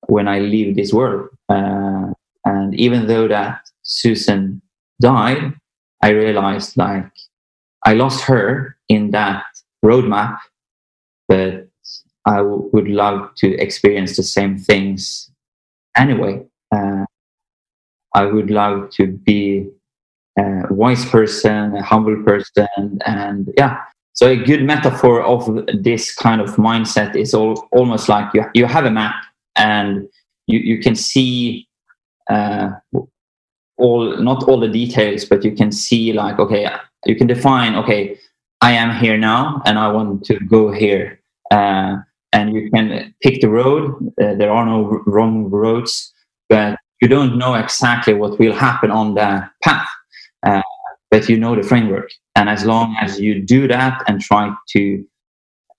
when 0.08 0.28
I 0.28 0.38
leave 0.38 0.76
this 0.76 0.94
world. 0.94 1.30
Uh, 1.50 2.14
and 2.46 2.76
even 2.76 3.08
though 3.08 3.28
that 3.28 3.62
Susan 3.82 4.62
died, 5.02 5.56
I 6.04 6.10
realized 6.10 6.78
like 6.78 7.12
I 7.84 7.94
lost 7.94 8.24
her 8.26 8.78
in 8.88 9.12
that 9.12 9.46
roadmap, 9.84 10.38
but 11.28 11.61
I 12.26 12.38
w- 12.38 12.70
would 12.74 12.88
love 12.88 13.34
to 13.38 13.56
experience 13.58 14.16
the 14.16 14.24
same 14.24 14.58
things 14.58 15.32
anyway. 15.98 16.44
Uh, 16.72 17.06
I 18.14 18.26
would 18.26 18.52
love 18.52 18.92
to 18.92 19.08
be 19.08 19.70
a 20.38 20.66
wise 20.70 21.06
person, 21.06 21.76
a 21.76 21.84
humble 21.84 22.22
person, 22.24 23.00
and 23.06 23.54
yeah. 23.58 23.80
So 24.14 24.28
a 24.28 24.36
good 24.36 24.64
metaphor 24.64 25.22
of 25.24 25.50
this 25.74 26.14
kind 26.14 26.42
of 26.42 26.56
mindset 26.58 27.16
is 27.16 27.34
all, 27.34 27.68
almost 27.72 28.10
like 28.10 28.34
you, 28.34 28.44
you 28.54 28.66
have 28.66 28.86
a 28.86 28.92
map 28.92 29.16
and 29.56 30.08
you, 30.48 30.60
you 30.60 30.80
can 30.80 30.96
see 30.96 31.68
uh, 32.30 32.72
all 33.78 34.18
not 34.18 34.44
all 34.48 34.60
the 34.60 34.68
details, 34.68 35.26
but 35.26 35.44
you 35.44 35.54
can 35.54 35.72
see 35.72 36.14
like 36.14 36.40
okay, 36.40 36.70
you 37.06 37.16
can 37.16 37.28
define 37.28 37.76
okay, 37.76 38.18
I 38.62 38.74
am 38.74 38.96
here 38.96 39.18
now 39.18 39.62
and 39.66 39.80
I 39.80 39.92
want 39.92 40.24
to 40.26 40.40
go 40.40 40.72
here. 40.72 41.20
Uh, 41.50 41.98
and 42.34 42.54
you 42.54 42.70
can 42.72 43.14
pick 43.22 43.42
the 43.42 43.50
road. 43.50 44.14
Uh, 44.22 44.36
there 44.36 44.52
are 44.52 44.66
no 44.66 45.02
wrong 45.06 45.50
roads, 45.50 46.14
but 46.50 46.78
you 47.02 47.08
don't 47.08 47.38
know 47.38 47.56
exactly 47.56 48.14
what 48.14 48.40
will 48.40 48.54
happen 48.54 48.92
on 48.92 49.16
the 49.16 49.50
path. 49.64 49.90
Uh, 50.44 50.62
but 51.10 51.28
you 51.28 51.38
know 51.38 51.56
the 51.56 51.64
framework. 51.64 52.10
And 52.36 52.50
as 52.50 52.66
long 52.66 52.96
as 53.00 53.20
you 53.20 53.42
do 53.42 53.68
that 53.68 54.02
and 54.08 54.22
try 54.22 54.54
to 54.70 55.06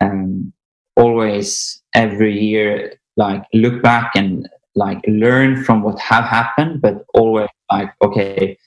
um, 0.01 0.53
always 0.97 1.83
every 1.95 2.39
year 2.39 2.95
like 3.17 3.45
look 3.55 3.83
back 3.83 4.13
and 4.15 4.49
like 4.75 5.01
learn 5.07 5.65
from 5.65 5.83
what 5.83 5.99
have 5.99 6.25
happened, 6.25 6.81
but 6.81 7.05
always 7.15 7.49
like 7.71 7.93
okay, 8.03 8.59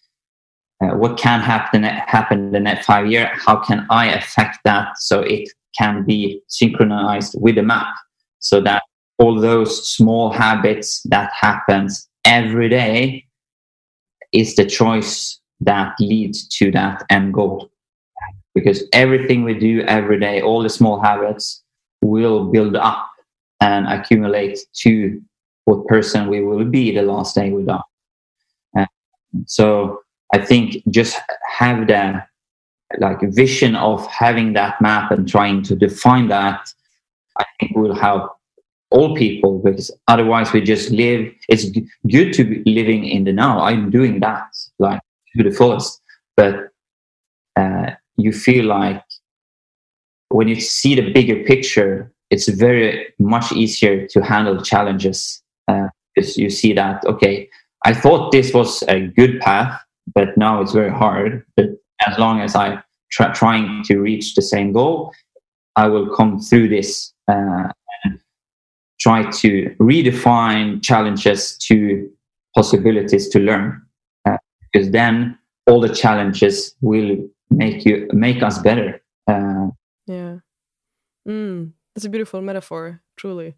uh, 0.82 0.96
what 0.96 1.18
can 1.18 1.40
happen 1.40 1.84
happen 1.84 2.40
in 2.40 2.52
the 2.52 2.60
next 2.60 2.86
five 2.86 3.08
year? 3.08 3.32
How 3.34 3.58
can 3.58 3.86
I 3.90 4.08
affect 4.08 4.60
that 4.66 4.98
so 4.98 5.22
it 5.22 5.50
can 5.78 6.04
be 6.06 6.42
synchronized 6.48 7.36
with 7.40 7.56
the 7.56 7.64
map 7.64 7.94
so 8.40 8.62
that 8.62 8.84
all 9.18 9.40
those 9.40 9.90
small 9.90 10.32
habits 10.32 11.02
that 11.04 11.32
happens 11.34 12.08
every 12.26 12.70
day 12.70 13.26
is 14.34 14.56
the 14.56 14.66
choice 14.66 15.40
that 15.62 15.94
leads 16.00 16.48
to 16.48 16.72
that 16.72 17.04
end 17.10 17.34
goal. 17.34 17.70
Because 18.54 18.84
everything 18.94 19.44
we 19.44 19.54
do 19.54 19.82
every 19.82 20.20
day 20.20 20.42
all 20.42 20.64
the 20.64 20.70
small 20.70 21.02
habits 21.02 21.64
will 22.02 22.46
build 22.52 22.76
up 22.76 23.10
and 23.62 23.88
accumulate 23.88 24.60
to 24.74 25.22
what 25.66 25.86
person 25.88 26.28
we 26.28 26.44
will 26.44 26.66
be 26.66 26.94
the 26.94 27.02
last 27.02 27.36
day 27.36 27.52
we 27.52 27.64
die 27.64 27.80
so 29.46 30.02
i 30.34 30.38
think 30.38 30.82
just 30.90 31.18
have 31.58 31.88
that 31.88 32.28
like 33.00 33.20
vision 33.22 33.76
of 33.76 34.06
having 34.08 34.54
that 34.54 34.82
map 34.82 35.12
and 35.12 35.28
trying 35.28 35.64
to 35.64 35.76
define 35.76 36.28
that, 36.30 36.74
I 37.38 37.46
think 37.60 37.76
will 37.76 37.96
help 37.96 38.32
all 38.92 39.16
people 39.16 39.60
because 39.60 39.92
otherwise 40.08 40.54
we 40.54 40.62
just 40.62 40.90
live. 40.92 41.32
It's 41.50 41.66
good 42.08 42.34
to 42.34 42.44
be 42.44 42.64
living 42.66 43.06
in 43.06 43.26
the 43.26 43.34
now. 43.34 43.62
I'm 43.62 43.90
doing 43.90 44.20
that 44.22 44.48
like 44.80 45.02
to 45.36 45.44
the 45.44 45.52
fullest, 45.52 46.02
but 46.38 46.70
uh, 47.56 47.92
you 48.18 48.32
feel 48.32 48.66
like 48.66 49.04
when 50.30 50.48
you 50.48 50.60
see 50.60 50.96
the 50.96 51.12
bigger 51.12 51.44
picture, 51.44 52.12
it's 52.30 52.48
very 52.48 53.14
much 53.20 53.52
easier 53.52 54.08
to 54.08 54.22
handle 54.22 54.62
challenges 54.62 55.42
uh, 55.68 55.88
because 56.14 56.38
you 56.38 56.50
see 56.50 56.74
that 56.74 57.04
okay, 57.06 57.50
I 57.86 57.94
thought 57.94 58.32
this 58.32 58.54
was 58.54 58.84
a 58.88 59.08
good 59.08 59.40
path, 59.42 59.80
but 60.14 60.38
now 60.38 60.62
it's 60.62 60.72
very 60.72 60.92
hard. 60.92 61.46
But 61.56 61.68
as 62.08 62.18
long 62.18 62.42
as 62.42 62.56
I 62.56 62.82
try 63.16 63.32
trying 63.32 63.84
to 63.86 64.00
reach 64.00 64.36
the 64.36 64.42
same 64.42 64.74
goal, 64.74 65.14
I 65.76 65.88
will 65.88 66.14
come 66.16 66.40
through 66.40 66.70
this 66.70 67.14
uh, 67.30 67.70
and 68.04 68.20
try 69.00 69.30
to 69.30 69.76
redefine 69.80 70.84
challenges 70.84 71.58
to 71.68 72.10
possibilities 72.56 73.30
to 73.30 73.40
learn. 73.40 73.82
Uh, 74.28 74.38
because 74.62 74.92
then 74.92 75.38
all 75.68 75.80
the 75.80 75.90
challenges 75.90 76.76
will 76.82 77.18
make 77.50 77.86
you 77.86 78.08
make 78.12 78.44
us 78.44 78.60
better. 78.60 79.02
Uh, 79.28 79.68
yeah, 80.08 80.38
mm, 81.28 81.72
that's 81.94 82.06
a 82.06 82.10
beautiful 82.10 82.42
metaphor. 82.42 83.02
Truly, 83.18 83.56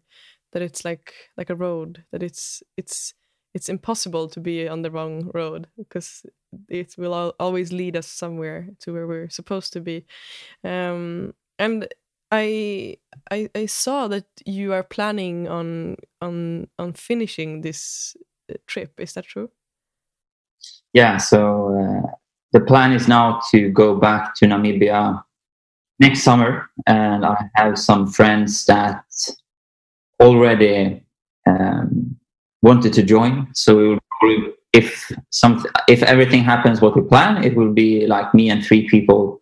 that 0.52 0.62
it's 0.62 0.84
like 0.84 1.12
like 1.36 1.50
a 1.50 1.56
road. 1.56 2.04
That 2.12 2.22
it's 2.22 2.62
it's 2.76 3.14
it's 3.58 3.68
impossible 3.68 4.28
to 4.28 4.38
be 4.38 4.68
on 4.68 4.82
the 4.82 4.90
wrong 4.90 5.32
road 5.34 5.66
because 5.76 6.24
it 6.68 6.94
will 6.96 7.34
always 7.40 7.72
lead 7.72 7.96
us 7.96 8.06
somewhere 8.06 8.68
to 8.78 8.92
where 8.92 9.08
we're 9.08 9.28
supposed 9.28 9.72
to 9.72 9.80
be. 9.80 10.06
Um, 10.62 11.34
and 11.58 11.88
I, 12.30 12.98
I 13.32 13.48
i 13.56 13.66
saw 13.66 14.06
that 14.08 14.26
you 14.46 14.72
are 14.72 14.84
planning 14.84 15.48
on 15.48 15.96
on 16.20 16.68
on 16.78 16.92
finishing 16.92 17.62
this 17.62 18.16
uh, 18.48 18.54
trip. 18.68 19.00
Is 19.00 19.14
that 19.14 19.24
true? 19.24 19.50
Yeah 20.92 21.16
so 21.16 21.40
uh, 21.82 22.10
the 22.52 22.60
plan 22.60 22.92
is 22.92 23.08
now 23.08 23.40
to 23.50 23.70
go 23.70 23.96
back 23.96 24.36
to 24.36 24.46
namibia 24.46 25.24
next 25.98 26.22
summer 26.22 26.70
and 26.86 27.24
i 27.24 27.36
have 27.54 27.78
some 27.78 28.06
friends 28.06 28.64
that 28.66 29.04
already 30.20 31.02
um, 31.46 32.18
wanted 32.62 32.92
to 32.94 33.02
join. 33.02 33.48
So 33.54 33.76
we 33.76 33.88
will 33.88 33.98
probably, 34.20 34.54
if 34.72 35.10
some, 35.30 35.64
if 35.88 36.02
everything 36.02 36.42
happens 36.42 36.80
what 36.80 36.96
we 36.96 37.02
plan, 37.02 37.44
it 37.44 37.56
will 37.56 37.72
be 37.72 38.06
like 38.06 38.34
me 38.34 38.50
and 38.50 38.64
three 38.64 38.88
people, 38.88 39.40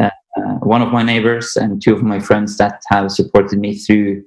uh, 0.00 0.10
uh, 0.36 0.54
one 0.60 0.82
of 0.82 0.92
my 0.92 1.02
neighbors 1.02 1.56
and 1.56 1.80
two 1.82 1.94
of 1.94 2.02
my 2.02 2.20
friends 2.20 2.56
that 2.58 2.82
have 2.88 3.10
supported 3.12 3.58
me 3.58 3.74
through 3.74 4.22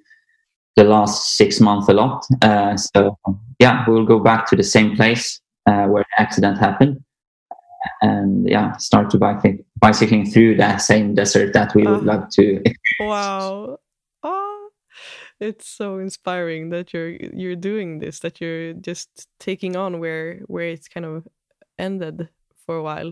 the 0.76 0.84
last 0.84 1.36
six 1.36 1.60
months 1.60 1.90
a 1.90 1.94
lot. 1.94 2.26
Uh, 2.42 2.76
so 2.78 3.18
yeah, 3.60 3.84
we 3.88 3.94
will 3.94 4.06
go 4.06 4.20
back 4.20 4.48
to 4.50 4.56
the 4.56 4.64
same 4.64 4.96
place 4.96 5.42
uh, 5.66 5.86
where 5.86 6.04
the 6.04 6.22
accident 6.22 6.58
happened. 6.58 7.04
And 8.02 8.50
yeah, 8.50 8.76
start 8.78 9.10
to 9.12 9.18
bicycling, 9.18 9.64
bicycling 9.80 10.30
through 10.30 10.58
that 10.58 10.78
same 10.78 11.16
desert 11.16 11.54
that 11.54 11.74
we 11.76 11.86
would 11.86 12.04
love 12.04 12.30
to. 12.32 12.62
Experience. 12.66 12.78
Wow, 13.00 13.80
it's 15.40 15.68
so 15.68 16.00
inspiring 16.00 16.70
that 16.70 16.94
you're 16.94 17.10
you're 17.10 17.56
doing 17.56 18.00
this 18.00 18.20
that 18.20 18.42
you're 18.42 18.74
just 18.74 19.28
taking 19.40 19.76
on 19.76 20.00
where 20.00 20.40
where 20.48 20.68
it's 20.68 20.88
kind 20.88 21.06
of 21.06 21.28
ended 21.78 22.28
for 22.66 22.78
a 22.78 22.84
while. 22.84 23.12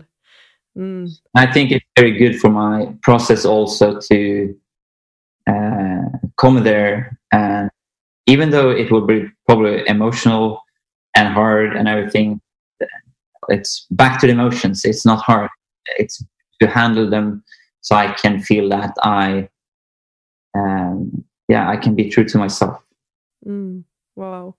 Mm. 0.76 1.10
i 1.34 1.50
think 1.50 1.72
it's 1.72 1.84
very 1.98 2.12
good 2.12 2.38
for 2.38 2.50
my 2.50 2.94
process 3.02 3.44
also 3.44 3.98
to 3.98 4.54
uh, 5.48 6.04
come 6.36 6.62
there 6.62 7.18
and 7.32 7.68
even 8.26 8.50
though 8.50 8.70
it 8.70 8.92
will 8.92 9.04
be 9.04 9.26
probably 9.46 9.82
emotional 9.88 10.60
and 11.16 11.34
hard 11.34 11.74
and 11.74 11.88
everything 11.88 12.40
it's 13.48 13.86
back 13.90 14.20
to 14.20 14.26
the 14.26 14.32
emotions. 14.32 14.84
It's 14.84 15.06
not 15.06 15.20
hard. 15.22 15.50
It's 15.96 16.22
to 16.60 16.66
handle 16.66 17.08
them 17.08 17.42
so 17.80 17.94
i 17.94 18.12
can 18.14 18.40
feel 18.40 18.68
that 18.68 18.92
i 19.02 19.48
um, 20.54 21.24
yeah, 21.48 21.68
I 21.68 21.76
can 21.76 21.94
be 21.94 22.08
true 22.08 22.24
to 22.24 22.38
myself. 22.38 22.82
Mm, 23.46 23.84
wow, 24.16 24.56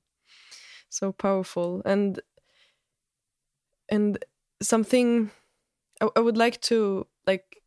so 0.90 1.12
powerful, 1.12 1.82
and 1.86 2.20
and 3.90 4.24
something 4.62 5.32
I, 6.02 6.10
I 6.16 6.20
would 6.20 6.38
like 6.38 6.62
to 6.62 7.08
like 7.28 7.60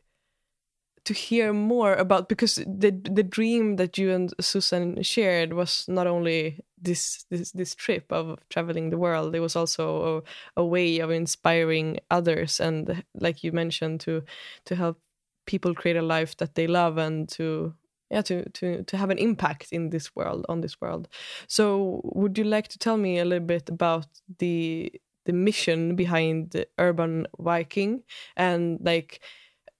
to 1.04 1.14
hear 1.14 1.52
more 1.52 1.94
about 1.94 2.28
because 2.28 2.56
the 2.56 2.92
the 2.92 3.24
dream 3.24 3.76
that 3.76 3.98
you 3.98 4.12
and 4.12 4.32
Susan 4.40 5.02
shared 5.02 5.52
was 5.52 5.84
not 5.88 6.06
only 6.06 6.60
this 6.80 7.24
this 7.28 7.50
this 7.52 7.74
trip 7.74 8.12
of 8.12 8.38
traveling 8.50 8.90
the 8.90 8.98
world 8.98 9.34
it 9.34 9.40
was 9.40 9.56
also 9.56 10.22
a, 10.56 10.60
a 10.60 10.64
way 10.64 11.00
of 11.00 11.10
inspiring 11.10 11.98
others 12.10 12.60
and 12.60 13.02
like 13.14 13.42
you 13.42 13.50
mentioned 13.50 14.00
to 14.00 14.22
to 14.64 14.76
help 14.76 14.98
people 15.46 15.74
create 15.74 15.96
a 15.96 16.02
life 16.02 16.36
that 16.36 16.54
they 16.54 16.68
love 16.68 16.98
and 16.98 17.28
to 17.28 17.74
yeah 18.12 18.22
to 18.22 18.48
to 18.50 18.84
to 18.84 18.96
have 18.96 19.10
an 19.10 19.18
impact 19.18 19.72
in 19.72 19.90
this 19.90 20.14
world 20.14 20.46
on 20.48 20.60
this 20.60 20.80
world. 20.80 21.08
So 21.48 22.00
would 22.04 22.38
you 22.38 22.44
like 22.44 22.68
to 22.68 22.78
tell 22.78 22.96
me 22.96 23.18
a 23.18 23.24
little 23.24 23.46
bit 23.46 23.68
about 23.68 24.06
the 24.38 24.92
the 25.24 25.32
mission 25.32 25.96
behind 25.96 26.64
urban 26.78 27.26
viking? 27.38 28.02
And 28.36 28.78
like 28.82 29.20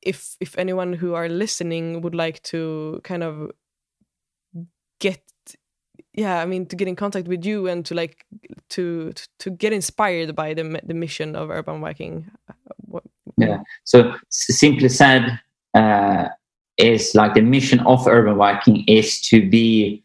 if 0.00 0.36
if 0.40 0.58
anyone 0.58 0.92
who 0.94 1.14
are 1.14 1.28
listening 1.28 2.00
would 2.02 2.14
like 2.14 2.42
to 2.42 3.00
kind 3.04 3.22
of 3.22 3.50
get 4.98 5.22
yeah 6.14 6.40
i 6.42 6.46
mean 6.46 6.66
to 6.66 6.76
get 6.76 6.88
in 6.88 6.96
contact 6.96 7.26
with 7.26 7.44
you 7.44 7.66
and 7.66 7.84
to 7.84 7.94
like 7.94 8.24
to 8.68 9.12
to 9.38 9.50
get 9.50 9.72
inspired 9.72 10.36
by 10.36 10.54
the 10.54 10.80
the 10.84 10.94
mission 10.94 11.34
of 11.34 11.50
urban 11.50 11.80
viking 11.80 12.30
what, 12.86 13.02
yeah. 13.36 13.58
So 13.84 14.14
simply 14.28 14.88
said 14.88 15.40
uh, 15.74 16.28
is 16.78 17.14
like 17.14 17.34
the 17.34 17.42
mission 17.42 17.80
of 17.80 18.06
urban 18.06 18.36
viking 18.36 18.84
is 18.86 19.20
to 19.20 19.48
be 19.48 20.02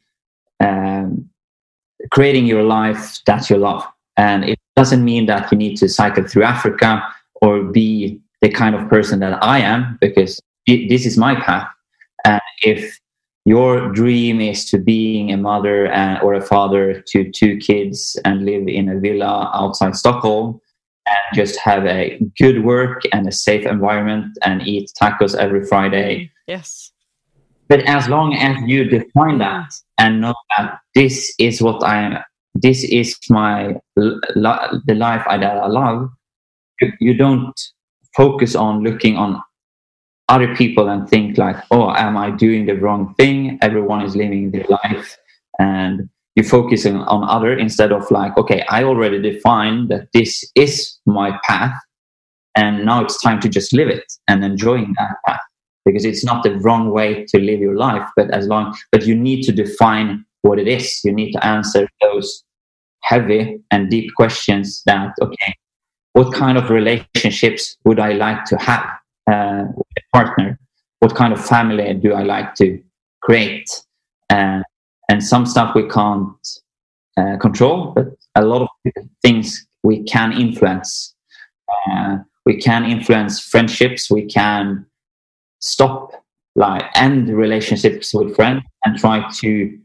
um, 0.59 1.29
creating 2.11 2.45
your 2.45 2.63
life 2.63 3.19
that 3.25 3.49
you 3.49 3.57
love. 3.57 3.83
And 4.17 4.43
it 4.43 4.59
doesn't 4.75 5.03
mean 5.03 5.25
that 5.27 5.51
you 5.51 5.57
need 5.57 5.77
to 5.77 5.89
cycle 5.89 6.27
through 6.27 6.43
africa 6.43 7.03
or 7.41 7.63
be 7.63 8.19
the 8.41 8.49
kind 8.49 8.75
of 8.75 8.87
person 8.89 9.19
that 9.19 9.43
i 9.43 9.59
am 9.59 9.97
because 10.01 10.39
it, 10.67 10.89
this 10.89 11.05
is 11.05 11.17
my 11.17 11.33
path. 11.35 11.67
And 12.25 12.41
if 12.61 12.99
your 13.45 13.89
dream 13.91 14.41
is 14.41 14.65
to 14.69 14.77
being 14.77 15.31
a 15.31 15.37
mother 15.37 15.87
and, 15.87 16.21
or 16.21 16.33
a 16.33 16.41
father 16.41 17.01
to 17.07 17.31
two 17.31 17.57
kids 17.57 18.19
and 18.25 18.45
live 18.45 18.67
in 18.67 18.89
a 18.89 18.99
villa 18.99 19.49
outside 19.53 19.95
stockholm 19.95 20.59
and 21.07 21.35
just 21.35 21.59
have 21.59 21.85
a 21.85 22.19
good 22.37 22.63
work 22.63 23.03
and 23.11 23.27
a 23.27 23.31
safe 23.31 23.65
environment 23.65 24.37
and 24.43 24.67
eat 24.67 24.91
tacos 25.01 25.35
every 25.35 25.65
Friday. 25.65 26.25
Mm, 26.25 26.29
yes. 26.47 26.91
But 27.69 27.81
as 27.81 28.07
long 28.07 28.33
as 28.33 28.57
you 28.65 28.85
define 28.85 29.39
that 29.39 29.73
and 29.97 30.21
know 30.21 30.35
that 30.57 30.79
this 30.95 31.33
is 31.37 31.61
what 31.61 31.83
I 31.83 32.01
am, 32.01 32.23
this 32.55 32.83
is 32.83 33.15
my 33.29 33.75
the 33.95 34.95
life 34.95 35.23
I, 35.27 35.37
that 35.37 35.57
I 35.57 35.67
love, 35.67 36.09
you, 36.81 36.91
you 36.99 37.13
don't 37.13 37.53
focus 38.15 38.55
on 38.55 38.83
looking 38.83 39.17
on 39.17 39.41
other 40.29 40.55
people 40.55 40.89
and 40.89 41.07
think 41.09 41.37
like, 41.37 41.57
oh, 41.71 41.91
am 41.91 42.17
I 42.17 42.31
doing 42.31 42.65
the 42.65 42.73
wrong 42.73 43.13
thing? 43.15 43.59
Everyone 43.61 44.01
is 44.01 44.15
living 44.15 44.51
their 44.51 44.65
life, 44.69 45.17
and 45.59 46.09
you 46.37 46.43
focus 46.43 46.85
on, 46.85 47.23
other 47.23 47.57
instead 47.57 47.91
of 47.91 48.09
like 48.11 48.37
okay 48.37 48.63
i 48.69 48.83
already 48.83 49.19
defined 49.21 49.89
that 49.89 50.07
this 50.13 50.49
is 50.55 50.97
my 51.05 51.37
path 51.43 51.73
and 52.57 52.85
now 52.85 53.03
it's 53.03 53.21
time 53.21 53.39
to 53.39 53.47
just 53.47 53.71
live 53.71 53.87
it 53.87 54.11
and 54.27 54.43
enjoying 54.43 54.95
that 54.97 55.15
path. 55.27 55.39
Because 55.85 56.03
it's 56.03 56.25
not 56.25 56.43
the 56.43 56.55
wrong 56.57 56.89
way 56.91 57.23
to 57.25 57.39
live 57.39 57.59
your 57.59 57.77
life 57.77 58.07
but 58.17 58.29
as 58.31 58.47
long 58.47 58.75
but 58.91 59.05
you 59.05 59.15
need 59.15 59.43
to 59.43 59.51
define 59.51 60.25
what 60.41 60.59
it 60.59 60.67
is. 60.67 60.99
You 61.03 61.13
need 61.13 61.31
to 61.31 61.45
answer 61.45 61.87
those 62.01 62.43
heavy 63.03 63.59
and 63.71 63.89
deep 63.89 64.13
questions 64.15 64.81
that 64.85 65.13
okay 65.21 65.53
what 66.13 66.33
kind 66.33 66.57
of 66.57 66.69
relationships 66.69 67.77
would 67.85 67.99
i 67.99 68.11
like 68.11 68.43
to 68.45 68.57
have 68.57 68.85
uh, 69.31 69.63
with 69.75 69.87
a 69.97 70.17
partner? 70.17 70.59
What 70.99 71.15
kind 71.15 71.31
of 71.31 71.45
family 71.45 71.93
do 71.93 72.13
i 72.13 72.23
like 72.23 72.55
to 72.55 72.81
create? 73.21 73.69
And 74.29 74.63
and 75.09 75.23
some 75.23 75.45
stuff 75.45 75.73
we 75.75 75.87
can't 75.87 76.47
uh, 77.17 77.37
control, 77.37 77.93
but 77.95 78.07
a 78.35 78.43
lot 78.45 78.61
of 78.61 78.93
things 79.21 79.65
we 79.83 80.03
can 80.03 80.33
influence. 80.33 81.15
Uh, 81.89 82.17
we 82.45 82.57
can 82.57 82.85
influence 82.85 83.39
friendships. 83.39 84.09
We 84.09 84.25
can 84.25 84.85
stop 85.59 86.11
like 86.55 86.85
end 86.95 87.29
relationships 87.29 88.13
with 88.13 88.35
friends 88.35 88.63
and 88.85 88.97
try 88.97 89.29
to 89.41 89.79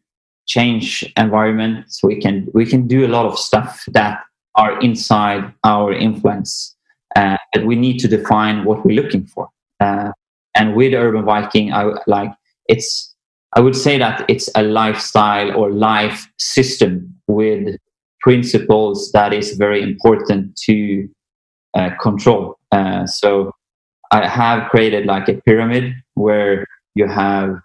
change 0.47 1.11
environments. 1.17 2.03
We 2.03 2.21
can 2.21 2.49
we 2.53 2.67
can 2.67 2.87
do 2.87 3.07
a 3.07 3.11
lot 3.17 3.27
of 3.27 3.39
stuff 3.39 3.85
that 3.89 4.21
are 4.55 4.81
inside 4.81 5.53
our 5.65 5.93
influence, 5.93 6.77
uh, 7.17 7.37
but 7.53 7.65
we 7.65 7.77
need 7.77 7.99
to 8.01 8.09
define 8.09 8.65
what 8.65 8.85
we're 8.85 9.01
looking 9.03 9.27
for. 9.27 9.49
Uh, 9.81 10.13
and 10.55 10.75
with 10.75 10.93
Urban 10.95 11.25
Viking, 11.25 11.73
I 11.73 11.93
like 12.07 12.33
it's 12.69 13.12
I 13.55 13.61
would 13.61 13.77
say 13.77 13.99
that 13.99 14.25
it's 14.29 14.49
a 14.55 14.63
lifestyle 14.63 15.55
or 15.57 15.71
life 15.71 16.27
system 16.39 17.15
with 17.29 17.77
principles 18.21 19.11
that 19.13 19.33
is 19.33 19.57
very 19.57 19.83
important 19.83 20.57
to 20.65 21.09
uh, 21.75 21.91
control. 22.01 22.59
Uh, 22.71 23.07
so 23.07 23.53
I 24.11 24.27
have 24.27 24.71
created 24.71 25.07
like 25.07 25.29
a 25.29 25.35
pyramid 25.35 25.95
where 26.15 26.67
you 26.95 27.09
have 27.09 27.57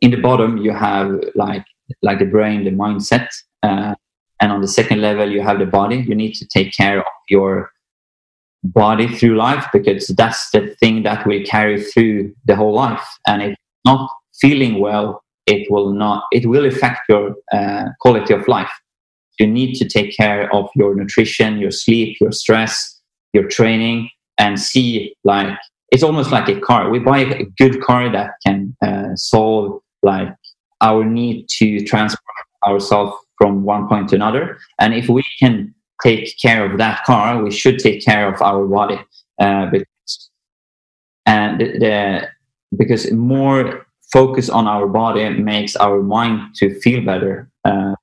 in 0.00 0.10
the 0.10 0.20
bottom 0.20 0.58
you 0.58 0.72
have 0.72 1.20
like 1.34 1.64
like 2.02 2.18
the 2.18 2.24
brain, 2.24 2.64
the 2.64 2.70
mindset, 2.70 3.28
uh, 3.62 3.94
and 4.40 4.52
on 4.52 4.60
the 4.60 4.68
second 4.68 5.00
level 5.00 5.30
you 5.30 5.42
have 5.42 5.58
the 5.58 5.66
body. 5.66 5.96
You 5.96 6.14
need 6.14 6.34
to 6.34 6.46
take 6.46 6.74
care 6.74 6.98
of 6.98 7.06
your 7.28 7.70
body 8.62 9.06
through 9.06 9.36
life 9.36 9.66
because 9.72 10.08
that's 10.08 10.50
the 10.50 10.74
thing 10.80 11.02
that 11.02 11.26
will 11.26 11.42
carry 11.44 11.82
through 11.82 12.34
the 12.46 12.56
whole 12.56 12.74
life, 12.74 13.06
and 13.26 13.42
if 13.42 13.56
not 13.84 14.10
feeling 14.40 14.80
well, 14.80 15.22
it 15.46 15.70
will 15.70 15.92
not. 15.92 16.24
It 16.32 16.46
will 16.46 16.66
affect 16.66 17.00
your 17.08 17.34
uh, 17.52 17.86
quality 18.00 18.34
of 18.34 18.46
life. 18.48 18.70
You 19.38 19.46
need 19.46 19.74
to 19.76 19.88
take 19.88 20.16
care 20.16 20.52
of 20.54 20.68
your 20.74 20.94
nutrition, 20.94 21.58
your 21.58 21.70
sleep, 21.70 22.18
your 22.20 22.32
stress, 22.32 23.00
your 23.32 23.48
training, 23.48 24.10
and 24.38 24.58
see 24.58 25.14
like 25.24 25.58
it's 25.90 26.02
almost 26.02 26.30
like 26.30 26.48
a 26.48 26.60
car. 26.60 26.90
We 26.90 26.98
buy 26.98 27.20
a 27.20 27.44
good 27.58 27.80
car 27.80 28.10
that 28.10 28.32
can 28.44 28.76
uh, 28.82 29.14
solve 29.14 29.80
like 30.02 30.28
our 30.80 31.04
need 31.04 31.48
to 31.58 31.84
transport 31.84 32.20
ourselves 32.66 33.12
from 33.38 33.64
one 33.64 33.88
point 33.88 34.08
to 34.10 34.16
another. 34.16 34.58
And 34.78 34.94
if 34.94 35.08
we 35.08 35.24
can 35.38 35.74
take 36.02 36.36
care 36.40 36.64
of 36.70 36.78
that 36.78 37.04
car, 37.04 37.42
we 37.42 37.50
should 37.50 37.78
take 37.78 38.04
care 38.04 38.32
of 38.32 38.40
our 38.42 38.66
body. 38.66 38.98
Uh, 39.40 39.66
because, 39.66 40.30
and 41.26 41.60
the, 41.60 41.78
the, 41.78 42.28
because 42.76 43.10
more 43.12 43.83
focus 44.12 44.48
on 44.48 44.66
our 44.66 44.86
body 44.86 45.28
makes 45.30 45.76
our 45.76 46.02
mind 46.02 46.54
to 46.56 46.78
feel 46.80 47.04
better. 47.04 47.50
Uh, 47.64 47.94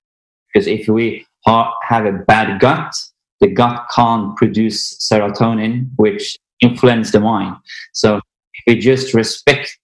because 0.47 0.67
if 0.67 0.87
we 0.87 1.25
ha- 1.45 1.73
have 1.83 2.05
a 2.05 2.11
bad 2.11 2.59
gut, 2.59 2.93
the 3.39 3.47
gut 3.47 3.87
can't 3.93 4.35
produce 4.37 4.97
serotonin, 4.97 5.89
which 5.95 6.37
influence 6.61 7.11
the 7.11 7.19
mind. 7.19 7.55
So 7.93 8.17
if 8.17 8.63
we 8.67 8.79
just 8.79 9.13
respect 9.13 9.77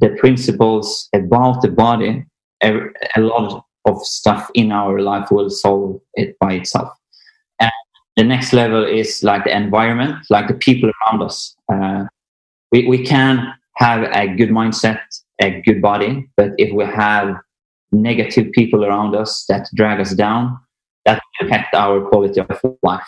the 0.00 0.10
principles 0.10 1.08
about 1.14 1.62
the 1.62 1.68
body, 1.68 2.24
a, 2.62 2.78
a 3.16 3.20
lot 3.20 3.64
of 3.86 4.02
stuff 4.02 4.50
in 4.54 4.72
our 4.72 5.00
life 5.00 5.30
will 5.30 5.50
solve 5.50 6.00
it 6.14 6.38
by 6.38 6.54
itself. 6.54 6.92
And 7.60 7.70
the 8.16 8.24
next 8.24 8.52
level 8.52 8.84
is 8.84 9.22
like 9.22 9.44
the 9.44 9.56
environment, 9.56 10.16
like 10.28 10.48
the 10.48 10.54
people 10.54 10.90
around 10.90 11.22
us. 11.22 11.54
Uh, 11.72 12.04
we, 12.72 12.86
we 12.86 13.04
can 13.04 13.54
have 13.76 14.02
a 14.14 14.28
good 14.28 14.50
mindset 14.50 15.00
a 15.40 15.60
good 15.62 15.80
body. 15.82 16.28
But 16.36 16.50
if 16.58 16.72
we 16.72 16.84
have 16.84 17.36
negative 17.92 18.52
people 18.52 18.84
around 18.84 19.14
us 19.14 19.44
that 19.48 19.68
drag 19.74 20.00
us 20.00 20.14
down, 20.14 20.58
that 21.06 21.20
affect 21.40 21.74
our 21.74 22.00
quality 22.08 22.40
of 22.40 22.60
life. 22.82 23.06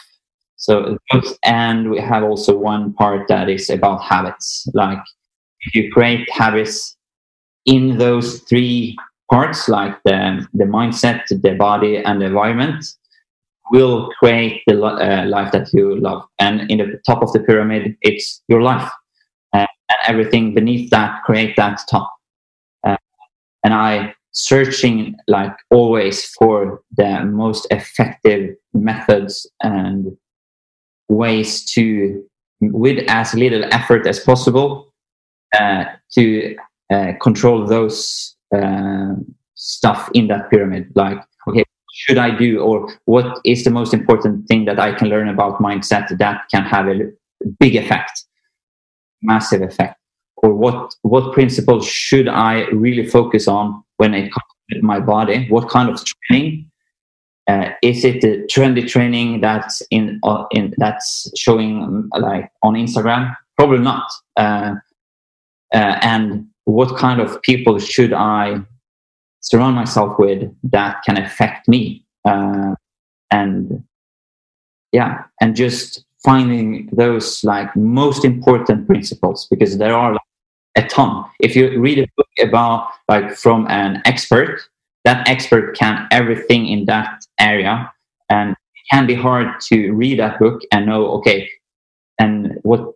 So, 0.56 0.96
and 1.44 1.90
we 1.90 2.00
have 2.00 2.22
also 2.22 2.56
one 2.56 2.92
part 2.94 3.28
that 3.28 3.48
is 3.48 3.68
about 3.68 4.02
habits. 4.02 4.68
Like 4.74 4.98
if 5.60 5.74
you 5.74 5.90
create 5.92 6.28
habits 6.30 6.96
in 7.66 7.98
those 7.98 8.40
three 8.40 8.96
parts, 9.30 9.68
like 9.68 9.96
the, 10.04 10.46
the 10.54 10.64
mindset, 10.64 11.22
the 11.28 11.54
body, 11.54 11.98
and 11.98 12.20
the 12.20 12.26
environment, 12.26 12.84
will 13.70 14.10
create 14.18 14.62
the 14.66 14.82
uh, 14.82 15.24
life 15.26 15.52
that 15.52 15.72
you 15.72 15.98
love. 15.98 16.22
And 16.38 16.70
in 16.70 16.78
the 16.78 17.00
top 17.06 17.22
of 17.22 17.32
the 17.32 17.40
pyramid, 17.40 17.96
it's 18.02 18.42
your 18.48 18.62
life. 18.62 18.90
Uh, 19.52 19.66
and 19.88 19.98
everything 20.06 20.54
beneath 20.54 20.90
that 20.90 21.22
create 21.24 21.56
that 21.56 21.80
top 21.88 22.12
and 23.64 23.74
I 23.74 24.14
searching 24.32 25.14
like 25.28 25.54
always 25.70 26.24
for 26.24 26.82
the 26.96 27.24
most 27.24 27.66
effective 27.70 28.56
methods 28.72 29.46
and 29.62 30.16
ways 31.08 31.64
to 31.66 32.24
with 32.60 33.04
as 33.08 33.34
little 33.34 33.64
effort 33.72 34.06
as 34.06 34.20
possible 34.20 34.92
uh, 35.58 35.84
to 36.12 36.56
uh, 36.90 37.12
control 37.20 37.66
those 37.66 38.36
uh, 38.56 39.14
stuff 39.54 40.08
in 40.14 40.28
that 40.28 40.48
pyramid. 40.50 40.90
Like 40.94 41.18
okay 41.48 41.64
should 41.94 42.18
i 42.18 42.30
do? 42.30 42.58
Or 42.60 42.88
what 43.04 43.38
is 43.44 43.64
the 43.64 43.70
most 43.70 43.92
important 43.92 44.48
thing 44.48 44.64
that 44.64 44.78
i 44.78 44.92
can 44.92 45.08
learn 45.08 45.28
about 45.28 45.60
mindset 45.60 46.16
that 46.18 46.42
can 46.50 46.64
have 46.64 46.88
a 46.88 47.10
big 47.58 47.76
effect 47.76 48.24
massive 49.22 49.62
effect 49.62 49.96
or 50.42 50.52
what 50.52 50.94
what 51.02 51.32
principles 51.32 51.86
should 51.86 52.28
I 52.28 52.66
really 52.68 53.06
focus 53.06 53.48
on 53.48 53.82
when 53.96 54.14
it 54.14 54.32
comes 54.32 54.44
to 54.72 54.82
my 54.82 55.00
body? 55.00 55.48
What 55.48 55.68
kind 55.68 55.88
of 55.88 56.02
training? 56.04 56.68
Uh, 57.48 57.70
is 57.82 58.04
it 58.04 58.20
the 58.20 58.48
trendy 58.52 58.86
training 58.86 59.40
that's 59.40 59.82
in, 59.90 60.20
uh, 60.22 60.44
in 60.52 60.72
that's 60.78 61.30
showing 61.36 62.08
like 62.16 62.50
on 62.62 62.74
Instagram? 62.74 63.34
Probably 63.56 63.78
not. 63.78 64.04
Uh, 64.36 64.74
uh, 65.74 65.98
and 66.02 66.46
what 66.64 66.96
kind 66.96 67.20
of 67.20 67.42
people 67.42 67.78
should 67.78 68.12
I 68.12 68.60
surround 69.40 69.74
myself 69.74 70.18
with 70.18 70.54
that 70.70 71.02
can 71.04 71.18
affect 71.18 71.66
me? 71.66 72.04
Uh, 72.24 72.74
and 73.30 73.82
yeah, 74.92 75.24
and 75.40 75.56
just 75.56 76.04
finding 76.24 76.88
those 76.92 77.42
like 77.42 77.74
most 77.74 78.24
important 78.24 78.86
principles 78.86 79.46
because 79.50 79.78
there 79.78 79.94
are 79.94 80.12
like, 80.12 80.20
a 80.76 80.82
ton. 80.82 81.24
If 81.40 81.54
you 81.56 81.80
read 81.80 81.98
a 81.98 82.06
book 82.16 82.28
about 82.40 82.88
like 83.08 83.34
from 83.34 83.66
an 83.68 84.02
expert, 84.04 84.60
that 85.04 85.28
expert 85.28 85.76
can 85.76 86.06
everything 86.10 86.68
in 86.68 86.84
that 86.86 87.24
area, 87.38 87.92
and 88.28 88.52
it 88.52 88.82
can 88.90 89.06
be 89.06 89.14
hard 89.14 89.60
to 89.68 89.92
read 89.92 90.18
that 90.18 90.38
book 90.38 90.62
and 90.72 90.86
know 90.86 91.06
okay, 91.18 91.48
and 92.18 92.58
what 92.62 92.94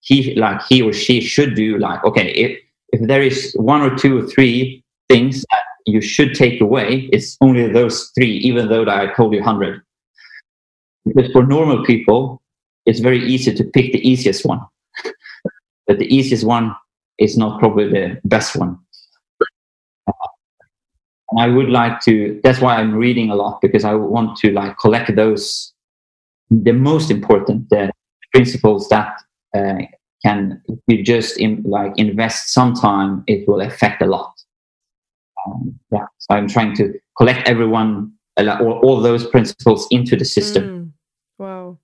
he 0.00 0.34
like 0.34 0.62
he 0.68 0.82
or 0.82 0.92
she 0.92 1.20
should 1.20 1.54
do. 1.54 1.78
Like 1.78 2.04
okay, 2.04 2.30
if 2.32 2.58
if 2.92 3.06
there 3.06 3.22
is 3.22 3.52
one 3.54 3.82
or 3.82 3.96
two 3.96 4.18
or 4.18 4.26
three 4.26 4.82
things 5.08 5.44
that 5.50 5.62
you 5.86 6.00
should 6.00 6.34
take 6.34 6.60
away, 6.60 7.08
it's 7.12 7.36
only 7.40 7.70
those 7.70 8.10
three, 8.14 8.36
even 8.38 8.68
though 8.68 8.84
I 8.88 9.12
told 9.14 9.34
you 9.34 9.42
hundred. 9.42 9.82
Because 11.04 11.30
for 11.32 11.46
normal 11.46 11.84
people, 11.84 12.42
it's 12.84 13.00
very 13.00 13.24
easy 13.24 13.54
to 13.54 13.64
pick 13.64 13.92
the 13.92 14.08
easiest 14.08 14.44
one. 14.44 14.60
But 15.86 15.98
the 15.98 16.14
easiest 16.14 16.44
one 16.44 16.74
is 17.18 17.36
not 17.36 17.58
probably 17.60 17.88
the 17.88 18.20
best 18.24 18.56
one. 18.56 18.78
And 21.30 21.40
I 21.40 21.48
would 21.48 21.68
like 21.68 22.00
to, 22.02 22.40
that's 22.42 22.60
why 22.60 22.76
I'm 22.76 22.94
reading 22.94 23.30
a 23.30 23.34
lot 23.34 23.60
because 23.60 23.84
I 23.84 23.94
want 23.94 24.36
to 24.38 24.52
like 24.52 24.78
collect 24.78 25.14
those, 25.16 25.72
the 26.50 26.72
most 26.72 27.10
important 27.10 27.68
the 27.70 27.90
principles 28.32 28.88
that 28.90 29.12
uh, 29.56 29.78
can, 30.24 30.62
if 30.66 30.78
you 30.86 31.02
just 31.02 31.38
in, 31.38 31.62
like 31.64 31.92
invest 31.96 32.52
some 32.52 32.74
time, 32.74 33.24
it 33.26 33.48
will 33.48 33.60
affect 33.60 34.02
a 34.02 34.06
lot. 34.06 34.32
Um, 35.46 35.78
yeah, 35.92 36.06
so 36.18 36.34
I'm 36.34 36.48
trying 36.48 36.74
to 36.76 36.94
collect 37.16 37.48
everyone, 37.48 38.12
uh, 38.36 38.58
all, 38.60 38.80
all 38.84 39.00
those 39.00 39.26
principles 39.26 39.86
into 39.90 40.16
the 40.16 40.24
system. 40.24 40.64
Mm. 40.64 40.92
Wow. 41.38 41.78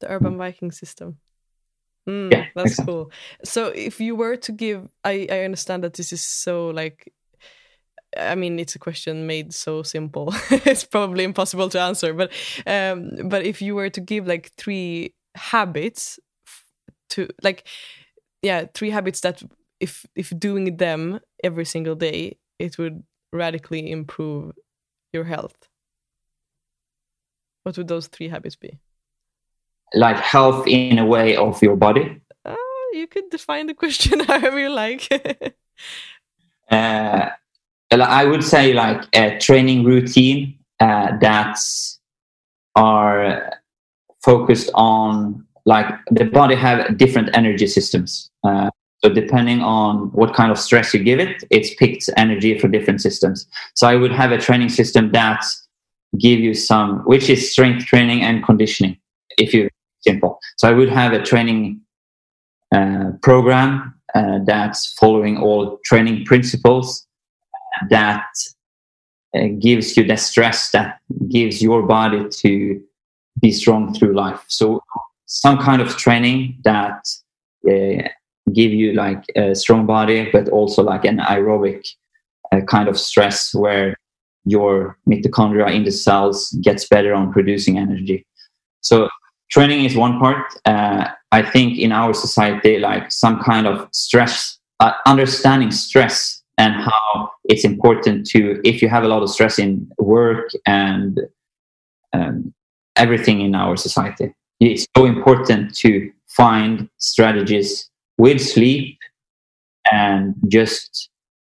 The 0.00 0.10
urban 0.10 0.36
Viking 0.36 0.70
system. 0.70 1.18
Mm, 2.08 2.30
Yeah, 2.32 2.44
that's 2.54 2.74
exactly. 2.74 2.84
cool. 2.84 3.10
So 3.44 3.68
if 3.68 4.00
you 4.00 4.14
were 4.16 4.36
to 4.36 4.52
give 4.52 4.88
I, 5.04 5.26
I 5.30 5.40
understand 5.44 5.84
that 5.84 5.94
this 5.94 6.12
is 6.12 6.22
so 6.22 6.68
like 6.68 7.12
I 8.16 8.34
mean 8.36 8.58
it's 8.58 8.74
a 8.76 8.78
question 8.78 9.26
made 9.26 9.52
so 9.52 9.82
simple. 9.82 10.32
it's 10.50 10.84
probably 10.84 11.24
impossible 11.24 11.68
to 11.70 11.80
answer, 11.80 12.12
but 12.14 12.32
um 12.66 13.10
but 13.28 13.44
if 13.44 13.60
you 13.62 13.74
were 13.74 13.90
to 13.90 14.00
give 14.00 14.26
like 14.26 14.52
three 14.56 15.14
habits 15.34 16.18
to 17.10 17.28
like 17.42 17.66
yeah, 18.42 18.66
three 18.74 18.90
habits 18.90 19.20
that 19.22 19.42
if 19.80 20.06
if 20.16 20.32
doing 20.38 20.76
them 20.76 21.20
every 21.44 21.64
single 21.64 21.94
day 21.96 22.38
it 22.58 22.78
would 22.78 23.02
radically 23.32 23.90
improve 23.90 24.52
your 25.12 25.24
health. 25.24 25.56
What 27.64 27.76
would 27.76 27.88
those 27.88 28.06
three 28.06 28.28
habits 28.28 28.54
be? 28.54 28.78
Like 29.94 30.16
health 30.16 30.66
in 30.66 30.98
a 30.98 31.06
way 31.06 31.36
of 31.36 31.62
your 31.62 31.76
body. 31.76 32.20
Uh, 32.44 32.56
you 32.92 33.06
could 33.06 33.30
define 33.30 33.66
the 33.66 33.74
question 33.74 34.20
however 34.26 34.58
you 34.58 34.70
like. 34.70 35.08
uh, 36.70 37.28
I 37.90 38.24
would 38.24 38.42
say 38.42 38.72
like 38.72 39.04
a 39.14 39.38
training 39.38 39.84
routine 39.84 40.58
uh, 40.80 41.16
that's 41.20 42.00
are 42.76 43.52
focused 44.22 44.70
on 44.74 45.46
like 45.66 45.86
the 46.10 46.24
body 46.24 46.54
have 46.54 46.96
different 46.98 47.30
energy 47.34 47.66
systems. 47.66 48.30
Uh, 48.42 48.70
so 49.02 49.10
depending 49.12 49.60
on 49.60 50.10
what 50.12 50.34
kind 50.34 50.50
of 50.50 50.58
stress 50.58 50.94
you 50.94 51.02
give 51.02 51.20
it, 51.20 51.44
it 51.50 51.76
picks 51.78 52.08
energy 52.16 52.58
for 52.58 52.68
different 52.68 53.00
systems. 53.00 53.46
So 53.74 53.86
I 53.86 53.96
would 53.96 54.12
have 54.12 54.32
a 54.32 54.38
training 54.38 54.70
system 54.70 55.12
that 55.12 55.44
give 56.18 56.40
you 56.40 56.54
some, 56.54 57.00
which 57.00 57.28
is 57.28 57.52
strength 57.52 57.84
training 57.86 58.22
and 58.22 58.42
conditioning. 58.42 58.96
If 59.36 59.52
you 59.52 59.68
simple, 60.06 60.38
so 60.56 60.68
I 60.68 60.72
would 60.72 60.88
have 60.88 61.12
a 61.12 61.22
training 61.22 61.80
uh, 62.74 63.12
program 63.22 63.94
uh, 64.14 64.38
that's 64.44 64.92
following 64.94 65.38
all 65.38 65.78
training 65.84 66.24
principles 66.24 67.06
that 67.90 68.26
uh, 69.36 69.48
gives 69.58 69.96
you 69.96 70.04
the 70.06 70.16
stress 70.16 70.70
that 70.70 71.00
gives 71.28 71.62
your 71.62 71.82
body 71.82 72.28
to 72.28 72.80
be 73.40 73.50
strong 73.50 73.92
through 73.94 74.14
life. 74.14 74.42
So 74.46 74.80
some 75.26 75.58
kind 75.58 75.82
of 75.82 75.96
training 75.96 76.58
that 76.64 77.00
uh, 77.68 78.08
give 78.52 78.72
you 78.72 78.92
like 78.92 79.24
a 79.34 79.54
strong 79.54 79.86
body, 79.86 80.30
but 80.30 80.48
also 80.48 80.82
like 80.82 81.04
an 81.04 81.18
aerobic 81.18 81.84
uh, 82.52 82.60
kind 82.68 82.88
of 82.88 82.98
stress 82.98 83.54
where 83.54 83.96
your 84.44 84.98
mitochondria 85.08 85.74
in 85.74 85.84
the 85.84 85.90
cells 85.90 86.50
gets 86.62 86.86
better 86.86 87.14
on 87.14 87.32
producing 87.32 87.78
energy. 87.78 88.26
So 88.82 89.08
training 89.54 89.84
is 89.84 89.96
one 89.96 90.18
part. 90.18 90.52
Uh, 90.64 91.06
I 91.30 91.42
think 91.42 91.78
in 91.78 91.92
our 91.92 92.12
society, 92.12 92.80
like 92.80 93.12
some 93.12 93.40
kind 93.40 93.68
of 93.68 93.88
stress, 93.92 94.58
uh, 94.80 94.92
understanding 95.06 95.70
stress 95.70 96.42
and 96.58 96.74
how 96.74 97.30
it's 97.44 97.64
important 97.64 98.26
to, 98.30 98.60
if 98.64 98.82
you 98.82 98.88
have 98.88 99.04
a 99.04 99.08
lot 99.08 99.22
of 99.22 99.30
stress 99.30 99.60
in 99.60 99.88
work 99.98 100.50
and 100.66 101.20
um, 102.12 102.52
everything 102.96 103.42
in 103.42 103.54
our 103.54 103.76
society, 103.76 104.34
it's 104.58 104.86
so 104.96 105.04
important 105.04 105.72
to 105.76 106.10
find 106.26 106.88
strategies 106.98 107.88
with 108.18 108.40
sleep 108.40 108.98
and 109.92 110.34
just 110.48 111.10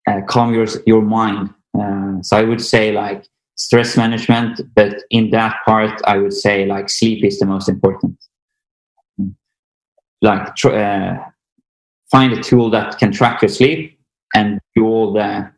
uh, 0.10 0.20
calm 0.28 0.54
your, 0.54 0.68
your 0.86 1.02
mind. 1.02 1.54
Uh, 1.80 2.22
so 2.22 2.36
I 2.36 2.44
would 2.44 2.62
say 2.62 2.92
like 2.92 3.26
stress 3.64 3.96
management, 3.96 4.60
but 4.76 4.94
in 5.10 5.30
that 5.30 5.56
part, 5.66 6.02
I 6.06 6.18
would 6.18 6.34
say 6.34 6.66
like 6.66 6.90
sleep 6.90 7.24
is 7.24 7.40
the 7.40 7.46
most 7.46 7.70
important. 7.70 8.18
Like 10.22 10.54
tr- 10.56 10.76
uh, 10.76 11.18
find 12.12 12.34
a 12.34 12.44
tool 12.44 12.70
that 12.72 12.98
can 12.98 13.14
track 13.14 13.42
your 13.42 13.50
sleep 13.50 13.98
and 14.36 14.60
do 14.76 14.86
all 14.86 15.14
the 15.14 15.50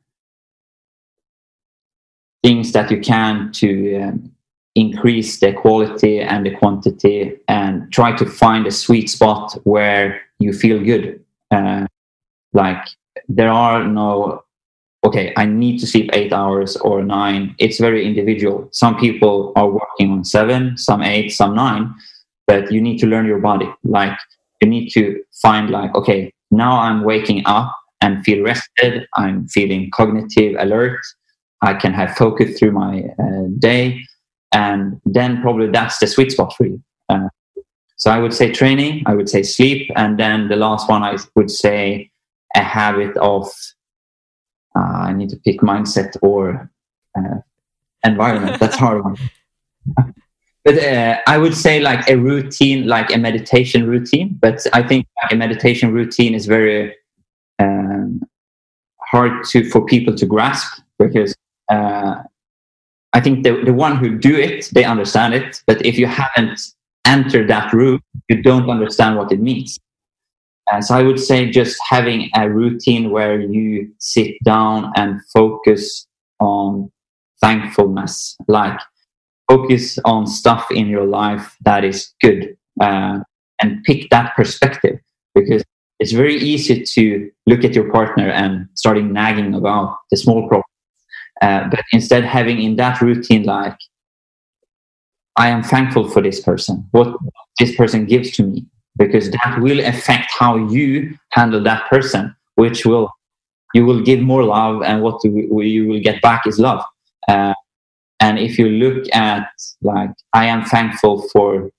things 2.43 2.73
that 2.73 2.91
you 2.91 2.99
can 3.01 3.51
to 3.53 3.69
um, 4.01 4.31
increase 4.75 5.39
the 5.39 5.51
quality 5.53 6.19
and 6.19 6.45
the 6.45 6.55
quantity 6.55 7.35
and 7.47 7.91
try 7.91 8.15
to 8.15 8.25
find 8.25 8.67
a 8.67 8.71
sweet 8.71 9.09
spot 9.09 9.57
where 9.63 10.21
you 10.37 10.53
feel 10.53 10.79
good. 10.79 11.23
Uh, 11.49 11.87
like 12.53 12.85
there 13.27 13.49
are 13.49 13.83
no 13.83 14.44
okay, 15.05 15.33
I 15.37 15.45
need 15.45 15.77
to 15.79 15.87
sleep 15.87 16.09
eight 16.13 16.33
hours 16.33 16.75
or 16.77 17.03
nine. 17.03 17.55
It's 17.59 17.79
very 17.79 18.05
individual. 18.05 18.67
Some 18.71 18.97
people 18.97 19.53
are 19.55 19.69
working 19.69 20.11
on 20.11 20.25
seven, 20.25 20.77
some 20.77 21.03
eight, 21.03 21.29
some 21.29 21.55
nine, 21.55 21.93
but 22.47 22.71
you 22.71 22.81
need 22.81 22.97
to 22.99 23.07
learn 23.07 23.27
your 23.27 23.39
body. 23.39 23.69
Like 23.83 24.17
you 24.61 24.67
need 24.67 24.89
to 24.89 25.23
find 25.41 25.69
like, 25.69 25.93
okay, 25.95 26.33
now 26.49 26.79
I'm 26.79 27.03
waking 27.03 27.43
up 27.45 27.75
and 28.01 28.23
feel 28.25 28.43
rested. 28.43 29.07
I'm 29.13 29.47
feeling 29.47 29.91
cognitive 29.91 30.55
alert. 30.59 30.99
I 31.61 31.75
can 31.75 31.93
have 31.93 32.17
focus 32.17 32.57
through 32.57 32.71
my 32.71 33.03
uh, 33.19 33.47
day. 33.59 34.01
And 34.51 34.99
then 35.05 35.41
probably 35.41 35.69
that's 35.69 35.99
the 35.99 36.07
sweet 36.07 36.31
spot 36.31 36.55
for 36.55 36.65
you. 36.65 36.81
Uh, 37.09 37.29
so 37.97 38.11
I 38.11 38.19
would 38.19 38.33
say 38.33 38.51
training, 38.51 39.03
I 39.05 39.13
would 39.13 39.29
say 39.29 39.43
sleep. 39.43 39.91
And 39.95 40.19
then 40.19 40.47
the 40.47 40.55
last 40.55 40.89
one, 40.89 41.03
I 41.03 41.17
would 41.35 41.51
say 41.51 42.09
a 42.55 42.63
habit 42.63 43.15
of 43.17 43.51
I 44.79 45.13
need 45.13 45.29
to 45.29 45.37
pick 45.37 45.61
mindset 45.61 46.17
or 46.21 46.69
uh, 47.17 47.39
environment. 48.03 48.59
That's 48.59 48.75
hard 48.75 49.03
one. 49.03 49.17
but 50.63 50.77
uh, 50.77 51.17
I 51.27 51.37
would 51.37 51.55
say 51.55 51.79
like 51.79 52.09
a 52.09 52.15
routine, 52.15 52.87
like 52.87 53.13
a 53.13 53.17
meditation 53.17 53.87
routine. 53.87 54.37
But 54.39 54.65
I 54.73 54.83
think 54.83 55.07
a 55.31 55.35
meditation 55.35 55.91
routine 55.91 56.33
is 56.33 56.45
very 56.45 56.95
um, 57.59 58.21
hard 58.99 59.45
to 59.45 59.69
for 59.69 59.85
people 59.85 60.15
to 60.15 60.25
grasp 60.25 60.81
because 60.99 61.35
uh, 61.71 62.15
I 63.13 63.21
think 63.21 63.43
the 63.43 63.63
the 63.63 63.73
one 63.73 63.97
who 63.97 64.17
do 64.17 64.35
it 64.35 64.69
they 64.73 64.83
understand 64.83 65.33
it. 65.33 65.63
But 65.67 65.85
if 65.85 65.97
you 65.97 66.07
haven't 66.07 66.59
entered 67.05 67.47
that 67.49 67.71
room, 67.71 68.01
you 68.29 68.41
don't 68.41 68.69
understand 68.69 69.17
what 69.17 69.31
it 69.31 69.39
means. 69.39 69.79
Uh, 70.71 70.81
so 70.81 70.95
I 70.95 71.03
would 71.03 71.19
say 71.19 71.49
just 71.49 71.77
having 71.87 72.29
a 72.35 72.49
routine 72.49 73.11
where 73.11 73.39
you 73.39 73.91
sit 73.99 74.35
down 74.43 74.91
and 74.95 75.21
focus 75.33 76.07
on 76.39 76.91
thankfulness, 77.39 78.35
like 78.47 78.79
focus 79.49 79.99
on 80.05 80.25
stuff 80.25 80.71
in 80.71 80.87
your 80.87 81.05
life 81.05 81.55
that 81.65 81.83
is 81.83 82.13
good, 82.21 82.57
uh, 82.81 83.19
and 83.61 83.83
pick 83.83 84.09
that 84.09 84.35
perspective 84.35 84.99
because 85.35 85.63
it's 85.99 86.11
very 86.11 86.35
easy 86.35 86.83
to 86.83 87.31
look 87.45 87.63
at 87.63 87.73
your 87.73 87.91
partner 87.91 88.29
and 88.29 88.67
starting 88.73 89.13
nagging 89.13 89.53
about 89.53 89.97
the 90.11 90.17
small 90.17 90.47
problems. 90.47 90.65
Uh, 91.41 91.67
but 91.69 91.81
instead, 91.91 92.23
having 92.23 92.61
in 92.61 92.75
that 92.77 93.01
routine, 93.01 93.43
like 93.43 93.77
I 95.37 95.49
am 95.49 95.63
thankful 95.63 96.09
for 96.09 96.21
this 96.21 96.39
person, 96.41 96.87
what 96.91 97.15
this 97.59 97.75
person 97.75 98.05
gives 98.05 98.31
to 98.31 98.43
me, 98.43 98.65
because 98.97 99.29
that 99.31 99.57
will 99.59 99.79
affect 99.85 100.31
how 100.39 100.55
you 100.55 101.17
handle 101.31 101.61
that 101.63 101.89
person 101.89 102.35
which 102.55 102.85
will 102.85 103.11
you 103.75 103.85
will 103.85 104.01
give 104.01 104.21
more 104.21 104.43
love, 104.43 104.83
and 104.83 105.01
what 105.01 105.21
you, 105.25 105.47
will 105.51 105.99
get 105.99 106.21
back 106.21 106.47
is 106.47 106.59
love. 106.59 106.81
Uh, 107.27 107.53
and 108.21 108.39
if 108.39 108.57
you 108.57 108.69
look 108.69 109.03
at 109.13 109.49
like, 109.81 110.11
I 110.33 110.45
am 110.45 110.63
thankful 110.63 111.27
for 111.33 111.69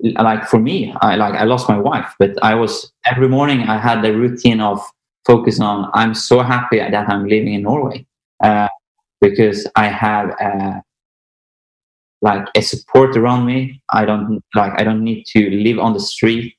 like 0.00 0.48
for 0.48 0.58
me, 0.58 0.92
I 1.00 1.14
like 1.14 1.34
I 1.34 1.44
lost 1.44 1.68
my 1.68 1.78
wife, 1.78 2.12
but 2.18 2.30
I 2.42 2.54
was 2.56 2.92
every 3.06 3.28
morning 3.28 3.60
I 3.68 3.78
had 3.78 4.02
the 4.02 4.16
routine 4.16 4.60
of 4.60 4.80
focus 5.24 5.60
on. 5.60 5.90
I'm 5.94 6.14
so 6.14 6.40
happy 6.40 6.78
that 6.78 7.08
I'm 7.08 7.24
living 7.28 7.54
in 7.54 7.62
Norway 7.62 8.04
uh, 8.42 8.68
because 9.20 9.68
I 9.76 9.88
have 9.88 10.30
uh, 10.40 10.80
like 12.22 12.46
a 12.56 12.62
support 12.62 13.16
around 13.16 13.46
me. 13.46 13.82
I 13.90 14.04
don't 14.04 14.42
like 14.54 14.72
I 14.80 14.84
don't 14.84 15.04
need 15.04 15.24
to 15.34 15.50
live 15.50 15.78
on 15.78 15.92
the 15.92 16.00
street. 16.00 16.54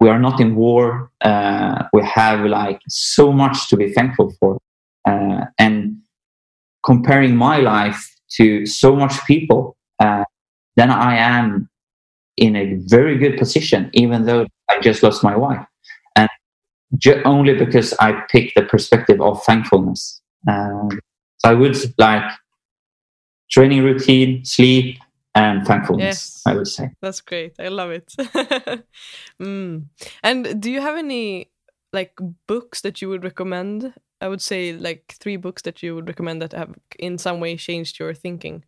We 0.00 0.08
are 0.08 0.18
not 0.18 0.40
in 0.40 0.56
war. 0.56 1.10
Uh, 1.20 1.84
we 1.92 2.02
have 2.04 2.40
like 2.46 2.80
so 2.88 3.32
much 3.32 3.68
to 3.68 3.76
be 3.76 3.92
thankful 3.92 4.32
for, 4.40 4.58
uh, 5.06 5.44
and 5.58 5.98
comparing 6.82 7.36
my 7.36 7.58
life 7.58 8.10
to 8.36 8.64
so 8.64 8.96
much 8.96 9.24
people, 9.26 9.76
uh, 9.98 10.24
then 10.76 10.90
I 10.90 11.16
am 11.16 11.68
in 12.38 12.56
a 12.56 12.76
very 12.86 13.18
good 13.18 13.36
position, 13.36 13.90
even 13.92 14.24
though 14.24 14.46
I 14.70 14.80
just 14.80 15.02
lost 15.02 15.22
my 15.22 15.36
wife, 15.36 15.66
and 16.16 16.28
ju- 16.96 17.20
only 17.26 17.54
because 17.54 17.92
I 18.00 18.12
picked 18.30 18.54
the 18.54 18.62
perspective 18.62 19.20
of 19.20 19.42
thankfulness. 19.44 20.22
Um, 20.48 20.88
so 21.38 21.50
I 21.50 21.54
would 21.54 21.76
like 21.98 22.24
training 23.50 23.82
routine, 23.82 24.44
sleep, 24.44 24.98
and 25.34 25.66
thankfulness. 25.66 26.06
Yes. 26.06 26.42
I 26.46 26.54
would 26.54 26.68
say 26.68 26.90
that's 27.00 27.20
great. 27.20 27.54
I 27.58 27.68
love 27.68 27.90
it. 27.90 28.06
mm. 29.40 29.84
And 30.22 30.62
do 30.62 30.70
you 30.70 30.80
have 30.80 30.96
any 30.96 31.50
like 31.92 32.18
books 32.46 32.80
that 32.82 33.00
you 33.02 33.08
would 33.08 33.24
recommend? 33.24 33.92
I 34.20 34.28
would 34.28 34.42
say 34.42 34.72
like 34.72 35.16
three 35.20 35.36
books 35.36 35.62
that 35.62 35.82
you 35.82 35.94
would 35.94 36.08
recommend 36.08 36.42
that 36.42 36.52
have 36.52 36.74
in 36.98 37.18
some 37.18 37.40
way 37.40 37.56
changed 37.56 37.98
your 37.98 38.14
thinking. 38.14 38.64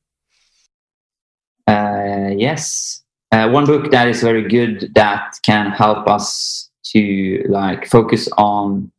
Uh, 1.67 2.31
yes, 2.37 3.03
uh, 3.33 3.49
one 3.49 3.67
book 3.67 3.91
that 3.91 4.09
is 4.09 4.23
very 4.23 4.49
good 4.49 4.93
that 4.95 5.39
can 5.43 5.71
help 5.71 6.09
us 6.09 6.71
to 6.85 7.45
like 7.49 7.87
focus 7.87 8.29
on 8.37 8.91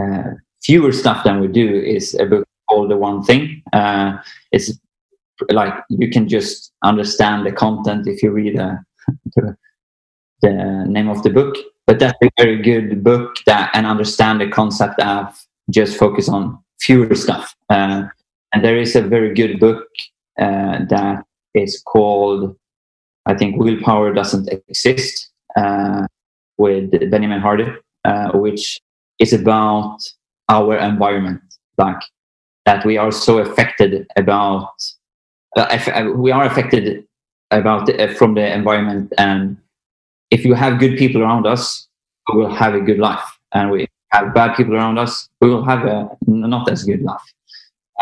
uh, 0.00 0.34
fewer 0.62 0.92
stuff 0.92 1.24
than 1.24 1.40
we 1.40 1.48
do 1.48 1.80
is 1.80 2.14
a 2.14 2.26
book 2.26 2.46
called 2.68 2.90
The 2.90 2.96
One 2.96 3.22
Thing. 3.22 3.62
Uh, 3.72 4.18
it's 4.52 4.78
like 5.50 5.74
you 5.88 6.10
can 6.10 6.28
just 6.28 6.72
understand 6.82 7.46
the 7.46 7.52
content 7.52 8.06
if 8.06 8.22
you 8.22 8.30
read 8.30 8.58
uh, 8.58 8.76
the 10.42 10.84
name 10.86 11.08
of 11.08 11.22
the 11.22 11.30
book. 11.30 11.56
But 11.86 11.98
that's 11.98 12.18
a 12.22 12.30
very 12.38 12.60
good 12.60 13.02
book 13.02 13.36
that 13.46 13.70
and 13.74 13.86
understand 13.86 14.40
the 14.40 14.48
concept 14.48 15.00
of 15.00 15.34
just 15.70 15.96
focus 15.96 16.28
on 16.28 16.58
fewer 16.80 17.14
stuff. 17.14 17.54
Uh, 17.70 18.04
and 18.52 18.64
there 18.64 18.76
is 18.76 18.94
a 18.94 19.02
very 19.02 19.34
good 19.34 19.58
book 19.58 19.86
uh, 20.38 20.84
that 20.88 21.24
is 21.54 21.82
called, 21.82 22.56
I 23.26 23.34
think, 23.34 23.56
Willpower 23.56 24.12
Doesn't 24.12 24.48
Exist 24.52 25.30
uh, 25.56 26.06
with 26.56 26.90
Benjamin 27.10 27.40
Hardy, 27.40 27.66
uh, 28.04 28.32
which 28.32 28.80
is 29.18 29.32
about 29.32 29.98
our 30.48 30.76
environment, 30.78 31.40
like 31.76 32.02
that 32.64 32.84
we 32.84 32.96
are 32.96 33.12
so 33.12 33.38
affected 33.38 34.06
about 34.16 34.70
uh, 35.56 35.78
uh, 35.94 36.10
we 36.14 36.30
are 36.30 36.44
affected 36.44 37.06
about 37.50 37.88
uh, 37.88 38.12
from 38.14 38.34
the 38.34 38.52
environment. 38.52 39.12
And 39.18 39.56
if 40.30 40.44
you 40.44 40.54
have 40.54 40.78
good 40.78 40.98
people 40.98 41.22
around 41.22 41.46
us 41.46 41.86
we 42.32 42.40
will 42.40 42.54
have 42.54 42.74
a 42.74 42.80
good 42.80 42.98
life. 42.98 43.24
And 43.52 43.70
we 43.70 43.88
have 44.10 44.34
bad 44.34 44.56
people 44.56 44.74
around 44.74 44.98
us 44.98 45.28
we 45.40 45.48
will 45.48 45.64
have 45.64 45.84
a 45.84 46.08
not 46.26 46.70
as 46.70 46.84
good 46.84 47.02
life. 47.02 47.22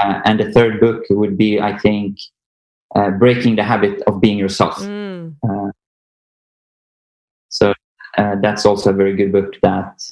Uh, 0.01 0.21
and 0.25 0.41
the 0.41 0.53
third 0.53 0.79
book 0.79 1.05
would 1.09 1.39
be 1.39 1.59
i 1.59 1.79
think 1.79 2.19
uh, 2.95 3.11
breaking 3.11 3.57
the 3.57 3.63
habit 3.63 4.03
of 4.07 4.21
being 4.21 4.39
yourself. 4.39 4.77
Mm. 4.79 5.37
uh, 5.49 5.71
so 7.49 7.73
that's 8.17 8.67
also 8.67 8.91
a 8.91 8.93
very 8.93 9.15
good 9.15 9.33
book 9.33 9.55
that 9.63 10.03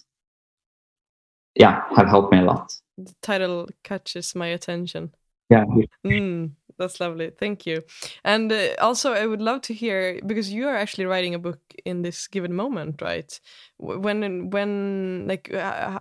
yeah 1.54 1.82
have 1.96 2.08
helped 2.08 2.32
me 2.32 2.38
a 2.38 2.42
lot. 2.42 2.72
The 2.96 3.14
title 3.22 3.68
catches 3.82 4.34
my 4.34 4.46
attention. 4.46 5.14
Yeah. 5.50 5.64
Mm. 6.06 6.52
That's 6.78 7.00
lovely. 7.00 7.30
Thank 7.30 7.66
you. 7.66 7.82
And 8.24 8.50
uh, 8.52 8.74
also, 8.80 9.12
I 9.12 9.26
would 9.26 9.40
love 9.40 9.60
to 9.62 9.74
hear 9.74 10.20
because 10.26 10.52
you 10.52 10.66
are 10.66 10.76
actually 10.76 11.06
writing 11.06 11.34
a 11.34 11.38
book 11.38 11.60
in 11.84 12.02
this 12.02 12.26
given 12.26 12.52
moment, 12.52 13.00
right? 13.00 13.38
When, 13.78 14.50
when, 14.50 15.26
like, 15.28 15.52
uh, 15.52 15.98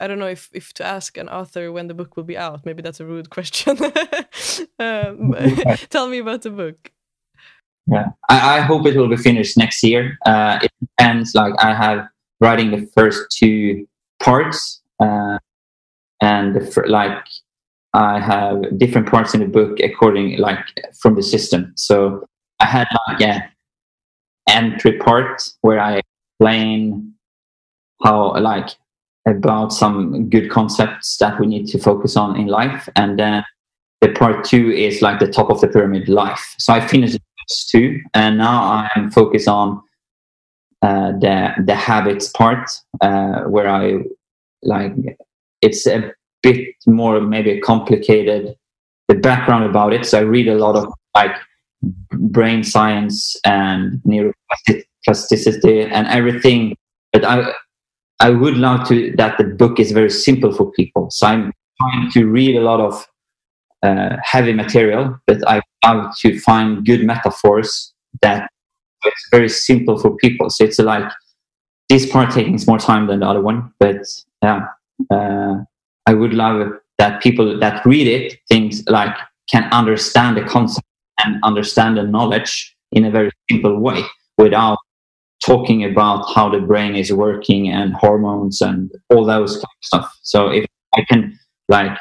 I 0.00 0.06
don't 0.06 0.18
know 0.18 0.26
if 0.26 0.48
if 0.52 0.72
to 0.74 0.84
ask 0.84 1.16
an 1.16 1.28
author 1.28 1.70
when 1.70 1.86
the 1.86 1.94
book 1.94 2.16
will 2.16 2.24
be 2.24 2.36
out. 2.36 2.66
Maybe 2.66 2.82
that's 2.82 3.00
a 3.00 3.06
rude 3.06 3.30
question. 3.36 3.78
um, 4.78 5.34
tell 5.90 6.08
me 6.08 6.18
about 6.18 6.42
the 6.42 6.50
book. 6.50 6.92
Yeah, 7.86 8.10
I, 8.28 8.58
I, 8.58 8.60
hope 8.60 8.86
it 8.86 8.96
will 8.96 9.08
be 9.08 9.16
finished 9.16 9.56
next 9.56 9.82
year. 9.82 10.16
Uh, 10.24 10.60
it 10.62 10.70
depends. 10.80 11.34
Like, 11.34 11.54
I 11.58 11.74
have 11.74 12.06
writing 12.40 12.70
the 12.70 12.86
first 12.94 13.34
two 13.36 13.86
parts, 14.22 14.80
uh, 15.00 15.38
and 16.20 16.54
the, 16.54 16.84
like 16.86 17.24
I 17.92 18.20
have 18.20 18.78
different 18.78 19.08
parts 19.08 19.34
in 19.34 19.40
the 19.40 19.46
book 19.46 19.80
according 19.80 20.38
like 20.38 20.64
from 21.00 21.16
the 21.16 21.22
system. 21.22 21.72
So 21.76 22.24
I 22.60 22.66
had 22.66 22.86
like 23.08 23.20
a 23.20 23.50
entry 24.48 24.98
part 24.98 25.42
where 25.62 25.80
I 25.80 26.00
explain 26.38 27.14
how 28.02 28.38
like 28.38 28.70
about 29.26 29.72
some 29.72 30.28
good 30.30 30.50
concepts 30.50 31.16
that 31.18 31.38
we 31.38 31.46
need 31.46 31.66
to 31.68 31.78
focus 31.78 32.16
on 32.16 32.36
in 32.36 32.46
life, 32.46 32.88
and 32.96 33.18
then 33.18 33.44
the 34.00 34.08
part 34.12 34.44
two 34.44 34.70
is 34.70 35.02
like 35.02 35.18
the 35.18 35.30
top 35.30 35.50
of 35.50 35.60
the 35.60 35.68
pyramid 35.68 36.08
life. 36.08 36.54
So 36.58 36.72
I 36.72 36.80
finished 36.80 37.18
two, 37.70 38.00
and 38.14 38.38
now 38.38 38.88
I'm 38.94 39.10
focused 39.10 39.48
on 39.48 39.82
uh, 40.82 41.12
the 41.12 41.54
the 41.64 41.74
habits 41.74 42.28
part 42.28 42.70
uh, 43.00 43.42
where 43.42 43.68
I 43.68 44.04
like 44.62 44.92
it's 45.60 45.86
a 45.86 46.12
bit 46.42 46.74
more 46.86 47.20
maybe 47.20 47.60
complicated 47.60 48.54
the 49.08 49.14
background 49.14 49.64
about 49.64 49.92
it. 49.92 50.06
So 50.06 50.18
I 50.18 50.22
read 50.22 50.48
a 50.48 50.54
lot 50.54 50.76
of 50.76 50.92
like 51.14 51.34
brain 52.12 52.62
science 52.62 53.36
and 53.44 54.00
neuroplasticity 54.06 55.90
and 55.90 56.06
everything. 56.06 56.76
But 57.12 57.24
I 57.24 57.52
I 58.20 58.30
would 58.30 58.56
love 58.56 58.86
to 58.88 59.12
that 59.16 59.38
the 59.38 59.44
book 59.44 59.80
is 59.80 59.92
very 59.92 60.10
simple 60.10 60.52
for 60.52 60.70
people. 60.72 61.10
So 61.10 61.26
I'm 61.26 61.52
trying 61.80 62.10
to 62.12 62.26
read 62.26 62.56
a 62.56 62.60
lot 62.60 62.80
of 62.80 63.06
uh, 63.82 64.16
heavy 64.22 64.52
material, 64.52 65.18
but 65.26 65.38
I 65.48 65.62
love 65.84 66.14
to 66.18 66.38
find 66.40 66.84
good 66.84 67.04
metaphors 67.04 67.94
that 68.20 68.50
it's 69.04 69.28
very 69.30 69.48
simple 69.48 69.98
for 69.98 70.14
people. 70.16 70.50
So 70.50 70.64
it's 70.64 70.78
like 70.78 71.10
this 71.88 72.10
part 72.10 72.30
taking 72.30 72.58
more 72.66 72.78
time 72.78 73.06
than 73.06 73.20
the 73.20 73.26
other 73.26 73.40
one, 73.40 73.72
but 73.80 74.02
yeah. 74.42 74.66
Uh, 75.10 75.64
I 76.10 76.14
would 76.14 76.34
love 76.34 76.72
that 76.98 77.22
people 77.22 77.56
that 77.60 77.86
read 77.86 78.08
it 78.08 78.40
things 78.48 78.82
like 78.88 79.14
can 79.48 79.64
understand 79.72 80.36
the 80.36 80.42
concept 80.42 80.84
and 81.24 81.36
understand 81.44 81.96
the 81.98 82.02
knowledge 82.02 82.76
in 82.90 83.04
a 83.04 83.12
very 83.12 83.30
simple 83.48 83.78
way 83.78 84.02
without 84.36 84.78
talking 85.44 85.84
about 85.84 86.24
how 86.34 86.48
the 86.50 86.58
brain 86.58 86.96
is 86.96 87.12
working 87.12 87.68
and 87.68 87.94
hormones 87.94 88.60
and 88.60 88.90
all 89.08 89.24
those 89.24 89.52
kind 89.52 89.62
of 89.62 89.84
stuff. 89.84 90.18
So 90.22 90.48
if 90.48 90.66
I 90.96 91.04
can 91.08 91.38
like 91.68 91.96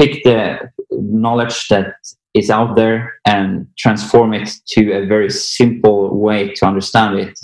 pick 0.00 0.24
the 0.24 0.70
knowledge 0.90 1.68
that 1.68 1.92
is 2.32 2.48
out 2.48 2.74
there 2.76 3.12
and 3.26 3.66
transform 3.76 4.32
it 4.32 4.50
to 4.68 4.92
a 4.92 5.04
very 5.04 5.28
simple 5.28 6.18
way 6.18 6.54
to 6.54 6.64
understand 6.64 7.18
it. 7.18 7.38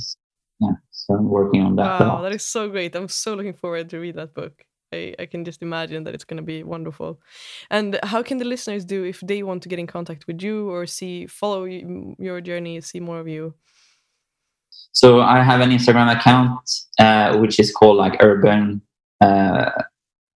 Yeah, 0.58 0.70
so 0.90 1.14
I'm 1.16 1.28
working 1.28 1.60
on 1.60 1.76
that. 1.76 2.00
Wow, 2.00 2.22
that 2.22 2.32
is 2.34 2.46
so 2.46 2.70
great. 2.70 2.96
I'm 2.96 3.08
so 3.08 3.34
looking 3.34 3.52
forward 3.52 3.90
to 3.90 3.98
read 3.98 4.16
that 4.16 4.32
book. 4.32 4.64
I, 4.92 5.14
I 5.18 5.26
can 5.26 5.44
just 5.44 5.62
imagine 5.62 6.04
that 6.04 6.14
it's 6.14 6.24
going 6.24 6.38
to 6.38 6.42
be 6.42 6.62
wonderful. 6.62 7.20
And 7.70 7.98
how 8.02 8.22
can 8.22 8.38
the 8.38 8.44
listeners 8.44 8.84
do 8.84 9.04
if 9.04 9.20
they 9.20 9.42
want 9.42 9.62
to 9.62 9.68
get 9.68 9.78
in 9.78 9.86
contact 9.86 10.26
with 10.26 10.42
you 10.42 10.70
or 10.70 10.86
see, 10.86 11.26
follow 11.26 11.64
your 11.64 12.40
journey, 12.40 12.80
see 12.80 13.00
more 13.00 13.20
of 13.20 13.28
you? 13.28 13.54
So 14.92 15.20
I 15.20 15.42
have 15.42 15.60
an 15.60 15.70
Instagram 15.70 16.14
account 16.14 16.58
uh, 16.98 17.38
which 17.38 17.60
is 17.60 17.72
called 17.72 17.96
like 17.96 18.16
Urban 18.20 18.82
uh, 19.20 19.70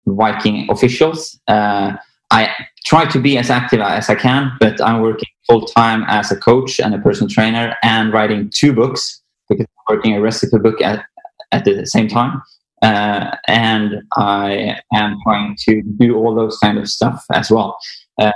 Viking 0.05 0.67
Officials. 0.69 1.39
Uh, 1.47 1.93
I 2.31 2.49
try 2.85 3.05
to 3.05 3.19
be 3.19 3.37
as 3.37 3.49
active 3.49 3.79
as 3.79 4.09
I 4.09 4.15
can, 4.15 4.51
but 4.59 4.81
I'm 4.81 5.01
working 5.01 5.29
full 5.47 5.65
time 5.65 6.03
as 6.07 6.31
a 6.31 6.35
coach 6.35 6.79
and 6.79 6.93
a 6.93 6.99
personal 6.99 7.29
trainer 7.29 7.75
and 7.83 8.11
writing 8.13 8.49
two 8.53 8.73
books 8.73 9.21
because 9.49 9.65
I'm 9.65 9.95
working 9.95 10.15
a 10.15 10.21
recipe 10.21 10.57
book 10.57 10.81
at, 10.81 11.05
at 11.51 11.65
the 11.65 11.85
same 11.85 12.07
time. 12.07 12.41
Uh, 12.83 13.33
and 13.47 14.03
I 14.17 14.77
am 14.93 15.17
trying 15.23 15.55
to 15.61 15.81
do 15.97 16.17
all 16.17 16.35
those 16.35 16.57
kind 16.57 16.77
of 16.77 16.89
stuff 16.89 17.23
as 17.31 17.49
well. 17.49 17.77
Uh, 18.19 18.31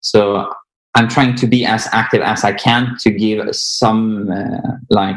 so 0.00 0.52
I'm 0.94 1.08
trying 1.08 1.34
to 1.36 1.46
be 1.46 1.64
as 1.64 1.88
active 1.92 2.20
as 2.20 2.44
I 2.44 2.52
can 2.52 2.96
to 3.00 3.10
give 3.10 3.54
some 3.56 4.30
uh, 4.30 4.76
like 4.90 5.16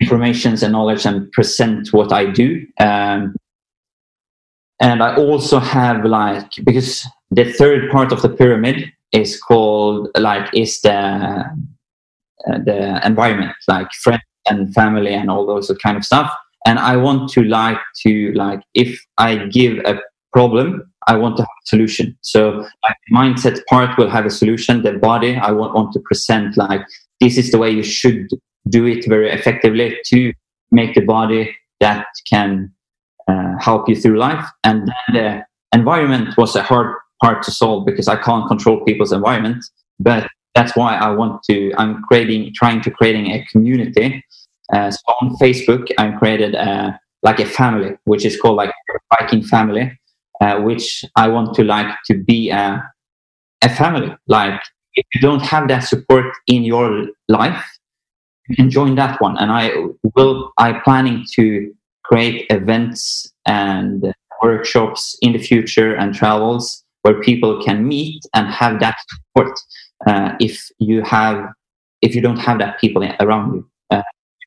informations 0.00 0.62
and 0.62 0.72
knowledge 0.72 1.04
and 1.04 1.30
present 1.32 1.92
what 1.92 2.10
I 2.10 2.30
do. 2.30 2.66
Um, 2.80 3.36
and 4.80 5.02
I 5.02 5.16
also 5.16 5.58
have 5.58 6.06
like 6.06 6.50
because 6.64 7.06
the 7.30 7.52
third 7.52 7.90
part 7.90 8.12
of 8.12 8.22
the 8.22 8.30
pyramid 8.30 8.90
is 9.12 9.38
called 9.38 10.08
like 10.16 10.48
is 10.54 10.80
the 10.80 10.94
uh, 10.94 12.58
the 12.64 13.04
environment 13.04 13.52
like 13.66 13.92
friends 13.92 14.22
and 14.48 14.72
family 14.72 15.12
and 15.12 15.30
all 15.30 15.44
those 15.44 15.70
kind 15.82 15.96
of 15.98 16.04
stuff 16.04 16.32
and 16.68 16.78
i 16.78 16.94
want 16.96 17.30
to 17.34 17.42
like 17.44 17.80
to 18.02 18.32
like 18.34 18.60
if 18.74 18.90
i 19.16 19.30
give 19.58 19.78
a 19.92 19.94
problem 20.32 20.66
i 21.08 21.16
want 21.16 21.36
to 21.36 21.42
have 21.42 21.58
a 21.64 21.68
solution. 21.74 22.16
So 22.20 22.40
like 22.84 22.98
mindset 23.12 23.56
part 23.70 23.96
will 23.98 24.10
have 24.10 24.26
a 24.26 24.30
solution. 24.40 24.82
The 24.82 24.92
body 24.92 25.36
i 25.48 25.50
want, 25.50 25.74
want 25.74 25.92
to 25.94 26.00
present 26.00 26.56
like 26.56 26.82
this 27.20 27.38
is 27.38 27.50
the 27.50 27.58
way 27.58 27.70
you 27.70 27.82
should 27.82 28.28
do 28.68 28.86
it 28.86 29.08
very 29.08 29.30
effectively 29.30 29.96
to 30.10 30.32
make 30.70 30.94
the 30.94 31.06
body 31.16 31.42
that 31.80 32.06
can 32.32 32.70
uh, 33.30 33.54
help 33.58 33.88
you 33.88 33.96
through 33.96 34.18
life. 34.18 34.44
And 34.64 34.88
then 34.88 35.08
the 35.18 35.28
environment 35.72 36.36
was 36.36 36.54
a 36.56 36.62
hard 36.62 36.94
part 37.22 37.42
to 37.44 37.50
solve 37.50 37.86
because 37.86 38.08
i 38.14 38.16
can't 38.16 38.46
control 38.52 38.84
people's 38.84 39.12
environment. 39.12 39.64
But 39.98 40.28
that's 40.54 40.74
why 40.76 40.96
i 40.96 41.10
want 41.20 41.42
to 41.48 41.56
i'm 41.80 42.02
creating 42.08 42.52
trying 42.60 42.80
to 42.86 42.90
creating 42.90 43.26
a 43.36 43.44
community 43.52 44.06
uh, 44.72 44.90
so 44.90 44.98
on 45.20 45.36
Facebook, 45.36 45.88
I 45.98 46.10
created 46.12 46.54
a, 46.54 46.98
like 47.22 47.40
a 47.40 47.46
family, 47.46 47.96
which 48.04 48.24
is 48.24 48.40
called 48.40 48.56
like 48.56 48.72
Viking 49.18 49.42
family, 49.42 49.98
uh, 50.40 50.60
which 50.60 51.04
I 51.16 51.28
want 51.28 51.54
to 51.54 51.64
like 51.64 51.94
to 52.06 52.22
be 52.22 52.50
a, 52.50 52.82
a 53.62 53.68
family. 53.68 54.14
Like 54.26 54.60
if 54.94 55.06
you 55.14 55.20
don't 55.20 55.42
have 55.42 55.68
that 55.68 55.80
support 55.80 56.26
in 56.46 56.62
your 56.64 57.08
life, 57.28 57.64
you 58.48 58.56
can 58.56 58.70
join 58.70 58.94
that 58.96 59.20
one. 59.20 59.36
And 59.38 59.50
I 59.50 59.72
will, 60.14 60.52
I 60.58 60.80
planning 60.84 61.24
to 61.34 61.72
create 62.04 62.46
events 62.50 63.32
and 63.46 64.12
workshops 64.42 65.16
in 65.20 65.32
the 65.32 65.38
future 65.38 65.94
and 65.94 66.14
travels 66.14 66.84
where 67.02 67.20
people 67.20 67.62
can 67.62 67.86
meet 67.86 68.22
and 68.34 68.48
have 68.48 68.80
that 68.80 68.96
support. 69.08 69.58
Uh, 70.06 70.34
if 70.40 70.68
you 70.78 71.02
have, 71.02 71.48
if 72.02 72.14
you 72.14 72.20
don't 72.20 72.38
have 72.38 72.58
that 72.58 72.78
people 72.80 73.02
around 73.20 73.54
you 73.54 73.68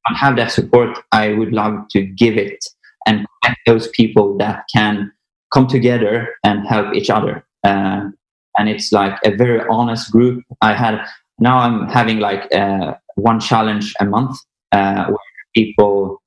don't 0.08 0.18
have 0.18 0.36
that 0.38 0.52
support, 0.52 0.98
I 1.12 1.34
would 1.34 1.54
love 1.54 1.88
to 1.90 2.02
give 2.02 2.38
it 2.38 2.64
and 3.08 3.26
connect 3.44 3.60
those 3.66 3.88
people 3.90 4.38
that 4.38 4.66
can 4.74 5.12
come 5.54 5.68
together 5.68 6.36
and 6.44 6.68
help 6.68 6.94
each 6.94 7.10
other. 7.10 7.46
Uh, 7.64 8.10
and 8.58 8.70
it's 8.70 8.92
like 8.92 9.18
a 9.26 9.36
very 9.36 9.62
honest 9.70 10.12
group. 10.12 10.44
I 10.62 10.74
had 10.74 11.06
now 11.40 11.58
I'm 11.58 11.88
having 11.88 12.20
like 12.20 12.54
uh, 12.54 12.96
one 13.16 13.40
challenge 13.40 13.94
a 14.00 14.06
month 14.06 14.38
uh, 14.72 15.06
where 15.06 15.18
people 15.56 16.22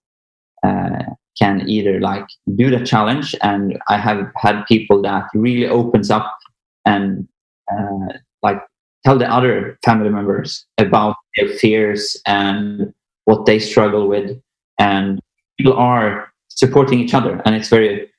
uh, 0.63 1.05
can 1.39 1.69
either 1.69 2.01
like 2.01 2.27
do 2.57 2.71
the 2.71 2.85
challenge, 2.85 3.35
and 3.43 3.79
I 3.89 3.99
have 3.99 4.31
had 4.37 4.65
people 4.67 5.03
that 5.03 5.25
really 5.35 5.67
opens 5.67 6.11
up 6.11 6.37
and 6.85 7.29
uh, 7.73 8.19
like 8.43 8.61
tell 9.05 9.19
the 9.19 9.31
other 9.31 9.79
family 9.85 10.11
members 10.11 10.65
about 10.79 11.17
their 11.37 11.49
fears 11.49 12.17
and 12.27 12.93
what 13.25 13.47
they 13.47 13.59
struggle 13.59 14.09
with, 14.09 14.41
and 14.79 15.21
people 15.59 15.75
are 15.75 16.33
supporting 16.49 17.01
each 17.01 17.15
other, 17.15 17.41
and 17.45 17.55
it's 17.55 17.69
very, 17.69 18.11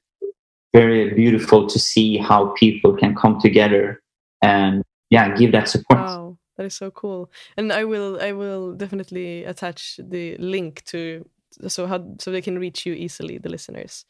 very 0.73 1.13
beautiful 1.13 1.67
to 1.67 1.79
see 1.79 2.17
how 2.17 2.47
people 2.57 2.95
can 2.95 3.15
come 3.15 3.39
together 3.39 4.01
and 4.41 4.83
yeah, 5.09 5.35
give 5.35 5.51
that 5.51 5.69
support. 5.69 5.99
Wow, 5.99 6.37
that 6.57 6.65
is 6.65 6.75
so 6.75 6.91
cool, 6.91 7.31
and 7.57 7.71
I 7.71 7.83
will, 7.83 8.19
I 8.21 8.31
will 8.31 8.73
definitely 8.73 9.43
attach 9.43 9.99
the 10.01 10.37
link 10.37 10.83
to 10.85 11.25
so 11.67 11.87
how 11.87 12.15
so 12.19 12.31
they 12.31 12.41
can 12.41 12.59
reach 12.59 12.85
you 12.85 12.93
easily, 12.93 13.37
the 13.37 13.49
listeners. 13.49 14.05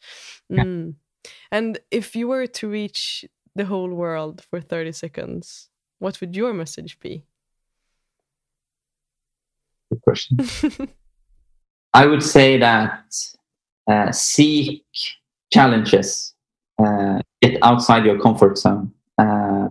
Mm. 0.52 0.94
And 1.50 1.78
if 1.90 2.14
you 2.14 2.28
were 2.28 2.46
to 2.46 2.68
reach 2.68 3.24
the 3.54 3.64
whole 3.64 3.90
world 3.90 4.44
for 4.48 4.60
30 4.60 4.92
seconds, 4.92 5.68
what 5.98 6.20
would 6.20 6.36
your 6.36 6.52
message 6.52 6.98
be? 7.00 7.24
Good 9.90 10.02
question. 10.02 10.38
I 11.94 12.06
would 12.06 12.22
say 12.22 12.58
that 12.58 13.14
uh, 13.88 14.12
seek 14.12 14.84
challenges, 15.52 16.34
uh, 16.78 17.20
get 17.40 17.58
outside 17.62 18.04
your 18.04 18.20
comfort 18.20 18.58
zone, 18.58 18.92
uh, 19.18 19.68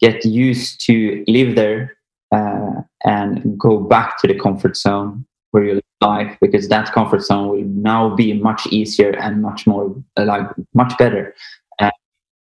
get 0.00 0.24
used 0.24 0.80
to 0.86 1.24
live 1.28 1.56
there, 1.56 1.96
uh, 2.32 2.82
and 3.04 3.58
go 3.58 3.78
back 3.78 4.18
to 4.20 4.26
the 4.26 4.38
comfort 4.38 4.76
zone 4.76 5.26
where 5.50 5.64
you 5.64 5.80
live 6.00 6.36
because 6.40 6.68
that 6.68 6.92
comfort 6.92 7.22
zone 7.22 7.48
will 7.48 7.64
now 7.64 8.14
be 8.14 8.32
much 8.32 8.66
easier 8.68 9.10
and 9.10 9.40
much 9.42 9.66
more 9.66 9.94
like 10.16 10.46
much 10.74 10.96
better. 10.98 11.34
Uh, 11.78 11.90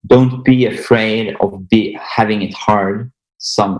don't 0.07 0.43
be 0.43 0.65
afraid 0.65 1.35
of 1.39 1.67
be 1.69 1.97
having 2.01 2.41
it 2.41 2.53
hard. 2.53 3.11
Some 3.39 3.79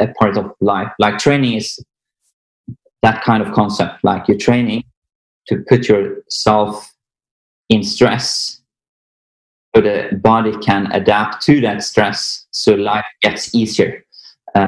a 0.00 0.08
part 0.08 0.36
of 0.36 0.52
life, 0.60 0.90
like 0.98 1.18
training, 1.18 1.54
is 1.54 1.78
that 3.02 3.22
kind 3.22 3.42
of 3.42 3.52
concept 3.52 4.04
like 4.04 4.28
you're 4.28 4.38
training 4.38 4.84
to 5.48 5.64
put 5.68 5.88
yourself 5.88 6.92
in 7.68 7.82
stress 7.82 8.60
so 9.74 9.82
the 9.82 10.08
body 10.22 10.52
can 10.58 10.90
adapt 10.92 11.42
to 11.42 11.60
that 11.60 11.82
stress 11.82 12.46
so 12.50 12.74
life 12.74 13.04
gets 13.22 13.54
easier. 13.54 14.04
Uh, 14.54 14.66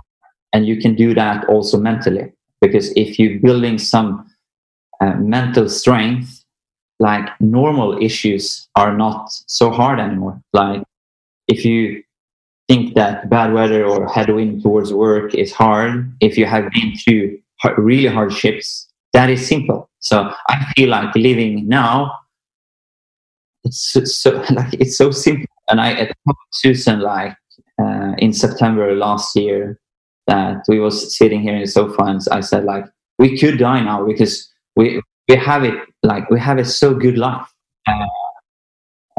and 0.52 0.66
you 0.66 0.80
can 0.80 0.94
do 0.94 1.12
that 1.14 1.44
also 1.48 1.78
mentally 1.78 2.32
because 2.60 2.92
if 2.94 3.18
you're 3.18 3.40
building 3.40 3.78
some 3.78 4.30
uh, 5.00 5.14
mental 5.14 5.68
strength 5.68 6.44
like 7.00 7.28
normal 7.40 8.00
issues 8.00 8.68
are 8.76 8.96
not 8.96 9.26
so 9.28 9.70
hard 9.70 9.98
anymore. 9.98 10.40
Like 10.52 10.84
if 11.48 11.64
you 11.64 12.04
think 12.68 12.94
that 12.94 13.28
bad 13.28 13.52
weather 13.52 13.84
or 13.84 14.08
headwind 14.08 14.62
towards 14.62 14.94
work 14.94 15.34
is 15.34 15.52
hard 15.52 16.14
if 16.20 16.38
you 16.38 16.46
have 16.46 16.70
been 16.70 16.96
through 16.96 17.41
really 17.76 18.08
hardships, 18.08 18.88
that 19.12 19.30
is 19.30 19.46
simple. 19.46 19.88
So 20.00 20.32
I 20.48 20.72
feel 20.74 20.88
like 20.88 21.14
living 21.14 21.68
now, 21.68 22.12
it's 23.64 23.96
so, 24.20 24.30
like 24.50 24.74
it's 24.74 24.96
so 24.96 25.10
simple. 25.10 25.46
And 25.68 25.80
I 25.80 25.90
I 25.90 26.04
told 26.04 26.36
Susan 26.52 27.00
like 27.00 27.36
uh, 27.80 28.12
in 28.18 28.32
September 28.32 28.94
last 28.94 29.36
year 29.36 29.78
that 30.26 30.62
we 30.68 30.78
was 30.78 31.16
sitting 31.16 31.40
here 31.42 31.54
in 31.54 31.62
the 31.62 31.66
sofa 31.66 32.02
and 32.04 32.20
I 32.30 32.40
said 32.40 32.64
like 32.64 32.84
we 33.18 33.38
could 33.38 33.58
die 33.58 33.80
now 33.80 34.04
because 34.04 34.50
we 34.76 35.00
we 35.28 35.36
have 35.36 35.64
it 35.64 35.74
like 36.02 36.28
we 36.30 36.40
have 36.40 36.58
a 36.58 36.64
so 36.64 36.94
good 36.94 37.18
life. 37.18 37.46
Uh, 37.86 38.06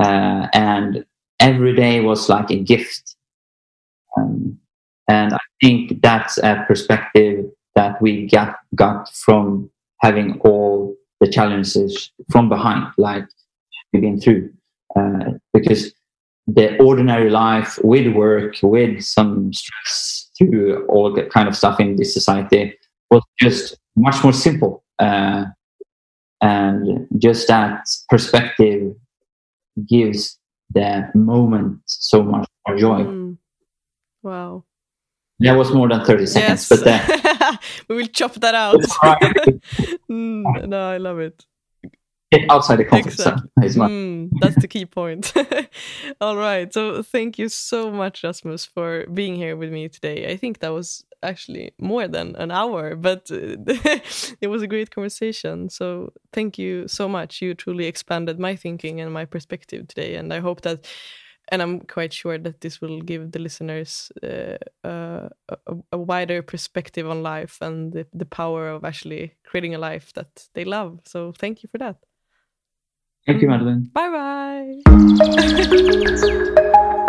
uh, 0.01 0.47
and 0.53 1.05
every 1.39 1.75
day 1.75 2.01
was 2.01 2.29
like 2.29 2.49
a 2.49 2.59
gift. 2.59 3.15
Um, 4.17 4.59
and 5.07 5.33
I 5.33 5.39
think 5.61 6.01
that's 6.01 6.37
a 6.37 6.63
perspective 6.67 7.45
that 7.75 8.01
we 8.01 8.27
got 8.27 8.57
got 8.75 9.09
from 9.13 9.69
having 10.01 10.39
all 10.41 10.95
the 11.19 11.27
challenges 11.27 12.11
from 12.29 12.49
behind, 12.49 12.85
like 12.97 13.25
we've 13.91 14.01
been 14.01 14.19
through. 14.19 14.51
Uh, 14.95 15.31
because 15.53 15.93
the 16.45 16.77
ordinary 16.77 17.29
life 17.29 17.79
with 17.83 18.13
work, 18.13 18.55
with 18.61 19.01
some 19.01 19.51
stress 19.53 20.29
through 20.37 20.85
all 20.87 21.11
that 21.13 21.31
kind 21.31 21.47
of 21.47 21.55
stuff 21.55 21.79
in 21.79 21.95
this 21.95 22.13
society 22.13 22.77
was 23.09 23.23
just 23.39 23.77
much 23.95 24.23
more 24.23 24.33
simple. 24.33 24.83
Uh, 24.99 25.45
and 26.41 27.07
just 27.17 27.47
that 27.47 27.87
perspective 28.09 28.93
gives 29.87 30.37
the 30.73 31.09
moment 31.15 31.79
so 31.85 32.21
much 32.23 32.47
more 32.67 32.77
joy. 32.77 32.99
Mm. 32.99 33.37
Wow. 34.21 34.65
That 35.43 35.57
was 35.57 35.71
more 35.71 35.89
than 35.89 36.05
30 36.05 36.25
seconds, 36.25 36.35
yes. 36.35 36.69
but 36.69 36.83
then. 36.83 37.59
we 37.89 37.95
will 37.97 38.07
chop 38.07 38.33
that 38.35 38.55
out. 38.55 38.75
mm, 40.09 40.67
no, 40.67 40.89
I 40.89 40.97
love 40.97 41.19
it. 41.19 41.45
Get 42.31 42.49
outside 42.49 42.77
the 42.77 42.85
comfort 42.85 43.13
exactly. 43.13 43.69
zone. 43.69 43.89
Mm, 43.89 44.29
that's 44.39 44.55
the 44.55 44.67
key 44.67 44.85
point. 44.85 45.33
All 46.21 46.37
right. 46.37 46.73
So 46.73 47.03
thank 47.03 47.37
you 47.37 47.49
so 47.49 47.91
much, 47.91 48.23
Rasmus, 48.23 48.65
for 48.65 49.05
being 49.13 49.35
here 49.35 49.55
with 49.55 49.71
me 49.71 49.89
today. 49.89 50.31
I 50.31 50.37
think 50.37 50.59
that 50.59 50.69
was 50.73 51.03
actually 51.21 51.73
more 51.77 52.07
than 52.07 52.35
an 52.37 52.49
hour, 52.49 52.95
but 52.95 53.27
it 53.29 54.47
was 54.47 54.61
a 54.61 54.67
great 54.67 54.91
conversation. 54.91 55.69
So 55.69 56.13
thank 56.31 56.57
you 56.57 56.87
so 56.87 57.07
much. 57.07 57.41
You 57.41 57.53
truly 57.53 57.85
expanded 57.85 58.39
my 58.39 58.55
thinking 58.55 58.99
and 59.01 59.13
my 59.13 59.25
perspective 59.25 59.87
today. 59.87 60.15
And 60.15 60.33
I 60.33 60.39
hope 60.39 60.61
that 60.61 60.87
and 61.51 61.61
I'm 61.61 61.81
quite 61.81 62.13
sure 62.13 62.37
that 62.37 62.61
this 62.61 62.81
will 62.81 63.01
give 63.01 63.31
the 63.31 63.39
listeners 63.39 64.11
uh, 64.23 64.57
uh, 64.83 65.29
a, 65.49 65.57
a, 65.91 65.97
wider 65.97 66.41
perspective 66.41 67.09
on 67.09 67.21
life 67.21 67.57
and 67.61 67.91
the, 67.91 68.07
the 68.13 68.25
power 68.25 68.69
of 68.69 68.85
actually 68.85 69.35
creating 69.43 69.75
a 69.75 69.79
life 69.79 70.13
that 70.13 70.47
they 70.53 70.63
love. 70.63 70.99
So 71.05 71.31
thank 71.31 71.63
you 71.63 71.69
for 71.69 71.77
that. 71.79 71.97
Thank 73.25 73.41
you, 73.41 73.47
Madeline. 73.47 73.89
Bye 73.93 74.81
bye. 74.85 76.93